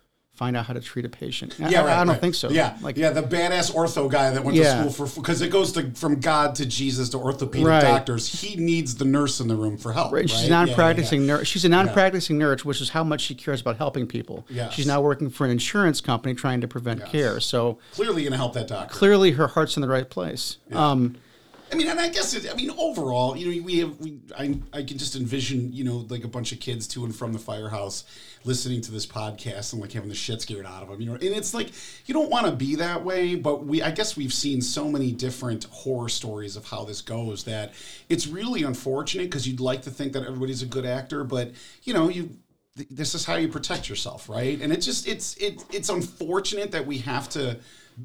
find 0.41 0.57
out 0.57 0.65
how 0.65 0.73
to 0.73 0.81
treat 0.81 1.05
a 1.05 1.09
patient. 1.11 1.55
I- 1.63 1.69
Yeah, 1.69 1.83
I, 1.83 1.85
right, 1.85 1.93
I 1.93 1.97
don't 1.99 2.09
right. 2.09 2.19
think 2.21 2.35
so. 2.35 2.49
Yeah, 2.49 2.75
like 2.81 2.97
yeah, 2.97 3.11
the 3.11 3.23
badass 3.23 3.71
ortho 3.75 4.11
guy 4.11 4.31
that 4.31 4.43
went 4.43 4.57
Yeah. 4.57 4.85
to 4.85 4.91
school 4.91 5.07
for 5.07 5.21
because 5.21 5.43
it 5.43 5.51
goes 5.51 5.71
to 5.73 5.91
from 5.91 6.19
God 6.19 6.55
to 6.55 6.65
Jesus 6.65 7.11
to 7.11 7.19
orthopedic 7.19 7.67
Right. 7.69 7.83
doctors. 7.83 8.27
He 8.41 8.57
needs 8.57 8.95
the 8.95 9.05
nurse 9.05 9.39
in 9.41 9.49
the 9.49 9.55
room 9.55 9.77
for 9.77 9.93
help. 9.93 10.15
Right? 10.15 10.29
She's 10.31 10.39
a 10.39 10.43
Yeah, 10.45 10.49
yeah, 10.49 10.65
non-practicing 10.65 11.27
nurse. 11.27 11.47
She's 11.47 11.67
a 11.67 11.69
non-practicing 11.69 12.39
nurse, 12.39 12.65
which 12.65 12.81
is 12.81 12.89
how 12.89 13.05
much 13.05 13.21
she 13.21 13.35
cares 13.35 13.61
about 13.61 13.77
helping 13.77 14.07
people. 14.07 14.47
Yes. 14.49 14.73
She's 14.73 14.87
now 14.87 15.03
working 15.03 15.29
for 15.29 15.45
an 15.45 15.51
insurance 15.51 16.01
company 16.01 16.35
trying 16.35 16.63
to 16.63 16.67
prevent 16.69 17.05
care. 17.05 17.39
So 17.39 17.77
Clearly, 17.93 18.23
going 18.23 18.33
to 18.33 18.39
help 18.39 18.55
that 18.55 18.67
doctor. 18.67 18.95
clearly, 18.95 19.33
her 19.33 19.49
heart's 19.49 19.77
in 19.77 19.83
the 19.83 19.89
right 19.89 20.09
place. 20.09 20.57
Um, 20.73 21.17
I 21.73 21.77
mean, 21.77 21.89
and 21.89 22.01
I 22.01 22.09
guess 22.09 22.35
it, 22.35 22.51
I 22.51 22.55
mean 22.55 22.71
overall, 22.77 23.37
you 23.37 23.47
know, 23.47 23.63
we 23.65 23.79
have 23.79 23.99
we 24.01 24.19
I 24.37 24.59
I 24.73 24.83
can 24.83 24.99
just 24.99 25.17
envision 25.17 25.73
you 25.73 25.85
know 25.85 26.07
like 26.09 26.25
a 26.25 26.29
bunch 26.29 26.53
of 26.53 26.61
kids 26.61 26.87
to 26.89 27.05
and 27.05 27.15
from 27.15 27.33
the 27.33 27.39
firehouse 27.39 28.05
listening 28.45 28.81
to 28.81 28.91
this 28.91 29.07
podcast 29.07 29.73
and 29.73 29.83
like 29.83 29.93
having 29.93 30.09
the 30.09 30.15
shit 30.15 30.41
scared 30.41 30.67
out 30.67 30.83
of 30.83 30.89
them, 30.89 31.01
you 31.01 31.07
know, 31.07 31.15
and 31.15 31.23
it's 31.23 31.55
like 31.55 31.71
you 32.07 32.15
don't 32.15 32.31
want 32.31 32.47
to 32.47 32.53
be 32.53 32.77
that 32.77 33.05
way, 33.05 33.35
but 33.35 33.67
we 33.67 33.83
I 33.83 33.91
guess 33.91 34.17
we've 34.17 34.33
seen 34.33 34.61
so 34.61 34.91
many 34.91 35.13
different 35.13 35.65
horror 35.65 36.09
stories 36.09 36.57
of 36.57 36.67
how 36.67 36.85
this 36.85 37.01
goes 37.01 37.45
that 37.45 37.73
it's 38.09 38.27
really 38.27 38.63
unfortunate 38.63 39.25
because 39.25 39.47
you'd 39.47 39.61
like 39.61 39.83
to 39.83 39.91
think 39.91 40.13
that 40.15 40.25
everybody's 40.25 40.63
a 40.63 40.67
good 40.67 40.87
actor, 40.87 41.25
but 41.25 41.53
you 41.85 41.95
know 41.95 42.09
you. 42.09 42.31
This 42.89 43.15
is 43.15 43.27
how 43.27 43.35
you 43.35 43.49
protect 43.49 43.91
yourself, 43.91 44.29
right? 44.29 44.59
And 44.63 44.73
it's 44.73 44.87
just 44.87 45.07
it's 45.07 45.37
it 45.37 45.63
it's 45.71 45.89
unfortunate 45.89 46.71
that 46.71 46.87
we 46.87 46.99
have 46.99 47.29
to 47.31 47.59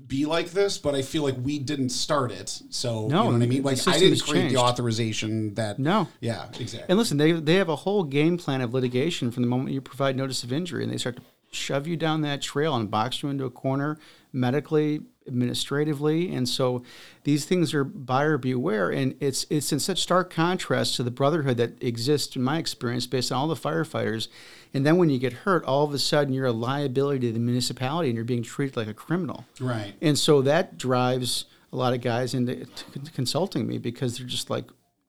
be 0.07 0.25
like 0.25 0.51
this, 0.51 0.77
but 0.77 0.95
I 0.95 1.01
feel 1.01 1.23
like 1.23 1.35
we 1.41 1.59
didn't 1.59 1.89
start 1.89 2.31
it. 2.31 2.61
So 2.69 2.93
No, 2.93 3.01
you 3.01 3.09
know 3.09 3.25
what 3.25 3.41
I 3.41 3.45
mean? 3.47 3.63
Like 3.63 3.87
I 3.87 3.97
didn't 3.99 4.21
create 4.21 4.41
changed. 4.43 4.55
the 4.55 4.59
authorization 4.61 5.53
that 5.55 5.79
No. 5.79 6.07
Yeah, 6.19 6.45
exactly. 6.59 6.85
And 6.89 6.97
listen, 6.97 7.17
they, 7.17 7.31
they 7.31 7.55
have 7.55 7.69
a 7.69 7.75
whole 7.75 8.03
game 8.03 8.37
plan 8.37 8.61
of 8.61 8.73
litigation 8.73 9.31
from 9.31 9.43
the 9.43 9.49
moment 9.49 9.71
you 9.71 9.81
provide 9.81 10.15
notice 10.15 10.43
of 10.43 10.51
injury, 10.53 10.83
and 10.83 10.91
they 10.91 10.97
start 10.97 11.17
to 11.17 11.21
shove 11.51 11.87
you 11.87 11.95
down 11.95 12.21
that 12.21 12.41
trail 12.41 12.75
and 12.75 12.91
box 12.91 13.23
you 13.23 13.29
into 13.29 13.45
a 13.45 13.49
corner 13.49 13.97
medically, 14.33 15.01
administratively, 15.27 16.33
and 16.33 16.47
so 16.47 16.83
these 17.23 17.45
things 17.45 17.73
are 17.73 17.83
buyer 17.83 18.37
beware, 18.37 18.89
and 18.89 19.15
it's 19.19 19.45
it's 19.49 19.71
in 19.71 19.79
such 19.79 20.01
stark 20.01 20.29
contrast 20.29 20.95
to 20.95 21.03
the 21.03 21.11
brotherhood 21.11 21.57
that 21.57 21.81
exists 21.81 22.35
in 22.35 22.43
my 22.43 22.57
experience 22.57 23.07
based 23.07 23.31
on 23.31 23.37
all 23.37 23.47
the 23.47 23.55
firefighters. 23.55 24.27
And 24.73 24.85
then 24.85 24.97
when 24.97 25.09
you 25.09 25.19
get 25.19 25.31
hurt, 25.33 25.63
all 25.63 25.83
of 25.85 25.93
a 25.93 25.99
sudden 25.99 26.33
you're 26.33 26.45
a 26.47 26.51
liability 26.51 27.27
to 27.27 27.31
the 27.33 27.39
municipality 27.39 28.09
and 28.09 28.15
you're 28.15 28.25
being 28.25 28.43
treated 28.43 28.75
like 28.75 28.87
a 28.87 28.93
criminal. 28.93 29.45
Right. 29.59 29.93
And 30.01 30.19
so 30.19 30.41
that 30.41 30.77
drives 30.77 31.45
a 31.71 31.77
lot 31.77 31.93
of 31.93 32.01
guys 32.01 32.33
into 32.33 32.67
consulting 33.13 33.65
me 33.67 33.77
because 33.77 34.17
they're 34.17 34.27
just 34.27 34.49
like 34.49 34.65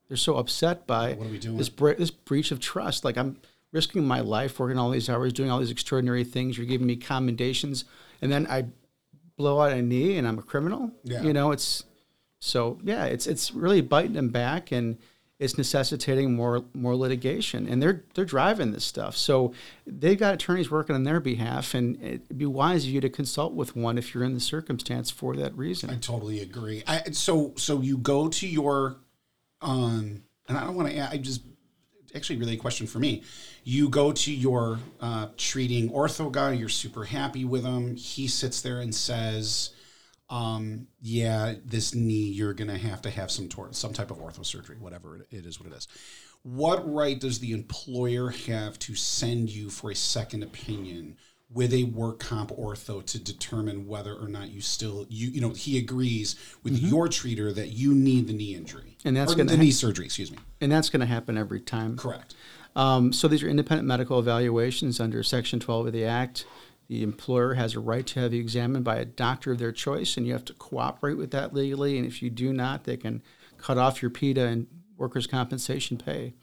they're 0.09 0.17
so 0.17 0.37
upset 0.37 0.87
by 0.87 1.15
What 1.15 1.27
are 1.27 1.31
we 1.31 1.39
doing? 1.39 1.57
this 1.57 1.69
bre- 1.69 1.95
this 1.95 2.11
breach 2.11 2.51
of 2.53 2.61
trust. 2.61 3.05
Like 3.05 3.17
I'm 3.17 3.39
risking 3.73 4.07
my 4.07 4.21
life 4.21 4.59
working 4.61 4.79
all 4.79 4.91
these 4.91 5.11
hours, 5.11 5.33
doing 5.33 5.51
all 5.51 5.59
these 5.59 5.71
extraordinary 5.73 6.25
things. 6.25 6.57
You're 6.57 6.67
giving 6.67 6.87
me 6.87 6.97
commendations, 6.97 7.85
and 8.23 8.31
then 8.31 8.47
I 8.47 8.67
blow 9.37 9.61
out 9.61 9.73
a 9.73 9.83
knee 9.83 10.17
and 10.17 10.27
I'm 10.27 10.39
a 10.39 10.43
criminal. 10.43 10.91
Yeah. 11.05 11.23
You 11.23 11.33
know, 11.33 11.53
it's 11.53 11.85
so 12.41 12.79
yeah, 12.83 13.05
it's 13.05 13.27
it's 13.27 13.53
really 13.53 13.81
biting 13.81 14.15
them 14.15 14.31
back 14.31 14.73
and 14.73 14.99
it's 15.39 15.59
necessitating 15.59 16.35
more 16.35 16.65
more 16.73 16.97
litigation. 16.97 17.67
And 17.69 17.83
they're 17.83 18.05
they're 18.15 18.25
driving 18.25 18.73
this 18.73 18.85
stuff. 18.85 19.17
So 19.17 19.53
they've 19.87 20.19
got 20.19 20.35
attorneys 20.35 20.71
working 20.71 20.95
on 20.95 21.05
their 21.05 21.21
behalf 21.21 21.75
and 21.75 22.03
it'd 22.03 22.39
be 22.39 22.47
wise 22.47 22.85
of 22.85 22.91
you 22.91 23.01
to 23.01 23.11
consult 23.11 23.53
with 23.53 23.77
one 23.77 23.99
if 23.99 24.15
you're 24.15 24.25
in 24.25 24.35
the 24.35 24.41
circumstance 24.41 25.11
for 25.11 25.37
that 25.37 25.57
reason. 25.57 25.91
I 25.91 25.97
totally 25.97 26.41
agree. 26.41 26.83
I, 26.87 27.11
so 27.13 27.53
so 27.57 27.81
you 27.81 27.99
go 27.99 28.29
to 28.29 28.47
your 28.47 28.97
um 29.61 30.23
and 30.49 30.57
I 30.57 30.65
don't 30.65 30.77
want 30.77 30.91
to 30.91 31.11
I 31.11 31.19
just 31.19 31.43
actually 32.17 32.37
really 32.37 32.55
a 32.55 32.59
question 32.59 32.87
for 32.87 32.99
me. 32.99 33.23
You 33.65 33.89
go 33.89 34.13
to 34.13 34.33
your 34.33 34.79
uh, 35.01 35.29
treating 35.37 35.91
ortho 35.91 36.33
guy, 36.33 36.53
you're 36.53 36.69
super 36.69 37.05
happy 37.05 37.45
with 37.45 37.65
him. 37.65 37.97
He 37.97 38.27
sits 38.27 38.61
there 38.63 38.81
and 38.81 38.95
says, 38.95 39.71
um, 40.29 40.89
yeah, 41.01 41.55
this 41.65 41.95
knee, 41.95 42.29
you're 42.31 42.55
going 42.55 42.71
to 42.71 42.79
have 42.79 43.03
to 43.03 43.11
have 43.11 43.31
some 43.31 43.49
tor- 43.49 43.73
some 43.73 43.93
type 43.93 44.11
of 44.11 44.19
ortho 44.19 44.45
surgery, 44.45 44.77
whatever 44.79 45.17
it, 45.17 45.27
it 45.31 45.47
is, 45.47 45.61
what 45.61 45.71
it 45.71 45.77
is. 45.77 45.87
What 46.43 46.93
right 46.93 47.19
does 47.19 47.39
the 47.39 47.53
employer 47.53 48.31
have 48.31 48.79
to 48.81 48.95
send 48.95 49.51
you 49.51 49.69
for 49.69 49.91
a 49.91 49.97
second 49.97 50.43
opinion 50.43 51.17
with 51.53 51.73
a 51.73 51.85
work 51.85 52.19
comp 52.19 52.51
ortho 52.51 53.05
to 53.05 53.19
determine 53.19 53.87
whether 53.87 54.15
or 54.15 54.27
not 54.27 54.51
you 54.51 54.61
still 54.61 55.07
you 55.09 55.29
you 55.29 55.41
know 55.41 55.51
he 55.51 55.79
agrees 55.79 56.35
with 56.63 56.77
your 56.79 57.07
treater 57.07 57.55
that 57.55 57.69
you 57.69 57.95
need 57.95 58.27
the 58.27 58.33
knee 58.33 58.55
injury 58.55 58.97
Mm-hmm. 59.07 59.09
And 59.09 59.17
that's 59.17 59.35
gonna 59.35 59.51
the 59.51 59.57
ha- 59.57 59.63
knee 59.63 59.71
surgery, 59.71 60.07
excuse 60.07 60.31
me. 60.31 60.39
And 60.61 60.73
that's 60.73 60.91
going 60.91 61.01
to 61.01 61.07
happen 61.07 61.39
every 61.39 61.61
time. 61.61 61.97
Correct. 61.97 62.35
Um, 62.75 63.13
so 63.13 63.29
these 63.29 63.43
are 63.43 63.49
independent 63.49 63.87
medical 63.87 64.19
evaluations 64.19 65.01
under 65.01 65.23
Section 65.23 65.61
12 65.61 65.87
of 65.87 65.93
the 65.93 66.05
Act. 66.05 66.45
The 66.89 67.03
employer 67.03 67.55
has 67.55 67.75
a 67.75 67.81
right 67.81 68.07
to 68.09 68.21
have 68.21 68.33
you 68.33 68.41
examined 68.41 68.85
by 68.85 68.97
a 68.97 69.05
doctor 69.05 69.53
of 69.53 69.59
their 69.59 69.73
choice, 69.73 70.17
and 70.17 70.27
you 70.27 70.33
have 70.33 70.45
to 70.47 70.55
cooperate 70.55 71.17
with 71.17 71.31
that 71.31 71.55
legally. 71.55 71.99
And 71.99 72.07
if 72.07 72.23
you 72.23 72.31
do 72.31 72.53
not, 72.53 72.85
they 72.85 72.97
can 72.97 73.23
cut 73.59 73.79
off 73.79 74.03
your 74.03 74.11
PEDA 74.11 74.47
and 74.47 74.67
workers' 74.97 75.27
compensation 75.27 75.97
pay. 75.97 76.35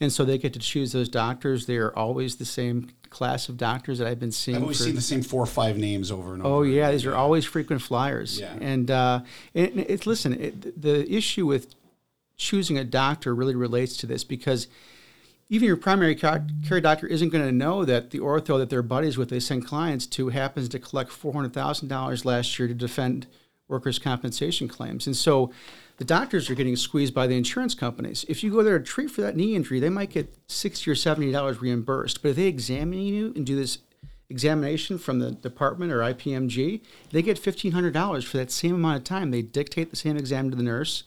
And 0.00 0.12
so 0.12 0.24
they 0.24 0.38
get 0.38 0.52
to 0.52 0.58
choose 0.60 0.92
those 0.92 1.08
doctors. 1.08 1.66
They 1.66 1.76
are 1.76 1.94
always 1.96 2.36
the 2.36 2.44
same 2.44 2.90
class 3.10 3.48
of 3.48 3.56
doctors 3.56 3.98
that 3.98 4.06
I've 4.06 4.20
been 4.20 4.32
seeing. 4.32 4.56
I've 4.56 4.62
always 4.62 4.78
for- 4.78 4.84
seen 4.84 4.94
the 4.94 5.00
same 5.00 5.22
four 5.22 5.42
or 5.42 5.46
five 5.46 5.76
names 5.76 6.10
over 6.12 6.34
and 6.34 6.42
over. 6.42 6.54
Oh 6.54 6.62
yeah, 6.62 6.92
these 6.92 7.04
are 7.06 7.16
always 7.16 7.44
frequent 7.44 7.82
flyers. 7.82 8.38
Yeah. 8.38 8.54
And 8.60 8.90
uh, 8.90 9.20
it, 9.54 9.76
it's 9.76 10.06
listen, 10.06 10.34
it, 10.34 10.80
the 10.80 11.10
issue 11.12 11.46
with 11.46 11.74
choosing 12.36 12.78
a 12.78 12.84
doctor 12.84 13.34
really 13.34 13.56
relates 13.56 13.96
to 13.98 14.06
this 14.06 14.22
because 14.24 14.68
even 15.50 15.66
your 15.66 15.76
primary 15.76 16.14
care 16.14 16.80
doctor 16.80 17.06
isn't 17.06 17.30
going 17.30 17.44
to 17.44 17.52
know 17.52 17.84
that 17.84 18.10
the 18.10 18.18
ortho 18.18 18.58
that 18.58 18.70
they're 18.70 18.82
buddies 18.82 19.16
with, 19.16 19.30
they 19.30 19.40
send 19.40 19.66
clients 19.66 20.06
to, 20.06 20.28
happens 20.28 20.68
to 20.68 20.78
collect 20.78 21.10
$400,000 21.10 22.24
last 22.24 22.58
year 22.58 22.68
to 22.68 22.74
defend 22.74 23.26
workers' 23.66 23.98
compensation 23.98 24.68
claims. 24.68 25.06
And 25.06 25.16
so 25.16 25.50
the 25.98 26.04
doctors 26.04 26.48
are 26.48 26.54
getting 26.54 26.76
squeezed 26.76 27.14
by 27.14 27.26
the 27.26 27.36
insurance 27.36 27.74
companies. 27.74 28.24
If 28.28 28.42
you 28.42 28.50
go 28.50 28.62
there 28.62 28.78
to 28.78 28.84
treat 28.84 29.10
for 29.10 29.20
that 29.20 29.36
knee 29.36 29.54
injury, 29.54 29.80
they 29.80 29.90
might 29.90 30.10
get 30.10 30.34
60 30.48 30.90
or 30.90 30.94
$70 30.94 31.60
reimbursed. 31.60 32.22
But 32.22 32.30
if 32.30 32.36
they 32.36 32.46
examine 32.46 33.00
you 33.00 33.32
and 33.34 33.44
do 33.44 33.56
this 33.56 33.78
examination 34.30 34.98
from 34.98 35.18
the 35.18 35.32
department 35.32 35.92
or 35.92 35.98
IPMG, 35.98 36.82
they 37.10 37.22
get 37.22 37.40
$1,500 37.40 38.24
for 38.24 38.36
that 38.36 38.50
same 38.50 38.74
amount 38.76 38.98
of 38.98 39.04
time. 39.04 39.30
They 39.30 39.42
dictate 39.42 39.90
the 39.90 39.96
same 39.96 40.16
exam 40.16 40.50
to 40.50 40.56
the 40.56 40.62
nurse 40.62 41.04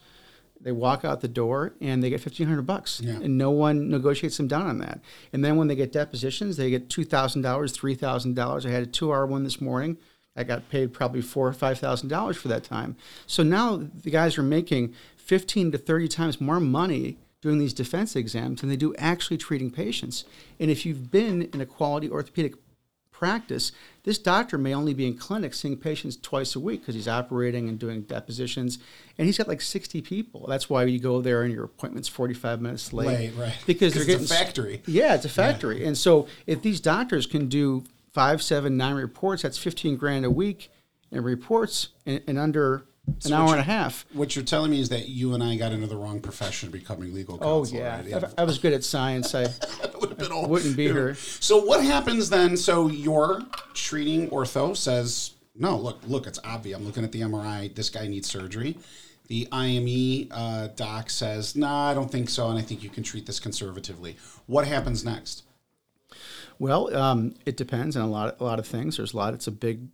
they 0.63 0.71
walk 0.71 1.03
out 1.03 1.21
the 1.21 1.27
door 1.27 1.73
and 1.81 2.03
they 2.03 2.09
get 2.09 2.21
fifteen 2.21 2.47
hundred 2.47 2.67
bucks, 2.67 3.01
yeah. 3.03 3.13
and 3.13 3.37
no 3.37 3.51
one 3.51 3.89
negotiates 3.89 4.37
them 4.37 4.47
down 4.47 4.67
on 4.67 4.77
that. 4.79 4.99
And 5.33 5.43
then 5.43 5.57
when 5.57 5.67
they 5.67 5.75
get 5.75 5.91
depositions, 5.91 6.57
they 6.57 6.69
get 6.69 6.89
two 6.89 7.03
thousand 7.03 7.41
dollars, 7.41 7.71
three 7.71 7.95
thousand 7.95 8.35
dollars. 8.35 8.65
I 8.65 8.69
had 8.69 8.83
a 8.83 8.87
two-hour 8.87 9.25
one 9.25 9.43
this 9.43 9.59
morning. 9.59 9.97
I 10.35 10.43
got 10.43 10.69
paid 10.69 10.93
probably 10.93 11.21
four 11.21 11.47
or 11.47 11.53
five 11.53 11.79
thousand 11.79 12.09
dollars 12.09 12.37
for 12.37 12.47
that 12.47 12.63
time. 12.63 12.95
So 13.27 13.43
now 13.43 13.77
the 13.77 14.11
guys 14.11 14.37
are 14.37 14.43
making 14.43 14.93
fifteen 15.17 15.71
to 15.71 15.77
thirty 15.77 16.07
times 16.07 16.39
more 16.39 16.59
money 16.59 17.17
doing 17.41 17.57
these 17.57 17.73
defense 17.73 18.15
exams 18.15 18.61
than 18.61 18.69
they 18.69 18.75
do 18.75 18.95
actually 18.95 19.37
treating 19.37 19.71
patients. 19.71 20.25
And 20.59 20.69
if 20.69 20.85
you've 20.85 21.09
been 21.09 21.43
in 21.53 21.59
a 21.59 21.65
quality 21.65 22.09
orthopedic 22.09 22.53
practice, 23.11 23.71
this 24.03 24.17
doctor 24.17 24.57
may 24.57 24.73
only 24.73 24.93
be 24.93 25.05
in 25.05 25.15
clinic 25.15 25.53
seeing 25.53 25.77
patients 25.77 26.17
twice 26.17 26.55
a 26.55 26.59
week 26.59 26.81
because 26.81 26.95
he's 26.95 27.07
operating 27.07 27.67
and 27.67 27.77
doing 27.77 28.01
depositions, 28.01 28.79
and 29.17 29.25
he's 29.25 29.37
got 29.37 29.47
like 29.47 29.61
60 29.61 30.01
people. 30.01 30.45
That's 30.47 30.69
why 30.69 30.83
you 30.85 30.99
go 30.99 31.21
there 31.21 31.43
and 31.43 31.53
your 31.53 31.65
appointment's 31.65 32.07
45 32.07 32.61
minutes 32.61 32.93
late. 32.93 33.07
Late, 33.07 33.33
right. 33.35 33.55
Because 33.67 33.93
they're 33.93 34.05
getting 34.05 34.25
a 34.25 34.27
factory. 34.27 34.81
Yeah, 34.87 35.15
it's 35.15 35.25
a 35.25 35.29
factory. 35.29 35.81
Yeah. 35.81 35.87
And 35.87 35.97
so 35.97 36.27
if 36.47 36.61
these 36.61 36.79
doctors 36.79 37.25
can 37.27 37.47
do 37.47 37.83
five, 38.11 38.41
seven, 38.41 38.77
nine 38.77 38.95
reports, 38.95 39.41
that's 39.43 39.57
15 39.57 39.97
grand 39.97 40.25
a 40.25 40.31
week 40.31 40.71
in 41.11 41.23
reports 41.23 41.89
in, 42.05 42.21
in 42.27 42.37
under 42.37 42.85
so 43.19 43.29
an 43.29 43.33
hour 43.33 43.51
and 43.51 43.59
a 43.59 43.63
half. 43.63 44.05
What 44.13 44.35
you're 44.35 44.45
telling 44.45 44.71
me 44.71 44.79
is 44.79 44.89
that 44.89 45.09
you 45.09 45.33
and 45.33 45.43
I 45.43 45.55
got 45.55 45.71
into 45.71 45.87
the 45.87 45.95
wrong 45.95 46.21
profession 46.21 46.69
becoming 46.69 47.13
legal 47.13 47.35
oh, 47.41 47.61
counsel. 47.61 47.77
Oh 47.77 47.81
yeah, 47.81 47.95
right? 47.97 48.05
yeah. 48.05 48.29
I, 48.37 48.41
I, 48.41 48.45
was 48.45 48.57
good 48.57 48.73
at 48.73 48.83
science. 48.83 49.33
I, 49.33 49.43
I 49.83 50.45
wouldn't 50.45 50.77
be 50.77 50.83
here. 50.87 51.15
So 51.15 51.63
what 51.63 51.83
happens 51.83 52.29
then? 52.29 52.55
So 52.57 52.87
your 52.87 53.41
treating 53.73 54.29
ortho 54.29 54.75
says, 54.77 55.31
"No, 55.55 55.77
look, 55.77 55.99
look, 56.07 56.27
it's 56.27 56.39
obvious. 56.43 56.77
I'm 56.77 56.85
looking 56.85 57.03
at 57.03 57.11
the 57.11 57.21
MRI. 57.21 57.73
This 57.73 57.89
guy 57.89 58.07
needs 58.07 58.29
surgery." 58.29 58.77
The 59.27 59.47
IME 59.51 60.27
uh, 60.31 60.67
doc 60.75 61.09
says, 61.09 61.55
"No, 61.55 61.67
nah, 61.67 61.91
I 61.91 61.93
don't 61.93 62.11
think 62.11 62.29
so, 62.29 62.49
and 62.49 62.59
I 62.59 62.61
think 62.61 62.83
you 62.83 62.89
can 62.89 63.03
treat 63.03 63.25
this 63.25 63.39
conservatively." 63.39 64.17
What 64.45 64.67
happens 64.67 65.03
next? 65.03 65.43
Well, 66.61 66.95
um, 66.95 67.33
it 67.43 67.57
depends 67.57 67.97
on 67.97 68.03
a 68.03 68.07
lot, 68.07 68.39
a 68.39 68.43
lot 68.43 68.59
of 68.59 68.67
things. 68.67 68.97
There's 68.97 69.15
a 69.15 69.17
lot. 69.17 69.33
It's 69.33 69.47
a 69.47 69.51
big 69.51 69.87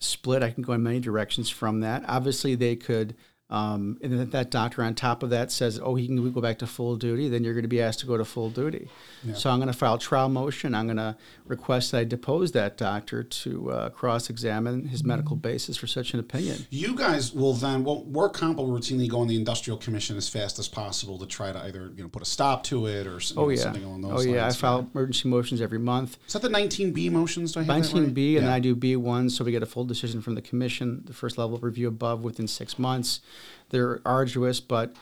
split. 0.00 0.42
I 0.42 0.52
can 0.52 0.62
go 0.62 0.72
in 0.72 0.82
many 0.82 0.98
directions 0.98 1.50
from 1.50 1.80
that. 1.80 2.02
Obviously, 2.08 2.54
they 2.54 2.76
could 2.76 3.14
um, 3.50 3.98
and 4.02 4.18
then 4.18 4.30
that 4.30 4.50
doctor 4.50 4.82
on 4.82 4.94
top 4.94 5.22
of 5.22 5.30
that 5.30 5.52
says, 5.52 5.78
oh, 5.82 5.94
he 5.96 6.06
can 6.06 6.32
go 6.32 6.40
back 6.40 6.58
to 6.60 6.66
full 6.66 6.96
duty, 6.96 7.28
then 7.28 7.44
you're 7.44 7.52
going 7.52 7.62
to 7.62 7.68
be 7.68 7.80
asked 7.80 8.00
to 8.00 8.06
go 8.06 8.16
to 8.16 8.24
full 8.24 8.48
duty. 8.48 8.88
Yeah. 9.22 9.34
So 9.34 9.50
I'm 9.50 9.58
going 9.58 9.70
to 9.70 9.78
file 9.78 9.98
trial 9.98 10.30
motion. 10.30 10.74
I'm 10.74 10.86
going 10.86 10.96
to 10.96 11.14
request 11.46 11.92
that 11.92 11.98
I 11.98 12.04
depose 12.04 12.52
that 12.52 12.78
doctor 12.78 13.22
to 13.22 13.70
uh, 13.70 13.88
cross 13.90 14.30
examine 14.30 14.86
his 14.86 15.04
medical 15.04 15.36
basis 15.36 15.76
for 15.76 15.86
such 15.86 16.14
an 16.14 16.20
opinion. 16.20 16.66
You 16.70 16.96
guys 16.96 17.34
will 17.34 17.52
then, 17.52 17.84
well, 17.84 18.02
work 18.04 18.32
comp 18.32 18.56
will 18.56 18.68
routinely 18.68 19.10
go 19.10 19.20
on 19.20 19.28
the 19.28 19.36
industrial 19.36 19.76
commission 19.76 20.16
as 20.16 20.28
fast 20.28 20.58
as 20.58 20.66
possible 20.66 21.18
to 21.18 21.26
try 21.26 21.52
to 21.52 21.58
either 21.64 21.92
you 21.94 22.02
know 22.02 22.08
put 22.08 22.22
a 22.22 22.26
stop 22.26 22.64
to 22.64 22.86
it 22.86 23.06
or 23.06 23.20
oh, 23.36 23.50
yeah. 23.50 23.56
something 23.60 23.84
along 23.84 24.00
those 24.00 24.10
oh, 24.10 24.14
lines. 24.16 24.26
Oh, 24.26 24.34
yeah. 24.34 24.46
I 24.46 24.52
file 24.52 24.90
emergency 24.94 25.28
motions 25.28 25.60
every 25.60 25.78
month. 25.78 26.16
Is 26.26 26.32
that 26.32 26.42
the 26.42 26.48
19B 26.48 27.10
motions? 27.10 27.52
Do 27.52 27.60
I 27.60 27.64
have 27.64 27.76
19B, 27.76 27.94
right? 27.94 28.06
and 28.06 28.16
yeah. 28.16 28.40
then 28.40 28.48
I 28.48 28.58
do 28.58 28.74
B1, 28.74 29.30
so 29.30 29.44
we 29.44 29.52
get 29.52 29.62
a 29.62 29.66
full 29.66 29.84
decision 29.84 30.22
from 30.22 30.34
the 30.34 30.42
commission, 30.42 31.02
the 31.04 31.12
first 31.12 31.36
level 31.36 31.56
of 31.56 31.62
review 31.62 31.88
above 31.88 32.24
within 32.24 32.48
six 32.48 32.78
months. 32.78 33.20
They're 33.70 34.00
arduous, 34.04 34.60
but 34.60 34.94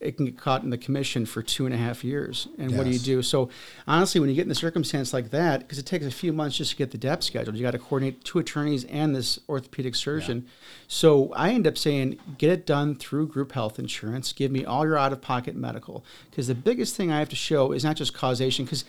it 0.00 0.16
can 0.16 0.26
get 0.26 0.38
caught 0.38 0.62
in 0.62 0.70
the 0.70 0.78
commission 0.78 1.26
for 1.26 1.42
two 1.42 1.66
and 1.66 1.74
a 1.74 1.78
half 1.78 2.04
years. 2.04 2.46
And 2.58 2.70
yes. 2.70 2.78
what 2.78 2.84
do 2.84 2.90
you 2.90 2.98
do? 2.98 3.20
So 3.22 3.48
honestly, 3.86 4.20
when 4.20 4.28
you 4.28 4.36
get 4.36 4.44
in 4.44 4.50
a 4.50 4.54
circumstance 4.54 5.12
like 5.12 5.30
that, 5.30 5.60
because 5.60 5.78
it 5.78 5.86
takes 5.86 6.06
a 6.06 6.10
few 6.10 6.32
months 6.32 6.56
just 6.56 6.72
to 6.72 6.76
get 6.76 6.92
the 6.92 6.98
DEP 6.98 7.22
scheduled, 7.22 7.56
you 7.56 7.62
got 7.62 7.72
to 7.72 7.78
coordinate 7.78 8.22
two 8.22 8.38
attorneys 8.38 8.84
and 8.84 9.16
this 9.16 9.40
orthopedic 9.48 9.96
surgeon. 9.96 10.44
Yeah. 10.44 10.52
So 10.86 11.32
I 11.34 11.50
end 11.50 11.66
up 11.66 11.76
saying, 11.76 12.18
get 12.36 12.50
it 12.50 12.66
done 12.66 12.94
through 12.94 13.28
group 13.28 13.52
health 13.52 13.78
insurance. 13.78 14.32
Give 14.32 14.52
me 14.52 14.64
all 14.64 14.84
your 14.84 14.98
out-of-pocket 14.98 15.56
medical, 15.56 16.04
because 16.30 16.46
the 16.46 16.54
biggest 16.54 16.94
thing 16.94 17.10
I 17.10 17.18
have 17.18 17.30
to 17.30 17.36
show 17.36 17.72
is 17.72 17.82
not 17.82 17.96
just 17.96 18.14
causation. 18.14 18.66
Because 18.66 18.84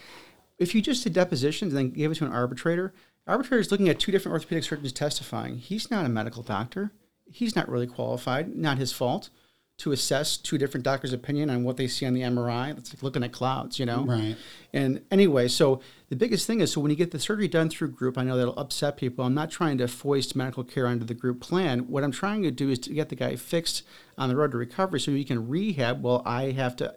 if 0.59 0.75
you 0.75 0.81
just 0.81 1.03
did 1.03 1.13
depositions 1.13 1.73
and 1.73 1.77
then 1.77 1.89
gave 1.91 2.11
it 2.11 2.15
to 2.15 2.25
an 2.25 2.33
arbitrator, 2.33 2.93
arbitrator 3.25 3.61
is 3.61 3.71
looking 3.71 3.89
at 3.89 3.99
two 3.99 4.11
different 4.11 4.33
orthopedic 4.33 4.63
surgeons 4.63 4.91
testifying. 4.91 5.57
He's 5.57 5.89
not 5.89 6.05
a 6.05 6.09
medical 6.09 6.43
doctor 6.43 6.91
he's 7.31 7.55
not 7.55 7.69
really 7.69 7.87
qualified, 7.87 8.55
not 8.55 8.77
his 8.77 8.91
fault, 8.91 9.29
to 9.79 9.93
assess 9.93 10.35
two 10.35 10.57
different 10.57 10.83
doctors' 10.83 11.13
opinion 11.13 11.49
on 11.49 11.63
what 11.63 11.77
they 11.77 11.87
see 11.87 12.05
on 12.05 12.13
the 12.13 12.21
MRI. 12.21 12.75
That's 12.75 12.93
like 12.93 13.01
looking 13.01 13.23
at 13.23 13.31
clouds, 13.31 13.79
you 13.79 13.85
know? 13.85 14.03
Right. 14.03 14.35
And 14.73 15.01
anyway, 15.09 15.47
so 15.47 15.79
the 16.09 16.17
biggest 16.17 16.45
thing 16.45 16.59
is 16.59 16.73
so 16.73 16.81
when 16.81 16.91
you 16.91 16.97
get 16.97 17.11
the 17.11 17.19
surgery 17.19 17.47
done 17.47 17.69
through 17.69 17.91
group, 17.91 18.17
I 18.17 18.23
know 18.23 18.37
that'll 18.37 18.59
upset 18.59 18.97
people. 18.97 19.23
I'm 19.23 19.33
not 19.33 19.49
trying 19.49 19.77
to 19.77 19.87
foist 19.87 20.35
medical 20.35 20.65
care 20.65 20.85
onto 20.85 21.05
the 21.05 21.13
group 21.13 21.39
plan. 21.39 21.87
What 21.87 22.03
I'm 22.03 22.11
trying 22.11 22.43
to 22.43 22.51
do 22.51 22.69
is 22.69 22.79
to 22.79 22.93
get 22.93 23.07
the 23.07 23.15
guy 23.15 23.37
fixed 23.37 23.83
on 24.17 24.27
the 24.27 24.35
road 24.35 24.51
to 24.51 24.57
recovery 24.57 24.99
so 24.99 25.11
he 25.11 25.23
can 25.23 25.47
rehab 25.47 26.03
while 26.03 26.21
I 26.25 26.51
have 26.51 26.75
to 26.77 26.95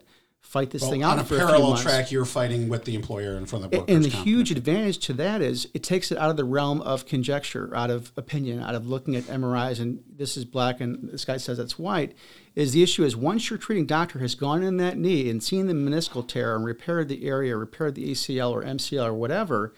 fight 0.53 0.71
this 0.71 0.83
well, 0.83 0.91
thing 0.91 1.03
out 1.03 1.19
on 1.19 1.21
a 1.21 1.25
parallel 1.25 1.79
track. 1.79 2.13
You're 2.13 2.27
fighting 2.27 2.69
with 2.69 2.85
the 2.85 2.95
employer 2.95 3.39
in 3.39 3.47
front 3.47 3.65
of 3.65 3.71
the 3.71 3.79
workers. 3.79 3.95
And 3.95 4.05
the 4.05 4.11
huge 4.11 4.51
advantage 4.51 4.99
to 5.07 5.15
that 5.15 5.41
is 5.41 5.67
it 5.73 5.83
takes 5.83 6.13
it 6.13 6.19
out 6.19 6.29
of 6.29 6.37
the 6.37 6.45
realm 6.45 6.83
of 6.83 7.07
conjecture, 7.07 7.75
out 7.75 7.89
of 7.89 8.13
opinion, 8.19 8.63
out 8.63 8.75
of 8.75 8.87
looking 8.87 9.17
at 9.17 9.25
MRIs 9.25 9.81
and 9.81 10.05
this 10.15 10.37
is 10.37 10.45
black 10.45 10.83
and 10.83 11.09
this 11.09 11.25
guy 11.25 11.39
says 11.39 11.59
it's 11.59 11.79
white. 11.79 12.15
Is 12.55 12.75
the 12.75 12.83
issue 12.83 13.03
is 13.03 13.17
once 13.17 13.49
your 13.49 13.59
treating 13.59 13.87
doctor 13.87 14.19
has 14.19 14.35
gone 14.35 14.63
in 14.63 14.77
that 14.77 14.99
knee 14.99 15.31
and 15.31 15.43
seen 15.43 15.69
the 15.69 15.73
meniscal 15.73 16.27
tear 16.29 16.55
and 16.55 16.67
repaired 16.67 17.09
the 17.09 17.25
area, 17.25 17.57
repaired 17.57 17.95
the 17.95 18.11
ACL 18.11 18.51
or 18.51 18.63
MCL 18.63 19.07
or 19.07 19.15
whatever, 19.15 19.73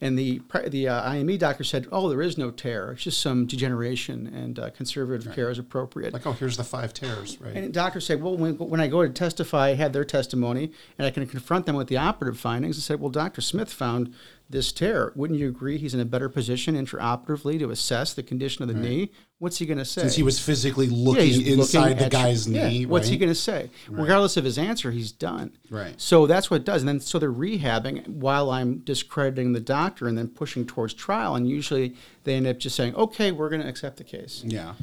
and 0.00 0.18
the 0.18 0.40
the 0.68 0.88
uh, 0.88 1.10
IME 1.10 1.36
doctor 1.36 1.62
said, 1.62 1.86
"Oh, 1.92 2.08
there 2.08 2.22
is 2.22 2.38
no 2.38 2.50
tear. 2.50 2.92
It's 2.92 3.02
just 3.02 3.20
some 3.20 3.46
degeneration, 3.46 4.26
and 4.28 4.58
uh, 4.58 4.70
conservative 4.70 5.26
right. 5.26 5.34
care 5.34 5.50
is 5.50 5.58
appropriate." 5.58 6.12
Like, 6.12 6.26
oh, 6.26 6.32
here's 6.32 6.56
the 6.56 6.64
five 6.64 6.94
tears, 6.94 7.38
right? 7.40 7.54
And 7.54 7.66
the 7.66 7.72
doctors 7.72 8.06
say, 8.06 8.16
"Well, 8.16 8.36
when, 8.36 8.56
when 8.56 8.80
I 8.80 8.86
go 8.86 9.02
to 9.02 9.10
testify, 9.10 9.68
I 9.68 9.74
had 9.74 9.92
their 9.92 10.04
testimony, 10.04 10.72
and 10.98 11.06
I 11.06 11.10
can 11.10 11.26
confront 11.26 11.66
them 11.66 11.76
with 11.76 11.88
the 11.88 11.98
operative 11.98 12.40
findings." 12.40 12.78
I 12.78 12.80
said, 12.80 13.00
"Well, 13.00 13.10
Doctor 13.10 13.42
Smith 13.42 13.72
found 13.72 14.14
this 14.50 14.72
tear. 14.72 15.12
Wouldn't 15.14 15.38
you 15.38 15.48
agree 15.48 15.78
he's 15.78 15.94
in 15.94 16.00
a 16.00 16.04
better 16.04 16.28
position 16.28 16.74
intraoperatively 16.74 17.60
to 17.60 17.70
assess 17.70 18.12
the 18.12 18.22
condition 18.22 18.62
of 18.62 18.68
the 18.68 18.74
right. 18.74 18.82
knee? 18.82 19.10
What's 19.38 19.58
he 19.58 19.64
going 19.64 19.78
to 19.78 19.84
say? 19.84 20.02
Since 20.02 20.16
he 20.16 20.24
was 20.24 20.40
physically 20.40 20.88
looking 20.88 21.40
yeah, 21.40 21.54
inside 21.54 21.90
looking 21.90 21.96
the 21.98 22.10
guy's 22.10 22.48
you, 22.48 22.54
knee. 22.54 22.78
Yeah, 22.78 22.88
what's 22.88 23.08
he 23.08 23.16
going 23.16 23.30
to 23.30 23.34
say? 23.34 23.70
Right. 23.88 24.02
Regardless 24.02 24.36
of 24.36 24.44
his 24.44 24.58
answer, 24.58 24.90
he's 24.90 25.12
done. 25.12 25.56
Right. 25.70 25.98
So 25.98 26.26
that's 26.26 26.50
what 26.50 26.56
it 26.60 26.66
does. 26.66 26.82
And 26.82 26.88
then 26.88 27.00
so 27.00 27.18
they're 27.18 27.32
rehabbing 27.32 28.06
while 28.08 28.50
I'm 28.50 28.78
discrediting 28.78 29.52
the 29.52 29.60
doctor 29.60 30.08
and 30.08 30.18
then 30.18 30.28
pushing 30.28 30.66
towards 30.66 30.94
trial. 30.94 31.36
And 31.36 31.48
usually 31.48 31.94
they 32.24 32.34
end 32.34 32.48
up 32.48 32.58
just 32.58 32.74
saying, 32.74 32.96
okay, 32.96 33.30
we're 33.30 33.48
going 33.48 33.62
to 33.62 33.68
accept 33.68 33.96
the 33.98 34.04
case. 34.04 34.42
Yeah. 34.44 34.74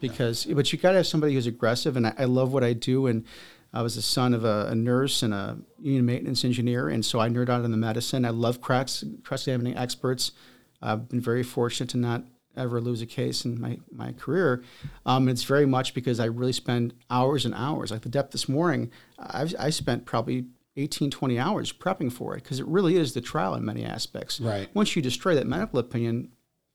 Because, 0.00 0.46
but 0.46 0.72
you 0.72 0.78
got 0.80 0.90
to 0.90 0.96
have 0.96 1.06
somebody 1.06 1.34
who's 1.34 1.46
aggressive. 1.46 1.96
And 1.96 2.08
I, 2.08 2.14
I 2.18 2.24
love 2.24 2.52
what 2.52 2.64
I 2.64 2.72
do. 2.72 3.06
And 3.06 3.24
I 3.72 3.82
was 3.82 3.96
the 3.96 4.02
son 4.02 4.34
of 4.34 4.44
a, 4.44 4.66
a, 4.70 4.74
nurse 4.74 5.22
and 5.22 5.32
a 5.32 5.56
union 5.80 6.04
maintenance 6.04 6.44
engineer, 6.44 6.88
and 6.88 7.04
so 7.04 7.20
I 7.20 7.28
nerd 7.28 7.48
out 7.48 7.64
in 7.64 7.70
the 7.70 7.76
medicine. 7.76 8.24
I 8.24 8.30
love 8.30 8.60
cross 8.60 9.02
cross 9.24 9.46
examining 9.46 9.76
experts. 9.76 10.32
I've 10.82 11.08
been 11.08 11.20
very 11.20 11.42
fortunate 11.42 11.88
to 11.90 11.96
not 11.96 12.24
ever 12.56 12.80
lose 12.80 13.00
a 13.00 13.06
case 13.06 13.44
in 13.44 13.60
my, 13.60 13.78
my 13.90 14.12
career. 14.12 14.62
Um, 15.06 15.28
it's 15.28 15.44
very 15.44 15.64
much 15.64 15.94
because 15.94 16.20
I 16.20 16.26
really 16.26 16.52
spend 16.52 16.92
hours 17.08 17.46
and 17.46 17.54
hours. 17.54 17.90
Like 17.90 18.02
the 18.02 18.08
depth 18.08 18.32
this 18.32 18.48
morning, 18.48 18.90
I've, 19.18 19.54
I 19.58 19.70
spent 19.70 20.04
probably 20.04 20.46
18, 20.76 21.10
20 21.10 21.38
hours 21.38 21.72
prepping 21.72 22.12
for 22.12 22.34
it 22.34 22.42
because 22.42 22.60
it 22.60 22.66
really 22.66 22.96
is 22.96 23.14
the 23.14 23.20
trial 23.20 23.54
in 23.54 23.64
many 23.64 23.84
aspects. 23.84 24.40
Right. 24.40 24.68
Once 24.74 24.96
you 24.96 25.02
destroy 25.02 25.34
that 25.34 25.46
medical 25.46 25.78
opinion, 25.78 26.32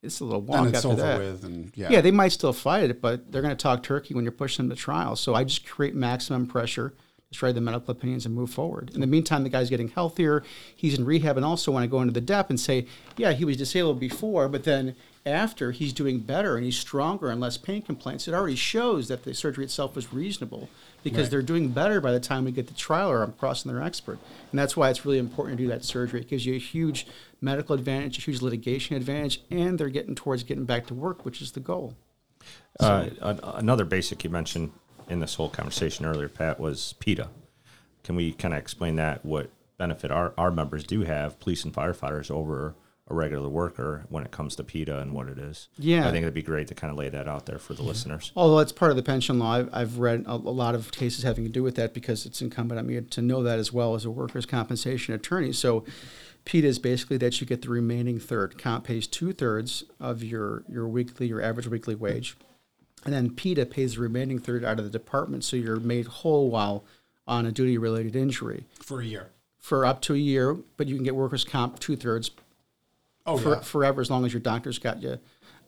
it's 0.07 0.19
a 0.19 0.25
little 0.25 0.41
walk 0.41 0.73
after 0.73 0.95
that. 0.95 1.21
And, 1.43 1.71
yeah. 1.75 1.89
yeah, 1.89 2.01
they 2.01 2.11
might 2.11 2.31
still 2.31 2.53
fight 2.53 2.89
it, 2.89 3.01
but 3.01 3.31
they're 3.31 3.41
going 3.41 3.55
to 3.55 3.61
talk 3.61 3.83
turkey 3.83 4.13
when 4.15 4.23
you're 4.23 4.31
pushing 4.31 4.67
them 4.67 4.75
to 4.75 4.81
trial. 4.81 5.15
So 5.15 5.35
I 5.35 5.43
just 5.43 5.65
create 5.67 5.93
maximum 5.93 6.47
pressure, 6.47 6.93
destroy 7.29 7.53
the 7.53 7.61
medical 7.61 7.91
opinions, 7.91 8.25
and 8.25 8.33
move 8.33 8.49
forward. 8.49 8.91
In 8.95 9.01
the 9.01 9.07
meantime, 9.07 9.43
the 9.43 9.49
guy's 9.49 9.69
getting 9.69 9.89
healthier. 9.89 10.43
He's 10.75 10.97
in 10.97 11.05
rehab, 11.05 11.37
and 11.37 11.45
also 11.45 11.71
when 11.71 11.83
I 11.83 11.87
go 11.87 12.01
into 12.01 12.13
the 12.13 12.21
depth 12.21 12.49
and 12.49 12.59
say, 12.59 12.87
yeah, 13.17 13.33
he 13.33 13.45
was 13.45 13.57
disabled 13.57 13.99
before, 13.99 14.49
but 14.49 14.63
then 14.63 14.95
after 15.27 15.71
he's 15.71 15.93
doing 15.93 16.19
better 16.19 16.55
and 16.55 16.65
he's 16.65 16.77
stronger 16.77 17.29
and 17.29 17.41
less 17.41 17.57
pain 17.57 17.81
complaints, 17.81 18.27
it 18.27 18.33
already 18.33 18.55
shows 18.55 19.09
that 19.09 19.23
the 19.23 19.33
surgery 19.33 19.65
itself 19.65 19.95
was 19.95 20.13
reasonable 20.13 20.69
because 21.03 21.23
right. 21.23 21.31
they're 21.31 21.41
doing 21.41 21.69
better 21.69 22.01
by 22.01 22.11
the 22.11 22.19
time 22.19 22.45
we 22.45 22.51
get 22.51 22.67
the 22.67 22.73
trial 22.73 23.11
or 23.11 23.21
I'm 23.21 23.33
crossing 23.33 23.71
their 23.71 23.83
expert. 23.83 24.17
And 24.51 24.59
that's 24.59 24.75
why 24.75 24.89
it's 24.89 25.05
really 25.05 25.19
important 25.19 25.57
to 25.57 25.63
do 25.63 25.69
that 25.69 25.83
surgery. 25.83 26.21
It 26.21 26.29
gives 26.29 26.45
you 26.45 26.55
a 26.55 26.59
huge 26.59 27.05
medical 27.41 27.75
advantage, 27.75 28.17
a 28.17 28.21
huge 28.21 28.41
litigation 28.41 28.95
advantage, 28.95 29.41
and 29.51 29.77
they're 29.77 29.89
getting 29.89 30.15
towards 30.15 30.43
getting 30.43 30.65
back 30.65 30.87
to 30.87 30.93
work, 30.93 31.25
which 31.25 31.41
is 31.41 31.51
the 31.51 31.59
goal. 31.59 31.95
Uh, 32.79 33.09
another 33.21 33.85
basic 33.85 34.23
you 34.23 34.29
mentioned 34.29 34.71
in 35.09 35.19
this 35.19 35.35
whole 35.35 35.49
conversation 35.49 36.05
earlier, 36.05 36.29
Pat, 36.29 36.59
was 36.59 36.95
PEDA. 36.99 37.27
Can 38.03 38.15
we 38.15 38.31
kind 38.31 38.53
of 38.53 38.59
explain 38.59 38.95
that? 38.95 39.25
What 39.25 39.49
benefit 39.77 40.11
our, 40.11 40.33
our 40.37 40.51
members 40.51 40.83
do 40.83 41.01
have, 41.01 41.39
police 41.39 41.63
and 41.63 41.73
firefighters, 41.73 42.31
over 42.31 42.75
a 43.09 43.13
regular 43.13 43.47
worker 43.47 44.05
when 44.09 44.23
it 44.23 44.31
comes 44.31 44.55
to 44.57 44.63
PEDA 44.63 45.01
and 45.01 45.13
what 45.13 45.27
it 45.27 45.37
is. 45.37 45.69
Yeah. 45.77 46.07
I 46.07 46.11
think 46.11 46.23
it'd 46.23 46.33
be 46.33 46.41
great 46.41 46.67
to 46.67 46.75
kind 46.75 46.91
of 46.91 46.97
lay 46.97 47.07
that 47.09 47.27
out 47.27 47.45
there 47.45 47.57
for 47.57 47.73
the 47.73 47.83
listeners. 47.83 48.31
Although 48.35 48.59
it's 48.59 48.73
part 48.73 48.91
of 48.91 48.97
the 48.97 49.03
pension 49.03 49.39
law, 49.39 49.53
I've, 49.53 49.69
I've 49.71 49.97
read 49.99 50.25
a, 50.27 50.33
a 50.33 50.35
lot 50.35 50.75
of 50.75 50.91
cases 50.91 51.23
having 51.23 51.45
to 51.45 51.49
do 51.49 51.63
with 51.63 51.75
that 51.75 51.93
because 51.93 52.25
it's 52.25 52.41
incumbent 52.41 52.79
on 52.79 52.87
me 52.87 52.99
to 52.99 53.21
know 53.21 53.43
that 53.43 53.59
as 53.59 53.71
well 53.71 53.95
as 53.95 54.03
a 54.03 54.11
workers' 54.11 54.45
compensation 54.45 55.13
attorney. 55.13 55.53
So, 55.53 55.85
PEDA 56.45 56.63
is 56.63 56.79
basically 56.79 57.17
that 57.17 57.41
you 57.41 57.47
get 57.47 57.61
the 57.61 57.69
remaining 57.69 58.19
third. 58.19 58.57
Comp 58.57 58.85
pays 58.85 59.05
two 59.05 59.33
thirds 59.33 59.83
of 59.99 60.23
your 60.23 60.63
your 60.69 60.87
weekly, 60.87 61.27
your 61.27 61.41
average 61.41 61.67
weekly 61.67 61.93
wage, 61.95 62.37
and 63.03 63.13
then 63.13 63.31
PEDA 63.31 63.69
pays 63.69 63.95
the 63.95 64.01
remaining 64.01 64.39
third 64.39 64.63
out 64.63 64.79
of 64.79 64.85
the 64.85 64.91
department. 64.91 65.43
So 65.43 65.57
you're 65.57 65.79
made 65.79 66.07
whole 66.07 66.49
while 66.49 66.85
on 67.27 67.45
a 67.45 67.51
duty 67.51 67.77
related 67.77 68.15
injury 68.15 68.63
for 68.81 69.01
a 69.01 69.05
year. 69.05 69.27
for 69.59 69.85
up 69.85 70.01
to 70.03 70.13
a 70.13 70.17
year, 70.17 70.57
but 70.77 70.87
you 70.87 70.95
can 70.95 71.03
get 71.03 71.15
workers' 71.15 71.43
comp 71.43 71.79
two 71.79 71.97
thirds 71.97 72.31
Oh, 73.27 73.37
for, 73.37 73.49
yeah. 73.55 73.59
forever 73.59 74.01
as 74.01 74.09
long 74.09 74.25
as 74.25 74.31
your 74.33 74.39
doctor's 74.39 74.79
got 74.79 75.01
you 75.01 75.19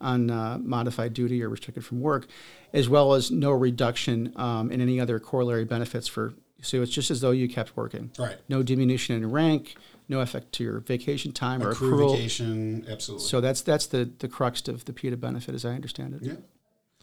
on 0.01 0.31
uh, 0.31 0.57
modified 0.61 1.13
duty 1.13 1.43
or 1.43 1.49
restricted 1.49 1.83
from 1.85 1.99
work, 1.99 2.25
as 2.73 2.87
well 2.87 3.13
as 3.13 3.29
no 3.31 3.51
reduction 3.51 4.31
um, 4.37 4.71
in 4.71 4.79
any 4.79 4.99
other 4.99 5.19
corollary 5.19 5.65
benefits 5.65 6.07
for. 6.07 6.33
So 6.61 6.81
it's 6.81 6.91
just 6.91 7.11
as 7.11 7.21
though 7.21 7.31
you 7.31 7.47
kept 7.49 7.75
working. 7.77 8.11
Right. 8.17 8.37
No 8.49 8.63
diminution 8.63 9.15
in 9.17 9.29
rank, 9.31 9.75
no 10.07 10.19
effect 10.21 10.51
to 10.53 10.63
your 10.63 10.79
vacation 10.79 11.31
time 11.33 11.61
or 11.61 11.71
Accrue 11.71 11.91
accrual. 11.97 12.15
vacation, 12.15 12.85
absolutely. 12.89 13.27
So 13.27 13.41
that's 13.41 13.61
that's 13.61 13.87
the 13.87 14.09
the 14.19 14.27
crux 14.29 14.67
of 14.67 14.85
the 14.85 14.93
PEDA 14.93 15.19
benefit, 15.19 15.53
as 15.55 15.65
I 15.65 15.71
understand 15.71 16.15
it. 16.15 16.21
yeah. 16.23 16.33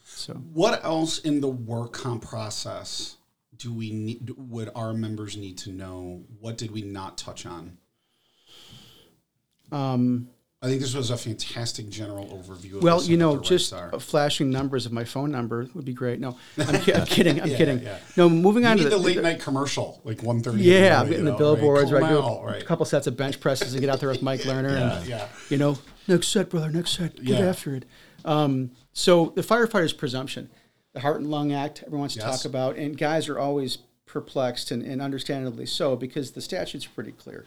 So 0.04 0.34
What 0.34 0.82
else 0.84 1.18
in 1.18 1.40
the 1.40 1.48
work 1.48 1.92
comp 1.92 2.22
process 2.24 3.16
do 3.58 3.72
we 3.72 3.90
need? 3.92 4.30
Would 4.36 4.70
our 4.74 4.92
members 4.94 5.36
need 5.36 5.58
to 5.58 5.70
know? 5.72 6.24
What 6.40 6.56
did 6.58 6.70
we 6.70 6.82
not 6.82 7.18
touch 7.18 7.44
on? 7.46 7.76
um, 9.72 10.28
I 10.66 10.70
think 10.70 10.80
this 10.82 10.94
was 10.94 11.10
a 11.10 11.16
fantastic 11.16 11.88
general 11.88 12.26
overview. 12.26 12.76
Of 12.78 12.82
well, 12.82 13.02
you 13.02 13.16
know, 13.16 13.38
just 13.38 13.72
are. 13.72 13.98
flashing 14.00 14.50
numbers 14.50 14.84
of 14.84 14.92
my 14.92 15.04
phone 15.04 15.30
number 15.30 15.68
would 15.74 15.84
be 15.84 15.92
great. 15.92 16.18
No, 16.18 16.36
I'm, 16.58 16.80
ki- 16.80 16.92
I'm 16.94 17.06
kidding. 17.06 17.40
I'm 17.40 17.48
Yeah, 17.50 17.56
kidding. 17.56 17.82
yeah. 17.82 17.98
No, 18.16 18.28
moving 18.28 18.64
you 18.64 18.68
on 18.70 18.76
to 18.78 18.88
the, 18.88 18.98
late 18.98 19.20
night 19.22 19.40
commercial, 19.40 20.00
like 20.04 20.22
one 20.22 20.42
thirty. 20.42 20.62
Yeah, 20.64 21.00
I'm 21.00 21.08
getting 21.08 21.24
the 21.24 21.32
billboards. 21.34 21.92
Right, 21.92 22.02
Right, 22.02 22.12
out, 22.12 22.60
a 22.60 22.64
couple 22.64 22.84
sets 22.84 23.06
of 23.06 23.16
bench 23.16 23.38
presses 23.40 23.72
and 23.74 23.80
get 23.80 23.88
out 23.90 24.00
there 24.00 24.08
with 24.08 24.22
Mike 24.22 24.40
Lerner. 24.40 24.76
and, 24.98 25.06
yeah. 25.08 25.28
You 25.48 25.58
know, 25.58 25.78
next 26.08 26.28
set, 26.28 26.50
brother, 26.50 26.70
next 26.70 26.96
set. 26.96 27.14
Get 27.16 27.38
Yeah. 27.38 27.46
after 27.46 27.74
it. 27.76 27.84
Um, 28.24 28.72
so 28.92 29.32
the 29.36 29.42
firefighter's 29.42 29.92
presumption, 29.92 30.50
the 30.94 31.00
Heart 31.00 31.20
and 31.20 31.30
Lung 31.30 31.52
Act, 31.52 31.82
everyone 31.82 32.00
wants 32.00 32.14
to 32.14 32.20
Yes. 32.20 32.42
talk 32.42 32.50
about, 32.50 32.76
and 32.76 32.98
guys 32.98 33.28
are 33.28 33.38
always 33.38 33.78
perplexed 34.06 34.70
and, 34.70 34.82
and 34.82 35.00
understandably 35.02 35.66
so 35.66 35.94
because 35.96 36.32
the 36.32 36.40
statute's 36.40 36.86
pretty 36.86 37.12
clear. 37.12 37.44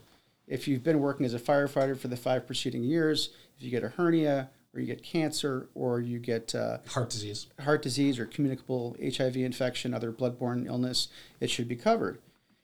If 0.50 0.68
you've 0.68 0.84
been 0.84 1.00
working 1.00 1.26
as 1.26 1.34
a 1.34 1.40
firefighter 1.40 1.98
for 1.98 2.10
the 2.10 2.18
five 2.18 2.46
preceding 2.46 2.84
years, 2.84 3.30
if 3.56 3.64
you 3.64 3.70
get 3.70 3.84
a 3.84 3.90
hernia 3.90 4.50
or 4.74 4.80
you 4.80 4.88
get 4.88 5.04
cancer 5.04 5.70
or 5.76 6.02
you 6.02 6.20
get 6.20 6.54
uh, 6.56 6.80
Heart 6.88 7.12
disease. 7.12 7.48
heart 7.60 7.82
disease 7.82 8.20
or 8.20 8.26
communicable 8.26 8.98
HIV 9.02 9.38
infection, 9.38 9.94
other 9.94 10.12
bloodborne 10.12 10.66
illness, 10.66 11.08
it 11.40 11.50
should 11.50 11.68
be 11.68 11.76
covered. 11.76 12.20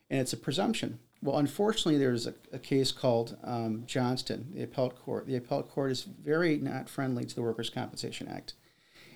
And 0.10 0.20
it's 0.20 0.34
a 0.34 0.38
presumption. 0.38 1.00
Well, 1.22 1.38
unfortunately, 1.38 1.98
there's 1.98 2.28
a, 2.28 2.34
a 2.52 2.60
case 2.60 2.92
called 2.92 3.38
um, 3.44 3.84
Johnston, 3.86 4.52
the 4.54 4.64
appellate 4.64 4.98
court. 4.98 5.28
The 5.28 5.36
appellate 5.36 5.70
court 5.70 5.92
is 5.92 6.04
very 6.04 6.58
not 6.58 6.90
friendly 6.90 7.26
to 7.26 7.36
the 7.36 7.42
Workers' 7.42 7.70
Compensation 7.70 8.28
Act. 8.28 8.54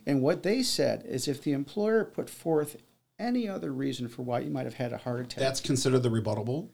And 0.05 0.21
what 0.21 0.43
they 0.43 0.63
said 0.63 1.03
is 1.05 1.27
if 1.27 1.43
the 1.43 1.51
employer 1.51 2.03
put 2.03 2.29
forth 2.29 2.77
any 3.19 3.47
other 3.47 3.71
reason 3.71 4.07
for 4.07 4.23
why 4.23 4.39
you 4.39 4.49
might 4.49 4.65
have 4.65 4.75
had 4.75 4.93
a 4.93 4.97
heart 4.97 5.19
attack, 5.19 5.39
That's 5.39 5.59
considered 5.59 5.99
the 5.99 6.09
rebuttable. 6.09 6.69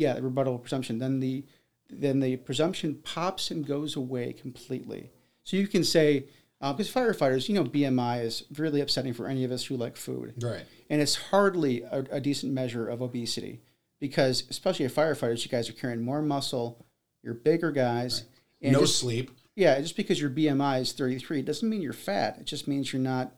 Yeah, 0.00 0.14
the 0.14 0.22
rebuttable 0.22 0.60
presumption, 0.60 0.98
then 0.98 1.20
the 1.20 1.44
then 1.90 2.20
the 2.20 2.36
presumption 2.36 2.94
pops 3.02 3.50
and 3.50 3.66
goes 3.66 3.96
away 3.96 4.32
completely. 4.32 5.10
So 5.44 5.56
you 5.56 5.66
can 5.66 5.82
say, 5.84 6.26
uh, 6.60 6.72
because 6.72 6.88
firefighters, 6.92 7.48
you 7.48 7.54
know, 7.56 7.64
BMI 7.64 8.22
is 8.24 8.44
really 8.56 8.80
upsetting 8.80 9.12
for 9.12 9.26
any 9.26 9.42
of 9.44 9.50
us 9.50 9.64
who 9.64 9.76
like 9.76 9.96
food, 9.96 10.34
Right. 10.42 10.64
and 10.88 11.02
it's 11.02 11.16
hardly 11.16 11.82
a, 11.82 12.04
a 12.12 12.20
decent 12.20 12.52
measure 12.52 12.86
of 12.88 13.02
obesity 13.02 13.60
because, 13.98 14.44
especially 14.48 14.86
firefighters, 14.86 15.42
you 15.44 15.50
guys 15.50 15.68
are 15.68 15.72
carrying 15.74 16.00
more 16.00 16.22
muscle, 16.22 16.84
you're 17.24 17.34
bigger 17.34 17.72
guys, 17.72 18.22
and 18.62 18.72
no 18.72 18.80
just- 18.80 18.98
sleep. 18.98 19.32
yeah, 19.56 19.80
just 19.80 19.96
because 19.96 20.20
your 20.20 20.30
BMI 20.30 20.80
is 20.80 20.92
33 20.92 21.42
doesn't 21.42 21.68
mean 21.68 21.82
you're 21.82 21.92
fat. 21.92 22.38
It 22.38 22.46
just 22.46 22.68
means 22.68 22.92
you're 22.92 23.02
not 23.02 23.32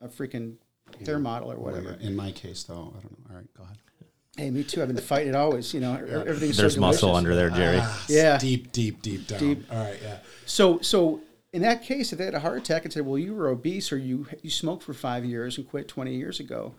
a 0.00 0.06
freaking 0.08 0.54
thermodel 1.04 1.50
or 1.52 1.56
whatever. 1.58 1.94
In 2.00 2.14
my 2.14 2.30
case, 2.30 2.62
though, 2.62 2.94
I 2.96 3.00
don't 3.00 3.18
know. 3.18 3.26
All 3.30 3.36
right, 3.36 3.54
go 3.54 3.64
ahead. 3.64 3.78
Hey, 4.38 4.50
me 4.52 4.62
too. 4.62 4.80
I've 4.80 4.86
been 4.86 4.96
fighting 4.98 5.30
it 5.30 5.34
always. 5.34 5.74
You 5.74 5.80
know, 5.80 5.96
everything's 5.96 6.54
so 6.54 6.62
There's 6.62 6.78
muscle 6.78 7.16
under 7.16 7.34
there, 7.34 7.50
Jerry. 7.50 7.78
Ah, 7.80 8.04
Yeah. 8.08 8.38
Deep, 8.38 8.70
deep, 8.70 9.02
deep 9.02 9.26
down. 9.26 9.40
Deep. 9.40 9.66
All 9.68 9.78
right, 9.78 9.98
yeah. 10.00 10.18
So, 10.46 10.78
so 10.80 11.22
in 11.52 11.62
that 11.62 11.82
case, 11.82 12.12
if 12.12 12.18
they 12.18 12.24
had 12.24 12.34
a 12.34 12.40
heart 12.40 12.58
attack 12.58 12.84
and 12.84 12.92
said, 12.92 13.04
"Well, 13.04 13.18
you 13.18 13.34
were 13.34 13.48
obese 13.48 13.90
or 13.90 13.98
you 13.98 14.28
you 14.42 14.50
smoked 14.50 14.84
for 14.84 14.94
five 14.94 15.24
years 15.24 15.58
and 15.58 15.68
quit 15.68 15.88
20 15.88 16.14
years 16.14 16.38
ago," 16.38 16.74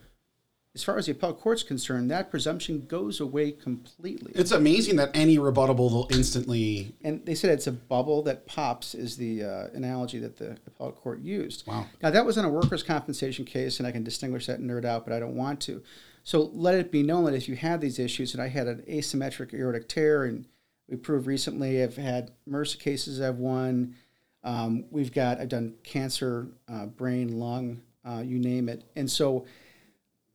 as 0.73 0.83
far 0.83 0.97
as 0.97 1.07
the 1.07 1.11
appellate 1.11 1.39
court's 1.39 1.63
concerned, 1.63 2.09
that 2.11 2.31
presumption 2.31 2.85
goes 2.87 3.19
away 3.19 3.51
completely. 3.51 4.31
It's 4.35 4.51
amazing 4.51 4.95
that 4.95 5.09
any 5.13 5.37
rebuttable 5.37 5.91
will 5.91 6.07
instantly. 6.11 6.93
and 7.03 7.25
they 7.25 7.35
said 7.35 7.49
it's 7.49 7.67
a 7.67 7.73
bubble 7.73 8.21
that 8.23 8.45
pops 8.45 8.95
is 8.95 9.17
the 9.17 9.43
uh, 9.43 9.67
analogy 9.73 10.19
that 10.19 10.37
the 10.37 10.55
appellate 10.65 10.95
court 10.95 11.19
used. 11.19 11.67
Wow. 11.67 11.87
Now 12.01 12.11
that 12.11 12.25
was 12.25 12.37
in 12.37 12.45
a 12.45 12.49
workers' 12.49 12.83
compensation 12.83 13.43
case, 13.43 13.79
and 13.79 13.87
I 13.87 13.91
can 13.91 14.05
distinguish 14.05 14.45
that 14.47 14.61
nerd 14.61 14.85
out, 14.85 15.03
but 15.05 15.13
I 15.13 15.19
don't 15.19 15.35
want 15.35 15.59
to. 15.61 15.83
So 16.29 16.51
let 16.53 16.75
it 16.75 16.91
be 16.91 17.01
known 17.01 17.23
that 17.23 17.33
if 17.33 17.49
you 17.49 17.55
have 17.55 17.81
these 17.81 17.97
issues, 17.97 18.35
and 18.35 18.43
I 18.43 18.49
had 18.49 18.67
an 18.67 18.83
asymmetric 18.87 19.51
aortic 19.51 19.89
tear, 19.89 20.25
and 20.25 20.45
we 20.87 20.95
proved 20.95 21.25
recently 21.25 21.81
I've 21.81 21.95
had 21.95 22.29
MRSA 22.47 22.77
cases 22.77 23.19
I've 23.19 23.37
won. 23.37 23.95
Um, 24.43 24.85
we've 24.91 25.11
got 25.11 25.39
I've 25.39 25.49
done 25.49 25.73
cancer, 25.81 26.49
uh, 26.71 26.85
brain, 26.85 27.39
lung, 27.39 27.81
uh, 28.05 28.21
you 28.23 28.37
name 28.37 28.69
it, 28.69 28.83
and 28.95 29.09
so 29.09 29.47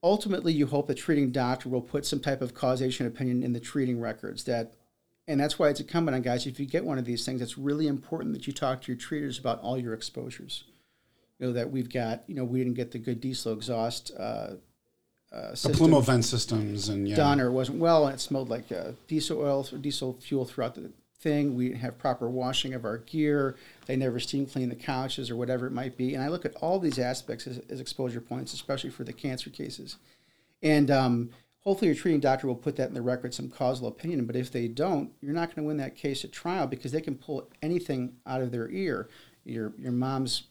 ultimately 0.02 0.52
you 0.52 0.66
hope 0.66 0.88
the 0.88 0.96
treating 0.96 1.30
doctor 1.30 1.68
will 1.68 1.80
put 1.80 2.04
some 2.04 2.18
type 2.18 2.42
of 2.42 2.54
causation 2.54 3.06
opinion 3.06 3.44
in 3.44 3.52
the 3.52 3.60
treating 3.60 4.00
records 4.00 4.42
that 4.44 4.74
and 5.28 5.38
that's 5.38 5.60
why 5.60 5.68
it's 5.68 5.78
incumbent 5.78 6.16
on 6.16 6.22
guys 6.22 6.44
if 6.44 6.58
you 6.58 6.66
get 6.66 6.84
one 6.84 6.98
of 6.98 7.04
these 7.04 7.24
things 7.24 7.40
it's 7.40 7.56
really 7.56 7.86
important 7.86 8.34
that 8.34 8.48
you 8.48 8.52
talk 8.52 8.82
to 8.82 8.90
your 8.90 8.98
treaters 8.98 9.38
about 9.38 9.60
all 9.60 9.78
your 9.78 9.94
exposures 9.94 10.64
you 11.38 11.46
know 11.46 11.52
that 11.52 11.70
we've 11.70 11.88
got 11.88 12.22
you 12.26 12.34
know 12.34 12.44
we 12.44 12.58
didn't 12.58 12.74
get 12.74 12.90
the 12.90 12.98
good 12.98 13.20
diesel 13.20 13.52
exhaust 13.52 14.10
uh, 14.18 14.54
uh, 15.34 15.50
The 15.50 15.70
plume 15.70 16.00
vent 16.02 16.24
systems 16.24 16.88
and 16.88 17.08
yeah. 17.08 17.16
done 17.16 17.40
or 17.40 17.48
it 17.48 17.52
wasn't 17.52 17.78
well 17.78 18.06
and 18.06 18.14
it 18.14 18.20
smelled 18.20 18.48
like 18.48 18.70
uh, 18.70 18.92
diesel 19.08 19.40
oil 19.40 19.66
or 19.72 19.78
diesel 19.78 20.16
fuel 20.20 20.44
throughout 20.44 20.76
the 20.76 20.90
thing. 21.18 21.56
We 21.56 21.68
didn't 21.68 21.80
have 21.80 21.98
proper 21.98 22.28
washing 22.28 22.72
of 22.74 22.84
our 22.84 22.98
gear. 22.98 23.56
They 23.86 23.96
never 23.96 24.20
steam 24.20 24.46
clean 24.46 24.68
the 24.68 24.76
couches 24.76 25.30
or 25.30 25.36
whatever 25.36 25.66
it 25.66 25.72
might 25.72 25.96
be. 25.96 26.14
And 26.14 26.22
i 26.22 26.28
look 26.28 26.44
at 26.44 26.54
all 26.56 26.78
these 26.78 26.98
aspects 26.98 27.46
as, 27.46 27.60
as 27.68 27.80
exposure 27.80 28.20
points 28.20 28.52
especially 28.52 28.90
for 28.90 29.02
the 29.02 29.12
cancer 29.12 29.50
cases. 29.50 29.96
And 30.62 30.90
um, 30.90 31.30
hopefully 31.60 31.88
your 31.88 31.96
treating 31.96 32.20
doctor 32.20 32.46
will 32.46 32.54
put 32.54 32.76
that 32.76 32.88
in 32.88 32.94
the 32.94 33.02
record 33.02 33.34
some 33.34 33.48
causal 33.48 33.88
opinion. 33.88 34.26
But 34.26 34.36
if 34.36 34.52
they 34.52 34.68
don't 34.68 35.10
you're 35.20 35.34
not 35.34 35.48
going 35.48 35.64
to 35.64 35.66
win 35.66 35.78
that 35.78 35.96
case 35.96 36.24
at 36.24 36.30
trial 36.30 36.68
because 36.68 36.92
they 36.92 37.00
can 37.00 37.16
pull 37.16 37.48
anything 37.60 38.14
out 38.24 38.40
of 38.40 38.52
their 38.52 38.70
ear. 38.70 39.08
Your 39.44 39.72
your 39.78 39.92
mom's 39.92 40.44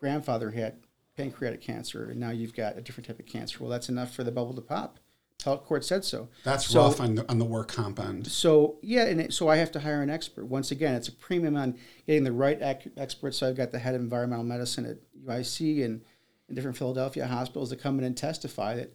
grandfather 0.00 0.50
had 0.50 0.76
pancreatic 1.16 1.60
cancer 1.60 2.10
and 2.10 2.18
now 2.18 2.30
you've 2.30 2.54
got 2.54 2.76
a 2.76 2.80
different 2.80 3.06
type 3.06 3.18
of 3.18 3.26
cancer 3.26 3.58
well 3.60 3.68
that's 3.70 3.88
enough 3.88 4.14
for 4.14 4.24
the 4.24 4.32
bubble 4.32 4.54
to 4.54 4.60
pop 4.62 4.98
appellate 5.40 5.64
court 5.64 5.84
said 5.84 6.04
so 6.04 6.28
That's 6.44 6.66
So- 6.66 6.82
rough 6.82 7.00
on 7.00 7.16
the, 7.16 7.28
on 7.30 7.38
the 7.38 7.44
work 7.44 7.68
comp 7.68 7.98
end. 8.00 8.26
so 8.28 8.76
yeah, 8.80 9.04
and 9.06 9.20
it, 9.20 9.32
so 9.32 9.48
I 9.48 9.56
have 9.56 9.72
to 9.72 9.80
hire 9.80 10.00
an 10.00 10.08
expert. 10.10 10.44
Once 10.46 10.70
again, 10.70 10.94
it's 10.94 11.08
a 11.08 11.12
premium 11.12 11.56
on 11.56 11.76
getting 12.06 12.22
the 12.22 12.30
right 12.30 12.58
ac- 12.62 12.92
experts. 12.96 13.38
So 13.38 13.48
I've 13.48 13.56
got 13.56 13.72
the 13.72 13.80
head 13.80 13.96
of 13.96 14.00
environmental 14.00 14.44
medicine 14.44 14.86
at 14.86 14.98
UIC 15.26 15.84
and 15.84 16.02
in 16.48 16.54
different 16.54 16.76
Philadelphia 16.76 17.26
hospitals 17.26 17.70
to 17.70 17.76
come 17.76 17.98
in 17.98 18.04
and 18.04 18.16
testify 18.16 18.76
that 18.76 18.94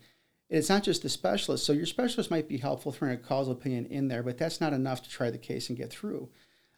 it's 0.49 0.69
not 0.69 0.83
just 0.83 1.03
the 1.03 1.09
specialist. 1.09 1.65
So 1.65 1.73
your 1.73 1.85
specialist 1.85 2.31
might 2.31 2.47
be 2.47 2.57
helpful 2.57 2.93
throwing 2.93 3.15
a 3.15 3.17
causal 3.17 3.51
opinion 3.51 3.85
in 3.87 4.07
there, 4.07 4.23
but 4.23 4.37
that's 4.37 4.61
not 4.61 4.71
enough 4.71 5.03
to 5.03 5.09
try 5.09 5.29
the 5.29 5.37
case 5.37 5.67
and 5.67 5.77
get 5.77 5.89
through. 5.91 6.29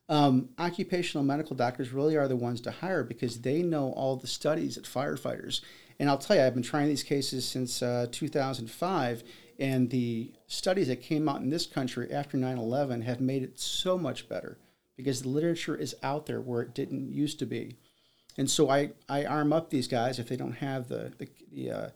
Um, 0.09 0.49
occupational 0.57 1.23
medical 1.23 1.55
doctors 1.55 1.93
really 1.93 2.17
are 2.17 2.27
the 2.27 2.35
ones 2.35 2.59
to 2.61 2.71
hire 2.71 3.03
because 3.03 3.41
they 3.41 3.61
know 3.61 3.93
all 3.93 4.15
the 4.15 4.27
studies 4.27 4.75
at 4.75 4.83
firefighters. 4.83 5.61
And 5.99 6.09
I'll 6.09 6.17
tell 6.17 6.35
you, 6.35 6.41
I've 6.41 6.55
been 6.55 6.63
trying 6.63 6.87
these 6.87 7.03
cases 7.03 7.47
since 7.47 7.83
uh, 7.83 8.07
2005, 8.11 9.23
and 9.59 9.89
the 9.89 10.31
studies 10.47 10.87
that 10.87 11.01
came 11.01 11.29
out 11.29 11.41
in 11.41 11.49
this 11.49 11.67
country 11.67 12.11
after 12.11 12.37
9 12.37 12.57
11 12.57 13.03
have 13.03 13.21
made 13.21 13.43
it 13.43 13.59
so 13.59 13.97
much 13.97 14.27
better 14.27 14.57
because 14.97 15.21
the 15.21 15.29
literature 15.29 15.75
is 15.75 15.95
out 16.01 16.25
there 16.25 16.41
where 16.41 16.61
it 16.61 16.73
didn't 16.73 17.13
used 17.13 17.37
to 17.39 17.45
be. 17.45 17.77
And 18.37 18.49
so 18.49 18.69
I, 18.69 18.91
I 19.07 19.25
arm 19.25 19.53
up 19.53 19.69
these 19.69 19.87
guys 19.87 20.17
if 20.17 20.27
they 20.29 20.37
don't 20.37 20.53
have 20.53 20.87
the, 20.87 21.11
the, 21.17 21.27
the 21.51 21.71
uh, 21.71 21.89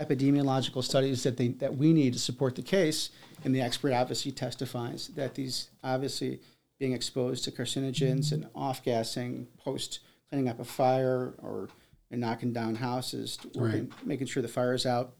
epidemiological 0.00 0.84
studies 0.84 1.22
that, 1.22 1.36
they, 1.36 1.48
that 1.48 1.76
we 1.76 1.92
need 1.92 2.12
to 2.12 2.18
support 2.18 2.54
the 2.54 2.62
case. 2.62 3.10
And 3.44 3.54
the 3.54 3.62
expert 3.62 3.92
obviously 3.92 4.32
testifies 4.32 5.08
that 5.14 5.34
these 5.36 5.70
obviously 5.82 6.40
being 6.78 6.92
exposed 6.92 7.44
to 7.44 7.50
carcinogens 7.50 8.32
and 8.32 8.48
off 8.54 8.82
gassing 8.82 9.46
post 9.58 10.00
cleaning 10.28 10.48
up 10.48 10.60
a 10.60 10.64
fire 10.64 11.34
or 11.38 11.68
knocking 12.10 12.52
down 12.52 12.74
houses, 12.74 13.38
working, 13.54 13.92
making 14.04 14.26
sure 14.26 14.42
the 14.42 14.48
fire 14.48 14.74
is 14.74 14.86
out, 14.86 15.14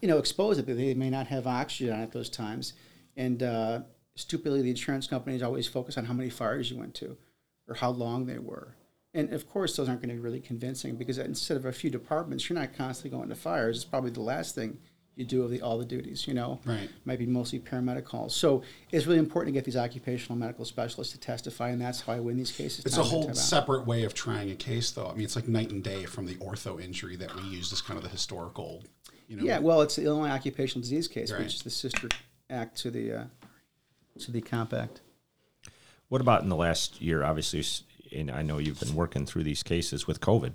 you 0.00 0.08
know, 0.08 0.18
expose 0.18 0.58
it, 0.58 0.66
but 0.66 0.76
they 0.76 0.94
may 0.94 1.10
not 1.10 1.26
have 1.26 1.46
oxygen 1.46 2.00
at 2.00 2.12
those 2.12 2.30
times. 2.30 2.74
And 3.16 3.42
uh, 3.42 3.80
stupidly, 4.14 4.62
the 4.62 4.70
insurance 4.70 5.06
companies 5.06 5.42
always 5.42 5.66
focus 5.66 5.98
on 5.98 6.04
how 6.04 6.14
many 6.14 6.30
fires 6.30 6.70
you 6.70 6.78
went 6.78 6.94
to 6.96 7.16
or 7.66 7.74
how 7.74 7.90
long 7.90 8.26
they 8.26 8.38
were. 8.38 8.76
And 9.14 9.32
of 9.32 9.48
course, 9.48 9.76
those 9.76 9.88
aren't 9.88 10.00
going 10.00 10.10
to 10.10 10.14
be 10.14 10.20
really 10.20 10.40
convincing 10.40 10.96
because 10.96 11.18
instead 11.18 11.56
of 11.56 11.64
a 11.64 11.72
few 11.72 11.90
departments, 11.90 12.48
you're 12.48 12.58
not 12.58 12.74
constantly 12.76 13.16
going 13.16 13.28
to 13.30 13.34
fires. 13.34 13.76
It's 13.76 13.84
probably 13.84 14.10
the 14.10 14.20
last 14.20 14.54
thing 14.54 14.78
you 15.18 15.24
do 15.24 15.42
of 15.42 15.50
the, 15.50 15.60
all 15.60 15.76
the 15.78 15.84
duties, 15.84 16.28
you 16.28 16.32
know? 16.32 16.60
Right. 16.64 16.88
Might 17.04 17.18
be 17.18 17.26
mostly 17.26 17.58
paramedic 17.58 18.04
calls. 18.04 18.36
So 18.36 18.62
it's 18.92 19.04
really 19.04 19.18
important 19.18 19.52
to 19.52 19.58
get 19.58 19.64
these 19.64 19.76
occupational 19.76 20.38
medical 20.38 20.64
specialists 20.64 21.12
to 21.12 21.18
testify, 21.18 21.70
and 21.70 21.80
that's 21.80 22.02
how 22.02 22.12
I 22.12 22.20
win 22.20 22.36
these 22.36 22.52
cases. 22.52 22.86
It's 22.86 22.96
a 22.96 23.02
whole 23.02 23.22
time 23.22 23.30
out. 23.30 23.36
separate 23.36 23.84
way 23.84 24.04
of 24.04 24.14
trying 24.14 24.50
a 24.52 24.54
case, 24.54 24.92
though. 24.92 25.08
I 25.08 25.14
mean, 25.14 25.24
it's 25.24 25.34
like 25.34 25.48
night 25.48 25.70
and 25.70 25.82
day 25.82 26.04
from 26.04 26.24
the 26.26 26.36
ortho 26.36 26.80
injury 26.80 27.16
that 27.16 27.34
we 27.34 27.42
used 27.48 27.72
as 27.72 27.80
kind 27.80 27.98
of 27.98 28.04
the 28.04 28.10
historical, 28.10 28.84
you 29.26 29.36
know. 29.36 29.42
Yeah, 29.42 29.58
well, 29.58 29.82
it's 29.82 29.96
the 29.96 30.04
Illinois 30.04 30.30
Occupational 30.30 30.82
Disease 30.82 31.08
case, 31.08 31.32
Right. 31.32 31.40
which 31.40 31.56
is 31.56 31.62
the 31.62 31.70
sister 31.70 32.08
act 32.48 32.76
to 32.78 32.90
the 32.92 33.12
uh, 33.12 33.24
to 34.20 34.30
the 34.30 34.40
compact. 34.40 35.00
What 36.08 36.20
about 36.20 36.42
in 36.42 36.48
the 36.48 36.56
last 36.56 37.02
year? 37.02 37.24
Obviously, 37.24 37.64
and 38.16 38.30
I 38.30 38.42
know 38.42 38.58
you've 38.58 38.78
been 38.80 38.94
working 38.94 39.26
through 39.26 39.42
these 39.42 39.64
cases 39.64 40.06
with 40.06 40.20
COVID. 40.20 40.52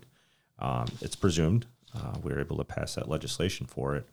Um, 0.60 0.86
it's 1.02 1.18
presumed 1.18 1.66
uh, 1.96 2.16
we 2.24 2.32
were 2.32 2.40
able 2.40 2.58
to 2.58 2.64
pass 2.64 2.96
that 2.96 3.10
legislation 3.10 3.68
for 3.68 3.96
it, 3.96 4.08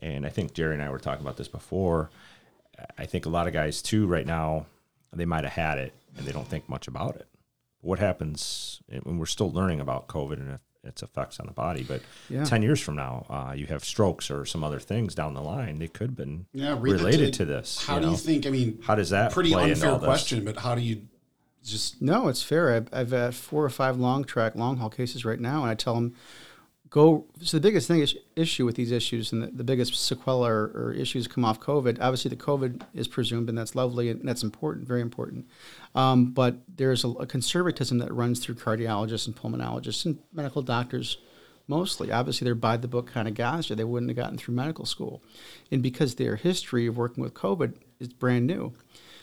and 0.00 0.26
I 0.26 0.28
think 0.28 0.54
Jerry 0.54 0.74
and 0.74 0.82
I 0.82 0.90
were 0.90 0.98
talking 0.98 1.22
about 1.24 1.36
this 1.36 1.48
before. 1.48 2.10
I 2.98 3.06
think 3.06 3.26
a 3.26 3.28
lot 3.28 3.46
of 3.46 3.52
guys 3.52 3.80
too 3.82 4.06
right 4.06 4.26
now 4.26 4.66
they 5.12 5.24
might 5.24 5.44
have 5.44 5.52
had 5.52 5.78
it 5.78 5.92
and 6.16 6.26
they 6.26 6.32
don't 6.32 6.48
think 6.48 6.68
much 6.68 6.88
about 6.88 7.16
it. 7.16 7.28
What 7.80 7.98
happens 7.98 8.80
when 9.02 9.18
we're 9.18 9.26
still 9.26 9.50
learning 9.52 9.80
about 9.80 10.08
COVID 10.08 10.34
and 10.34 10.58
its 10.82 11.02
effects 11.02 11.38
on 11.38 11.46
the 11.46 11.52
body? 11.52 11.84
But 11.84 12.02
Yeah. 12.28 12.44
ten 12.44 12.62
years 12.62 12.80
from 12.80 12.96
now, 12.96 13.26
uh, 13.30 13.52
you 13.54 13.66
have 13.66 13.84
strokes 13.84 14.30
or 14.30 14.44
some 14.44 14.64
other 14.64 14.80
things 14.80 15.14
down 15.14 15.34
the 15.34 15.40
line. 15.42 15.78
They 15.78 15.88
could 15.88 16.08
have 16.10 16.16
been 16.16 16.46
Yeah, 16.52 16.76
related 16.80 17.32
to- 17.34 17.38
to 17.38 17.44
this. 17.44 17.84
How 17.84 17.94
you 17.96 18.00
do 18.00 18.06
know? 18.06 18.12
you 18.12 18.18
think? 18.18 18.46
I 18.46 18.50
mean, 18.50 18.80
How 18.82 18.94
does 18.96 19.10
that 19.10 19.32
pretty 19.32 19.50
play 19.52 19.62
into 19.64 19.74
unfair 19.74 19.90
all 19.92 19.98
this? 19.98 20.06
question, 20.06 20.44
but 20.44 20.56
how 20.58 20.74
do 20.74 20.80
you 20.80 21.02
just 21.64 22.02
No, 22.02 22.28
it's 22.28 22.42
fair. 22.42 22.74
I've, 22.74 22.88
I've 22.92 23.10
had 23.12 23.34
four 23.34 23.64
or 23.64 23.70
five 23.70 23.96
long 23.98 24.24
track, 24.24 24.54
long 24.56 24.78
haul 24.78 24.90
cases 24.90 25.24
right 25.24 25.40
now, 25.40 25.62
and 25.62 25.70
I 25.70 25.74
tell 25.74 25.94
them, 25.94 26.14
go. 26.94 27.24
So 27.42 27.56
the 27.56 27.60
biggest 27.60 27.88
thing 27.88 27.98
is 27.98 28.16
issue 28.36 28.64
with 28.64 28.76
these 28.76 28.92
issues, 28.92 29.32
and 29.32 29.42
the, 29.42 29.48
the 29.48 29.64
biggest 29.64 29.94
sequela 29.94 30.48
or, 30.48 30.70
or 30.76 30.92
issues 30.92 31.26
come 31.26 31.44
off 31.44 31.58
COVID. 31.58 31.98
Obviously, 32.00 32.28
the 32.28 32.36
COVID 32.36 32.82
is 32.94 33.08
presumed, 33.08 33.48
and 33.48 33.58
that's 33.58 33.74
lovely, 33.74 34.10
and 34.10 34.26
that's 34.28 34.44
important, 34.44 34.86
very 34.86 35.00
important. 35.00 35.48
Um, 35.96 36.30
but 36.30 36.58
there's 36.68 37.02
a, 37.02 37.08
a 37.08 37.26
conservatism 37.26 37.98
that 37.98 38.14
runs 38.14 38.38
through 38.38 38.54
cardiologists 38.54 39.26
and 39.26 39.34
pulmonologists 39.34 40.04
and 40.04 40.20
medical 40.32 40.62
doctors. 40.62 41.18
Mostly, 41.66 42.12
obviously, 42.12 42.44
they're 42.44 42.54
by 42.54 42.76
the 42.76 42.86
book 42.86 43.08
kind 43.08 43.26
of 43.26 43.34
guys. 43.34 43.70
or 43.70 43.74
They 43.74 43.84
wouldn't 43.84 44.10
have 44.10 44.16
gotten 44.16 44.38
through 44.38 44.54
medical 44.54 44.86
school, 44.86 45.20
and 45.72 45.82
because 45.82 46.14
their 46.14 46.36
history 46.36 46.86
of 46.86 46.96
working 46.96 47.24
with 47.24 47.34
COVID 47.34 47.74
is 47.98 48.08
brand 48.08 48.46
new, 48.46 48.72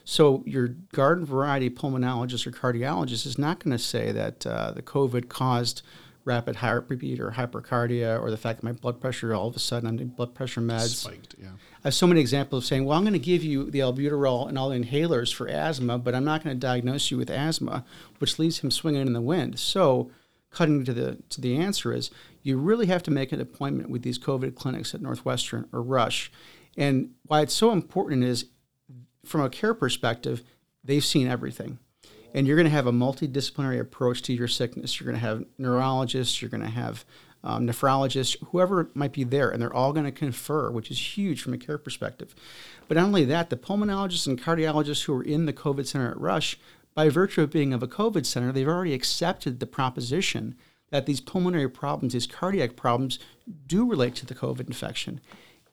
so 0.04 0.44
your 0.46 0.68
garden 0.92 1.26
variety 1.26 1.70
pulmonologist 1.70 2.46
or 2.46 2.52
cardiologist 2.52 3.26
is 3.26 3.38
not 3.38 3.64
going 3.64 3.72
to 3.72 3.82
say 3.82 4.12
that 4.12 4.46
uh, 4.46 4.72
the 4.72 4.82
COVID 4.82 5.30
caused 5.30 5.84
rapid 6.24 6.58
heartbeat 6.58 7.20
or 7.20 7.32
hypercardia 7.32 8.22
or 8.22 8.30
the 8.30 8.38
fact 8.38 8.62
that 8.62 8.66
my 8.66 8.72
blood 8.72 9.02
pressure 9.02 9.34
all 9.34 9.48
of 9.48 9.56
a 9.56 9.60
sudden 9.60 9.90
I'm 9.90 9.98
doing 9.98 10.10
blood 10.10 10.36
pressure 10.36 10.62
meds. 10.62 10.96
spiked? 10.96 11.36
Yeah. 11.40 11.50
I 11.84 11.88
have 11.88 11.94
so 11.94 12.08
many 12.08 12.22
examples 12.22 12.64
of 12.64 12.68
saying, 12.68 12.86
well, 12.86 12.98
I'm 12.98 13.04
going 13.04 13.14
to 13.14 13.20
give 13.20 13.44
you 13.44 13.72
the 13.72 13.80
albuterol 13.80 14.48
and 14.48 14.58
all 14.58 14.70
the 14.70 14.80
inhalers 14.80 15.34
for 15.34 15.48
asthma, 15.48 15.98
but 15.98 16.14
I'm 16.14 16.24
not 16.24 16.44
going 16.44 16.56
to 16.56 16.60
diagnose 16.60 17.10
you 17.10 17.18
with 17.18 17.30
asthma, 17.30 17.84
which 18.20 18.38
leaves 18.38 18.60
him 18.60 18.70
swinging 18.70 19.08
in 19.08 19.14
the 19.14 19.22
wind. 19.22 19.60
So, 19.60 20.12
cutting 20.52 20.84
to 20.84 20.94
the 20.94 21.18
to 21.30 21.42
the 21.42 21.58
answer 21.58 21.94
is, 21.94 22.12
you 22.44 22.58
really 22.58 22.88
have 22.88 23.04
to 23.04 23.12
make 23.12 23.32
an 23.32 23.42
appointment 23.42 23.90
with 23.90 24.04
these 24.04 24.20
COVID 24.20 24.56
clinics 24.56 24.94
at 24.94 25.02
Northwestern 25.02 25.68
or 25.72 25.82
Rush, 25.82 26.32
and 26.78 27.12
why 27.26 27.42
it's 27.42 27.54
so 27.54 27.72
important 27.72 28.24
is, 28.24 28.46
from 29.26 29.42
a 29.42 29.50
care 29.50 29.74
perspective, 29.74 30.44
they've 30.84 31.06
seen 31.06 31.28
everything. 31.28 31.80
And 32.34 32.48
you're 32.48 32.56
going 32.56 32.66
to 32.66 32.72
have 32.72 32.88
a 32.88 32.92
multidisciplinary 32.92 33.80
approach 33.80 34.22
to 34.24 34.34
your 34.34 34.48
sickness. 34.48 35.00
You're 35.00 35.06
going 35.06 35.20
to 35.20 35.28
have 35.28 35.46
neurologists, 35.58 36.42
you're 36.42 36.50
going 36.50 36.64
to 36.64 36.70
have 36.70 37.06
um, 37.44 37.68
nephrologists, 37.68 38.38
whoever 38.52 38.90
might 38.94 39.14
be 39.14 39.24
there, 39.24 39.50
and 39.50 39.62
they're 39.62 39.74
all 39.74 39.94
going 39.94 40.06
to 40.06 40.12
confer, 40.12 40.70
which 40.72 40.92
is 40.92 41.18
huge 41.18 41.42
from 41.42 41.54
a 41.54 41.58
care 41.58 41.78
perspective. 41.78 42.36
But 42.88 42.98
not 42.98 43.06
only 43.06 43.26
that, 43.26 43.50
the 43.50 43.58
pulmonologists 43.58 44.28
and 44.28 44.42
cardiologists 44.42 45.04
who 45.06 45.16
are 45.16 45.24
in 45.24 45.46
the 45.46 45.54
COVID 45.54 45.88
center 45.88 46.12
at 46.12 46.20
Rush, 46.20 46.60
by 46.94 47.10
virtue 47.10 47.42
of 47.42 47.52
being 47.52 47.74
of 47.74 47.82
a 47.82 47.88
COVID 47.88 48.26
center, 48.26 48.52
they've 48.52 48.68
already 48.68 48.94
accepted 48.94 49.60
the 49.60 49.66
proposition 49.66 50.56
that 50.90 51.06
these 51.06 51.22
pulmonary 51.22 51.70
problems, 51.70 52.14
these 52.14 52.28
cardiac 52.28 52.76
problems, 52.76 53.18
do 53.66 53.90
relate 53.90 54.14
to 54.16 54.26
the 54.26 54.36
COVID 54.36 54.68
infection. 54.68 55.22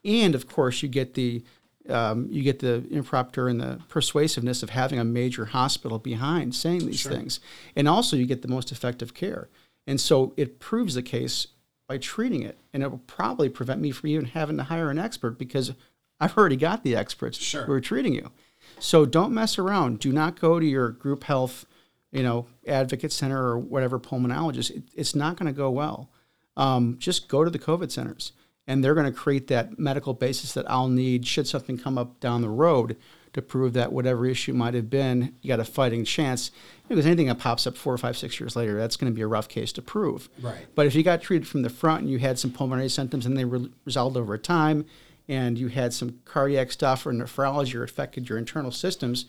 And 0.04 0.34
of 0.34 0.48
course, 0.48 0.82
you 0.82 0.88
get 0.88 1.14
the 1.14 1.42
um, 1.88 2.28
you 2.30 2.42
get 2.42 2.58
the 2.58 2.84
improper 2.90 3.48
and 3.48 3.60
the 3.60 3.80
persuasiveness 3.88 4.62
of 4.62 4.70
having 4.70 4.98
a 4.98 5.04
major 5.04 5.46
hospital 5.46 5.98
behind 5.98 6.54
saying 6.54 6.86
these 6.86 7.06
things, 7.06 7.40
and 7.76 7.88
also 7.88 8.16
you 8.16 8.26
get 8.26 8.42
the 8.42 8.48
most 8.48 8.72
effective 8.72 9.14
care. 9.14 9.48
And 9.86 10.00
so 10.00 10.34
it 10.36 10.58
proves 10.60 10.94
the 10.94 11.02
case 11.02 11.46
by 11.88 11.96
treating 11.98 12.42
it, 12.42 12.58
and 12.72 12.82
it 12.82 12.90
will 12.90 12.98
probably 13.06 13.48
prevent 13.48 13.80
me 13.80 13.90
from 13.90 14.10
even 14.10 14.26
having 14.26 14.58
to 14.58 14.64
hire 14.64 14.90
an 14.90 14.98
expert 14.98 15.38
because 15.38 15.72
I've 16.20 16.36
already 16.36 16.56
got 16.56 16.82
the 16.82 16.94
experts 16.94 17.38
Sure. 17.38 17.64
who 17.64 17.72
are 17.72 17.80
treating 17.80 18.12
you. 18.12 18.30
So 18.78 19.06
don't 19.06 19.32
mess 19.32 19.58
around. 19.58 19.98
Do 20.00 20.12
not 20.12 20.38
go 20.38 20.60
to 20.60 20.66
your 20.66 20.90
group 20.90 21.24
health, 21.24 21.64
you 22.12 22.22
know, 22.22 22.46
advocate 22.66 23.12
center 23.12 23.42
or 23.42 23.58
whatever 23.58 23.98
pulmonologist. 23.98 24.70
It, 24.70 24.82
it's 24.94 25.14
not 25.14 25.36
going 25.36 25.46
to 25.46 25.56
go 25.56 25.70
well. 25.70 26.10
Um, 26.56 26.96
just 26.98 27.28
go 27.28 27.44
to 27.44 27.50
the 27.50 27.58
COVID 27.58 27.90
centers, 27.90 28.32
and 28.68 28.84
they're 28.84 28.94
going 28.94 29.10
to 29.10 29.18
create 29.18 29.48
that 29.48 29.78
medical 29.78 30.14
basis 30.14 30.52
that 30.52 30.70
I'll 30.70 30.88
need 30.88 31.26
should 31.26 31.48
something 31.48 31.78
come 31.78 31.98
up 31.98 32.20
down 32.20 32.42
the 32.42 32.50
road 32.50 32.96
to 33.32 33.42
prove 33.42 33.72
that 33.72 33.92
whatever 33.92 34.26
issue 34.26 34.52
might 34.52 34.74
have 34.74 34.90
been, 34.90 35.34
you 35.40 35.48
got 35.48 35.58
a 35.58 35.64
fighting 35.64 36.04
chance. 36.04 36.50
Because 36.86 37.06
anything 37.06 37.28
that 37.28 37.38
pops 37.38 37.66
up 37.66 37.76
four, 37.76 37.96
five, 37.98 38.16
six 38.16 38.38
years 38.38 38.56
later, 38.56 38.76
that's 38.76 38.96
going 38.96 39.10
to 39.10 39.16
be 39.16 39.22
a 39.22 39.26
rough 39.26 39.48
case 39.48 39.72
to 39.72 39.82
prove. 39.82 40.28
Right. 40.40 40.66
But 40.74 40.86
if 40.86 40.94
you 40.94 41.02
got 41.02 41.22
treated 41.22 41.48
from 41.48 41.62
the 41.62 41.70
front 41.70 42.02
and 42.02 42.10
you 42.10 42.18
had 42.18 42.38
some 42.38 42.50
pulmonary 42.50 42.88
symptoms 42.90 43.26
and 43.26 43.36
they 43.36 43.44
re- 43.44 43.70
resolved 43.84 44.16
over 44.16 44.36
time, 44.38 44.84
and 45.28 45.58
you 45.58 45.68
had 45.68 45.92
some 45.92 46.20
cardiac 46.24 46.72
stuff 46.72 47.04
or 47.06 47.12
nephrology 47.12 47.74
or 47.74 47.82
affected 47.82 48.28
your 48.28 48.38
internal 48.38 48.70
systems, 48.70 49.26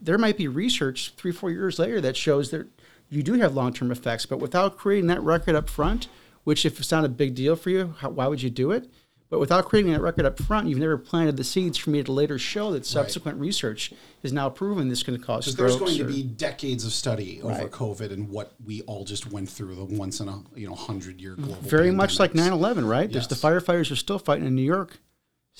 there 0.00 0.18
might 0.18 0.36
be 0.36 0.48
research 0.48 1.14
three, 1.16 1.32
four 1.32 1.50
years 1.50 1.78
later 1.78 2.00
that 2.00 2.16
shows 2.16 2.50
that 2.50 2.66
you 3.08 3.22
do 3.22 3.34
have 3.34 3.54
long 3.54 3.72
term 3.72 3.90
effects. 3.90 4.26
But 4.26 4.38
without 4.38 4.76
creating 4.76 5.08
that 5.08 5.22
record 5.22 5.54
up 5.54 5.68
front, 5.68 6.08
which 6.44 6.64
if 6.66 6.78
it's 6.78 6.90
not 6.90 7.04
a 7.04 7.08
big 7.08 7.34
deal 7.34 7.56
for 7.56 7.70
you, 7.70 7.94
how, 7.98 8.10
why 8.10 8.26
would 8.26 8.42
you 8.42 8.50
do 8.50 8.70
it? 8.70 8.88
But 9.30 9.38
without 9.40 9.64
creating 9.64 9.92
that 9.92 10.02
record 10.02 10.26
up 10.26 10.38
front, 10.38 10.68
you've 10.68 10.78
never 10.78 10.98
planted 10.98 11.38
the 11.38 11.44
seeds 11.44 11.78
for 11.78 11.88
me 11.88 12.02
to 12.02 12.12
later 12.12 12.38
show 12.38 12.70
that 12.72 12.84
subsequent 12.84 13.40
research 13.40 13.90
is 14.22 14.30
now 14.30 14.50
proven 14.50 14.90
this 14.90 15.02
can 15.02 15.18
cause 15.18 15.46
Because 15.46 15.56
there's 15.56 15.72
strokes. 15.74 15.96
going 15.96 16.06
to 16.06 16.12
be 16.14 16.22
decades 16.22 16.84
of 16.84 16.92
study 16.92 17.40
over 17.40 17.54
Right. 17.54 17.70
COVID 17.70 18.12
and 18.12 18.28
what 18.28 18.52
we 18.62 18.82
all 18.82 19.04
just 19.06 19.32
went 19.32 19.48
through 19.48 19.74
the 19.74 19.84
once 19.86 20.20
in 20.20 20.28
a 20.28 20.42
you 20.54 20.68
know 20.68 20.74
hundred 20.74 21.18
year 21.18 21.34
global. 21.34 21.54
very 21.62 21.90
much 21.90 22.18
like 22.18 22.34
9-11 22.34 22.86
right 22.86 23.10
there's 23.10 23.26
the 23.28 23.34
firefighters 23.34 23.90
are 23.90 23.96
still 23.96 24.18
fighting 24.18 24.46
in 24.46 24.54
new 24.54 24.60
york 24.60 24.98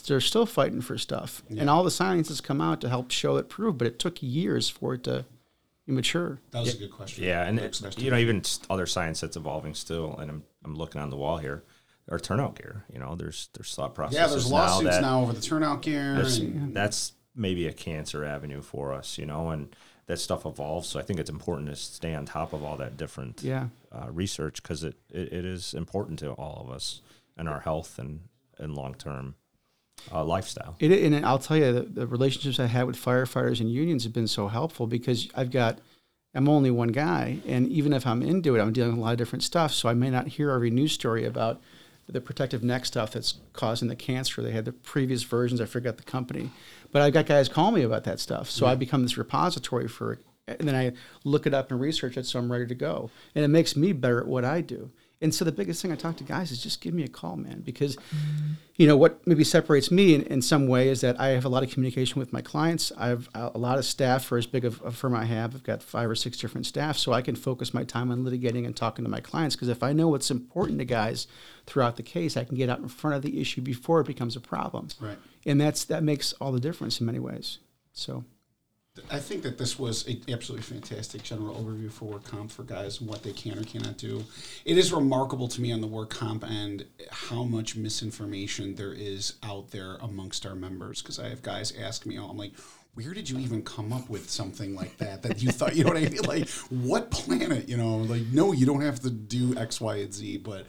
they're 0.07 0.21
still 0.21 0.45
fighting 0.47 0.83
for 0.83 0.99
stuff 0.99 1.43
and 1.49 1.71
all 1.71 1.83
the 1.83 1.91
science 1.91 2.29
has 2.29 2.43
come 2.43 2.61
out 2.61 2.81
to 2.83 2.91
help 2.91 3.11
show 3.11 3.37
it 3.37 3.49
prove 3.49 3.79
but 3.79 3.87
it 3.87 3.99
took 3.99 4.23
years 4.23 4.69
for 4.69 4.93
it 4.95 5.05
to 5.05 5.25
mature 5.87 6.41
That 6.51 6.61
was 6.61 6.75
a 6.75 6.79
good 6.79 6.93
question. 6.93 7.25
Yeah, 7.25 7.45
and 7.47 7.59
it, 7.59 7.99
you 7.99 8.11
know, 8.11 8.17
even 8.19 8.43
other 8.71 8.87
science 8.87 9.21
that's 9.21 9.37
evolving 9.37 9.75
still, 9.75 10.17
and 10.19 10.31
I'm 10.31 10.43
I'm 10.65 10.75
looking 10.75 11.01
on 11.01 11.11
the 11.11 11.17
wall 11.17 11.39
here, 11.39 11.65
our 12.11 12.19
turnout 12.19 12.57
gear. 12.57 12.85
You 12.93 12.99
know, 12.99 13.15
there's 13.15 13.49
there's 13.55 13.75
thought 13.75 13.95
processes 13.95 14.21
yeah, 14.21 14.27
there's 14.29 14.51
lawsuits 14.51 14.97
now 14.97 15.01
now, 15.01 15.23
over 15.23 15.33
the 15.33 15.41
turnout 15.41 15.83
gear. 15.83 16.15
and- 16.15 16.75
that's 16.75 17.13
maybe 17.35 17.67
a 17.67 17.73
cancer 17.73 18.25
avenue 18.25 18.63
for 18.63 18.93
us. 18.93 19.19
You 19.19 19.27
know, 19.27 19.51
and 19.51 19.75
that 20.07 20.19
stuff 20.19 20.45
evolves. 20.47 20.89
So 20.89 20.99
I 20.99 21.03
think 21.03 21.21
it's 21.21 21.31
important 21.31 21.69
to 21.69 21.77
stay 21.77 22.15
on 22.15 22.27
top 22.27 22.53
of 22.53 22.63
all 22.65 22.77
that 22.77 22.97
different 22.97 23.43
yeah 23.43 23.69
uh, 23.93 24.09
research 24.11 24.63
because 24.63 24.85
it, 24.85 24.97
it, 25.11 25.33
it 25.33 25.45
is 25.45 25.75
important 25.75 26.19
to 26.21 26.33
all 26.33 26.65
of 26.67 26.75
us 26.75 27.01
and 27.37 27.49
our 27.49 27.61
health 27.61 27.99
and 27.99 28.21
and 28.59 28.75
long 28.75 28.95
term 28.95 29.35
uh, 30.13 30.25
lifestyle. 30.25 30.75
It, 30.81 30.91
and 30.93 31.25
I'll 31.25 31.39
tell 31.39 31.57
you, 31.57 31.73
the, 31.73 31.83
the 31.83 32.07
relationships 32.07 32.59
I 32.59 32.67
had 32.67 32.85
with 32.87 32.97
firefighters 32.97 33.61
and 33.61 33.71
unions 33.73 34.03
have 34.05 34.13
been 34.13 34.27
so 34.27 34.49
helpful 34.49 34.87
because 34.87 35.29
I've 35.35 35.51
got, 35.51 35.79
I'm 36.35 36.49
only 36.49 36.71
one 36.71 36.89
guy, 36.89 37.39
and 37.47 37.69
even 37.69 37.93
if 37.93 38.07
I'm 38.07 38.23
into 38.23 38.57
it, 38.57 38.61
I'm 38.61 38.73
dealing 38.73 38.93
with 38.93 39.01
a 39.01 39.03
lot 39.03 39.13
of 39.13 39.19
different 39.19 39.43
stuff. 39.43 39.73
So 39.73 39.89
I 39.89 39.95
may 39.95 40.09
not 40.09 40.29
hear 40.29 40.51
every 40.51 40.71
news 40.71 40.93
story 40.93 41.27
about 41.27 41.61
the 42.09 42.21
protective 42.21 42.63
neck 42.63 42.87
stuff 42.87 43.13
that's 43.13 43.35
causing 43.53 43.89
the 43.89 43.97
cancer. 43.97 44.43
They 44.43 44.53
had 44.53 44.65
the 44.65 44.73
previous 44.73 45.23
versions. 45.23 45.61
I 45.61 45.67
forget 45.67 45.99
the 45.99 46.03
company, 46.03 46.51
but 46.91 47.03
I've 47.03 47.13
got 47.13 47.27
guys 47.27 47.49
call 47.49 47.71
me 47.71 47.83
about 47.83 48.05
that 48.05 48.19
stuff. 48.19 48.51
So 48.51 48.67
I 48.67 48.75
become 48.75 49.03
this 49.03 49.19
repository 49.19 49.89
for 49.89 50.19
and 50.49 50.69
then 50.69 50.75
I 50.75 50.93
look 51.25 51.47
it 51.47 51.55
up 51.55 51.71
and 51.71 51.81
research 51.81 52.17
it, 52.17 52.27
so 52.27 52.39
I'm 52.39 52.51
ready 52.51 52.67
to 52.67 52.75
go. 52.75 53.11
And 53.35 53.45
it 53.45 53.49
makes 53.49 53.77
me 53.77 53.93
better 53.93 54.21
at 54.21 54.27
what 54.27 54.45
I 54.45 54.61
do. 54.61 54.91
And 55.23 55.35
so 55.35 55.45
the 55.45 55.53
biggest 55.53 55.81
thing 55.81 55.93
I 55.93 55.95
talk 55.95 56.17
to 56.17 56.25
guys 56.25 56.51
is 56.51 56.63
just 56.63 56.81
give 56.81 56.93
me 56.93 57.05
a 57.05 57.09
call, 57.09 57.37
man, 57.37 57.61
because 57.61 57.97
you 58.77 58.87
know 58.87 58.97
what 58.97 59.25
maybe 59.27 59.45
separates 59.45 59.91
me 59.91 60.15
in, 60.15 60.23
in 60.23 60.43
some 60.43 60.67
way 60.67 60.89
is 60.89 61.01
that 61.03 61.21
I 61.21 61.29
have 61.29 61.45
a 61.45 61.49
lot 61.49 61.63
of 61.63 61.71
communication 61.71 62.19
with 62.19 62.33
my 62.33 62.43
clients. 62.43 62.91
I 62.99 63.07
have 63.09 63.29
a 63.35 63.57
lot 63.57 63.79
of 63.79 63.85
staff 63.85 64.25
for 64.25 64.37
as 64.37 64.47
big 64.47 64.65
of 64.65 64.83
a 64.85 64.91
firm 64.91 65.15
I 65.15 65.25
have. 65.25 65.55
I've 65.55 65.63
got 65.63 65.83
five 65.83 66.11
or 66.11 66.17
six 66.17 66.37
different 66.37 66.67
staff, 66.67 66.99
so 66.99 67.13
I 67.13 67.23
can 67.23 67.37
focus 67.37 67.73
my 67.73 67.85
time 67.85 68.11
on 68.11 68.25
litigating 68.25 68.67
and 68.67 68.77
talking 68.77 69.05
to 69.05 69.11
my 69.11 69.21
clients. 69.21 69.55
Because 69.55 69.69
if 69.69 69.83
I 69.83 69.93
know 69.93 70.09
what's 70.09 70.31
important 70.31 70.81
to 70.81 70.85
guys 70.85 71.29
throughout 71.67 71.97
the 71.97 72.03
case, 72.03 72.37
I 72.37 72.45
can 72.45 72.57
get 72.57 72.69
out 72.69 72.81
in 72.81 72.89
front 72.89 73.15
of 73.15 73.23
the 73.23 73.41
issue 73.41 73.61
before 73.61 74.01
it 74.01 74.07
becomes 74.09 74.35
a 74.35 74.41
problem. 74.41 74.89
Right. 75.01 75.19
And 75.47 75.61
that's 75.61 75.85
that 75.85 76.03
makes 76.03 76.33
all 76.35 76.51
the 76.51 76.61
difference 76.61 77.01
in 77.01 77.07
many 77.07 77.21
ways. 77.21 77.59
So. 77.93 78.25
I 79.11 79.19
think 79.21 79.43
that 79.45 79.57
this 79.57 79.79
was 79.79 80.07
an 80.07 80.23
absolutely 80.29 80.65
fantastic 80.65 81.23
general 81.23 81.55
overview 81.55 81.91
for 81.91 82.05
work 82.07 82.25
comp 82.25 82.51
for 82.51 82.63
guys 82.63 83.01
and 83.01 83.09
what 83.09 83.23
they 83.23 83.33
can 83.33 83.59
or 83.59 83.65
cannot 83.65 83.97
do. 83.97 84.23
It 84.67 84.77
is 84.77 84.93
remarkable 84.93 85.49
to 85.49 85.63
me 85.63 85.73
on 85.73 85.81
the 85.81 85.87
work 85.87 86.11
comp 86.11 86.45
and 86.45 86.85
how 87.11 87.43
much 87.43 87.75
misinformation 87.75 88.75
there 88.75 88.93
is 88.93 89.35
out 89.43 89.71
there 89.71 89.97
amongst 90.03 90.45
our 90.45 90.55
members. 90.55 91.01
Because 91.01 91.19
I 91.19 91.31
have 91.31 91.41
guys 91.41 91.73
ask 91.81 92.05
me, 92.05 92.17
I'm 92.17 92.37
like, 92.37 92.53
where 92.93 93.15
did 93.15 93.31
you 93.31 93.39
even 93.39 93.63
come 93.63 93.95
up 93.95 94.11
with 94.11 94.29
something 94.29 94.75
like 94.75 94.99
that? 94.99 95.23
That 95.23 95.43
you 95.43 95.53
thought, 95.53 95.75
you 95.77 95.85
know 95.85 95.91
what 95.93 95.97
I 95.97 96.09
mean? 96.11 96.23
Like, 96.23 96.49
what 96.69 97.11
planet? 97.11 97.71
You 97.71 97.79
know, 97.79 97.97
like, 97.97 98.27
no, 98.31 98.53
you 98.53 98.67
don't 98.67 98.83
have 98.83 99.01
to 99.01 99.11
do 99.11 99.57
X, 99.57 99.81
Y, 99.81 99.97
and 99.97 100.13
Z. 100.13 100.37
But 100.39 100.67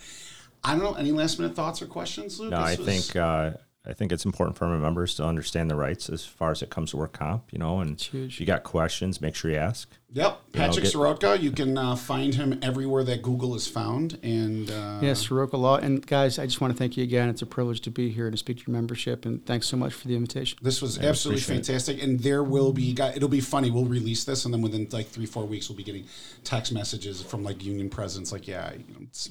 I 0.64 0.76
don't 0.76 0.84
know. 0.84 0.94
Any 0.94 1.12
last 1.12 1.40
minute 1.40 1.58
thoughts 1.58 1.82
or 1.82 1.88
questions, 1.88 2.40
Luke? 2.40 2.52
No, 2.52 2.58
I 2.58 2.76
was- 2.76 2.86
think 2.86 3.18
uh, 3.18 3.52
I 3.86 3.92
think 3.92 4.14
it's 4.14 4.24
important 4.24 4.58
for 4.58 4.64
our 4.66 4.78
members 4.78 5.14
to 5.16 5.26
understand 5.26 5.70
the 5.70 5.76
rights 5.76 6.10
as 6.10 6.24
far 6.26 6.52
as 6.52 6.62
it 6.62 6.70
comes 6.70 6.92
to 6.92 6.98
work 6.98 7.12
comp. 7.12 7.52
You 7.52 7.60
know, 7.60 7.82
and 7.82 8.00
if 8.14 8.40
you 8.40 8.46
got 8.46 8.64
questions, 8.64 9.20
make 9.20 9.36
sure 9.36 9.52
you 9.52 9.58
ask. 9.58 9.90
Yep, 10.14 10.26
know, 10.32 10.38
Patrick 10.54 10.84
get- 10.84 10.92
Soroka. 10.94 11.38
You 11.38 11.52
can 11.52 11.78
uh, 11.78 11.96
find 11.98 12.34
him 12.36 12.60
everywhere 12.62 13.04
that 13.04 13.22
Google 13.22 13.56
is 13.56 13.68
found, 13.68 14.20
and 14.24 14.70
uh, 14.72 15.00
Yes, 15.02 15.28
Soroka 15.28 15.58
Law. 15.58 15.78
And 15.78 16.06
guys, 16.06 16.40
I 16.40 16.46
just 16.46 16.62
want 16.62 16.72
to 16.72 16.78
thank 16.78 16.96
you 16.96 17.04
again. 17.04 17.28
It's 17.28 17.42
a 17.42 17.46
privilege 17.46 17.82
to 17.82 17.92
be 17.92 18.10
here 18.10 18.32
to 18.32 18.38
speak 18.38 18.58
to 18.60 18.64
your 18.72 18.74
membership. 18.74 19.26
And 19.26 19.46
thanks 19.46 19.68
so 19.68 19.76
much 19.76 19.92
for 19.94 20.08
the 20.08 20.16
invitation. 20.16 20.60
This 20.62 20.82
was 20.82 20.98
Yeah, 20.98 21.10
absolutely 21.10 21.42
appreciate 21.44 21.56
it. 21.58 21.66
fantastic, 21.66 22.04
and 22.04 22.20
there 22.22 22.44
will 22.44 22.72
be. 22.72 22.92
It'll 23.16 23.28
be 23.28 23.42
funny. 23.42 23.70
We'll 23.70 23.84
release 23.86 24.24
this, 24.24 24.46
and 24.46 24.54
then 24.54 24.62
within 24.62 24.88
like 24.92 25.08
three, 25.10 25.26
four 25.26 25.46
weeks, 25.46 25.68
we'll 25.68 25.78
be 25.78 25.84
getting 25.84 26.06
text 26.46 26.72
messages 26.72 27.22
from 27.22 27.44
like 27.44 27.62
union 27.66 27.90
presidents, 27.90 28.32
like, 28.32 28.48
"Yeah, 28.48 28.72
you 28.74 28.94
know, 28.94 29.08
s- 29.12 29.30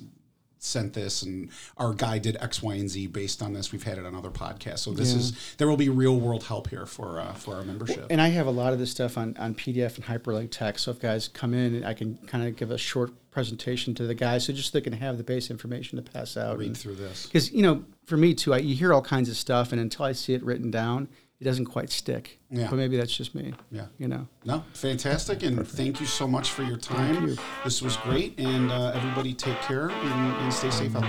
sent 0.65 0.93
this, 0.93 1.23
and 1.23 1.51
our 1.77 1.93
guy 1.93 2.19
did 2.19 2.37
X, 2.41 2.63
Y, 2.63 2.75
and 2.75 2.89
Z 2.89 3.09
based 3.09 3.43
on 3.43 3.53
this. 3.53 3.73
We've 3.73 3.83
had 3.83 3.99
it 3.99 4.07
on 4.07 4.15
other 4.15 4.31
podcasts, 4.31 4.81
so 4.81 4.93
this 4.93 5.13
Yeah. 5.13 5.19
is 5.19 5.55
there 5.59 5.69
will 5.69 5.77
be 5.77 5.89
real 5.89 6.19
world 6.19 6.45
help 6.45 6.69
here 6.69 6.87
for 6.87 7.21
uh, 7.21 7.33
for 7.35 7.55
our 7.57 7.65
membership. 7.65 8.07
And 8.11 8.21
I 8.21 8.29
have 8.29 8.47
a 8.47 8.51
lot 8.51 8.73
of 8.73 8.79
this 8.79 8.91
stuff 8.91 9.19
on, 9.19 9.37
on 9.39 9.55
PDF 9.55 9.97
and 9.97 10.05
hyperlink 10.05 10.51
text. 10.51 10.85
So 10.85 10.93
if 10.93 11.01
guys 11.01 11.29
come 11.29 11.53
in, 11.55 11.85
I 11.85 11.95
can 11.95 12.17
kind 12.27 12.47
of 12.47 12.57
give 12.57 12.71
a 12.71 12.79
short 12.79 13.13
presentation 13.33 13.95
to 13.95 14.07
the 14.07 14.15
guys, 14.15 14.45
so 14.45 14.53
just 14.53 14.73
they 14.73 14.81
can 14.81 14.93
have 14.93 15.17
the 15.19 15.25
base 15.25 15.51
information 15.51 16.03
to 16.03 16.11
pass 16.13 16.37
out. 16.37 16.59
Read 16.59 16.77
through 16.77 16.97
this. 16.97 17.27
Because 17.27 17.51
you 17.53 17.63
know, 17.63 17.85
for 18.07 18.17
me 18.17 18.35
too, 18.35 18.55
I, 18.55 18.59
you 18.59 18.75
hear 18.75 18.93
all 18.95 19.03
kinds 19.03 19.29
of 19.29 19.37
stuff, 19.37 19.73
and 19.73 19.81
until 19.81 20.05
I 20.05 20.13
see 20.13 20.35
it 20.35 20.43
written 20.45 20.71
down, 20.71 21.09
it 21.43 21.45
doesn't 21.45 21.65
quite 21.65 21.91
stick. 21.91 22.39
Yeah. 22.51 22.69
But 22.71 22.77
maybe 22.77 22.97
that's 22.97 23.17
just 23.17 23.35
me. 23.35 23.53
Yeah. 23.73 23.87
You 23.99 24.07
know. 24.07 24.29
No, 24.45 24.63
fantastic. 24.75 25.43
And 25.43 25.57
Perfect. 25.57 25.77
thank 25.77 25.99
you 25.99 26.07
so 26.07 26.29
much 26.29 26.51
for 26.51 26.63
your 26.63 26.77
time. 26.77 27.27
You. 27.27 27.37
This 27.65 27.83
was 27.83 27.97
great. 27.97 28.39
And 28.39 28.71
uh, 28.71 28.93
everybody 28.95 29.35
take 29.35 29.61
care 29.63 29.91
and, 29.91 30.37
and 30.37 30.55
stay 30.55 30.71
safe 30.71 30.95
out 30.95 31.03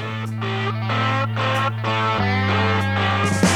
there. 3.43 3.52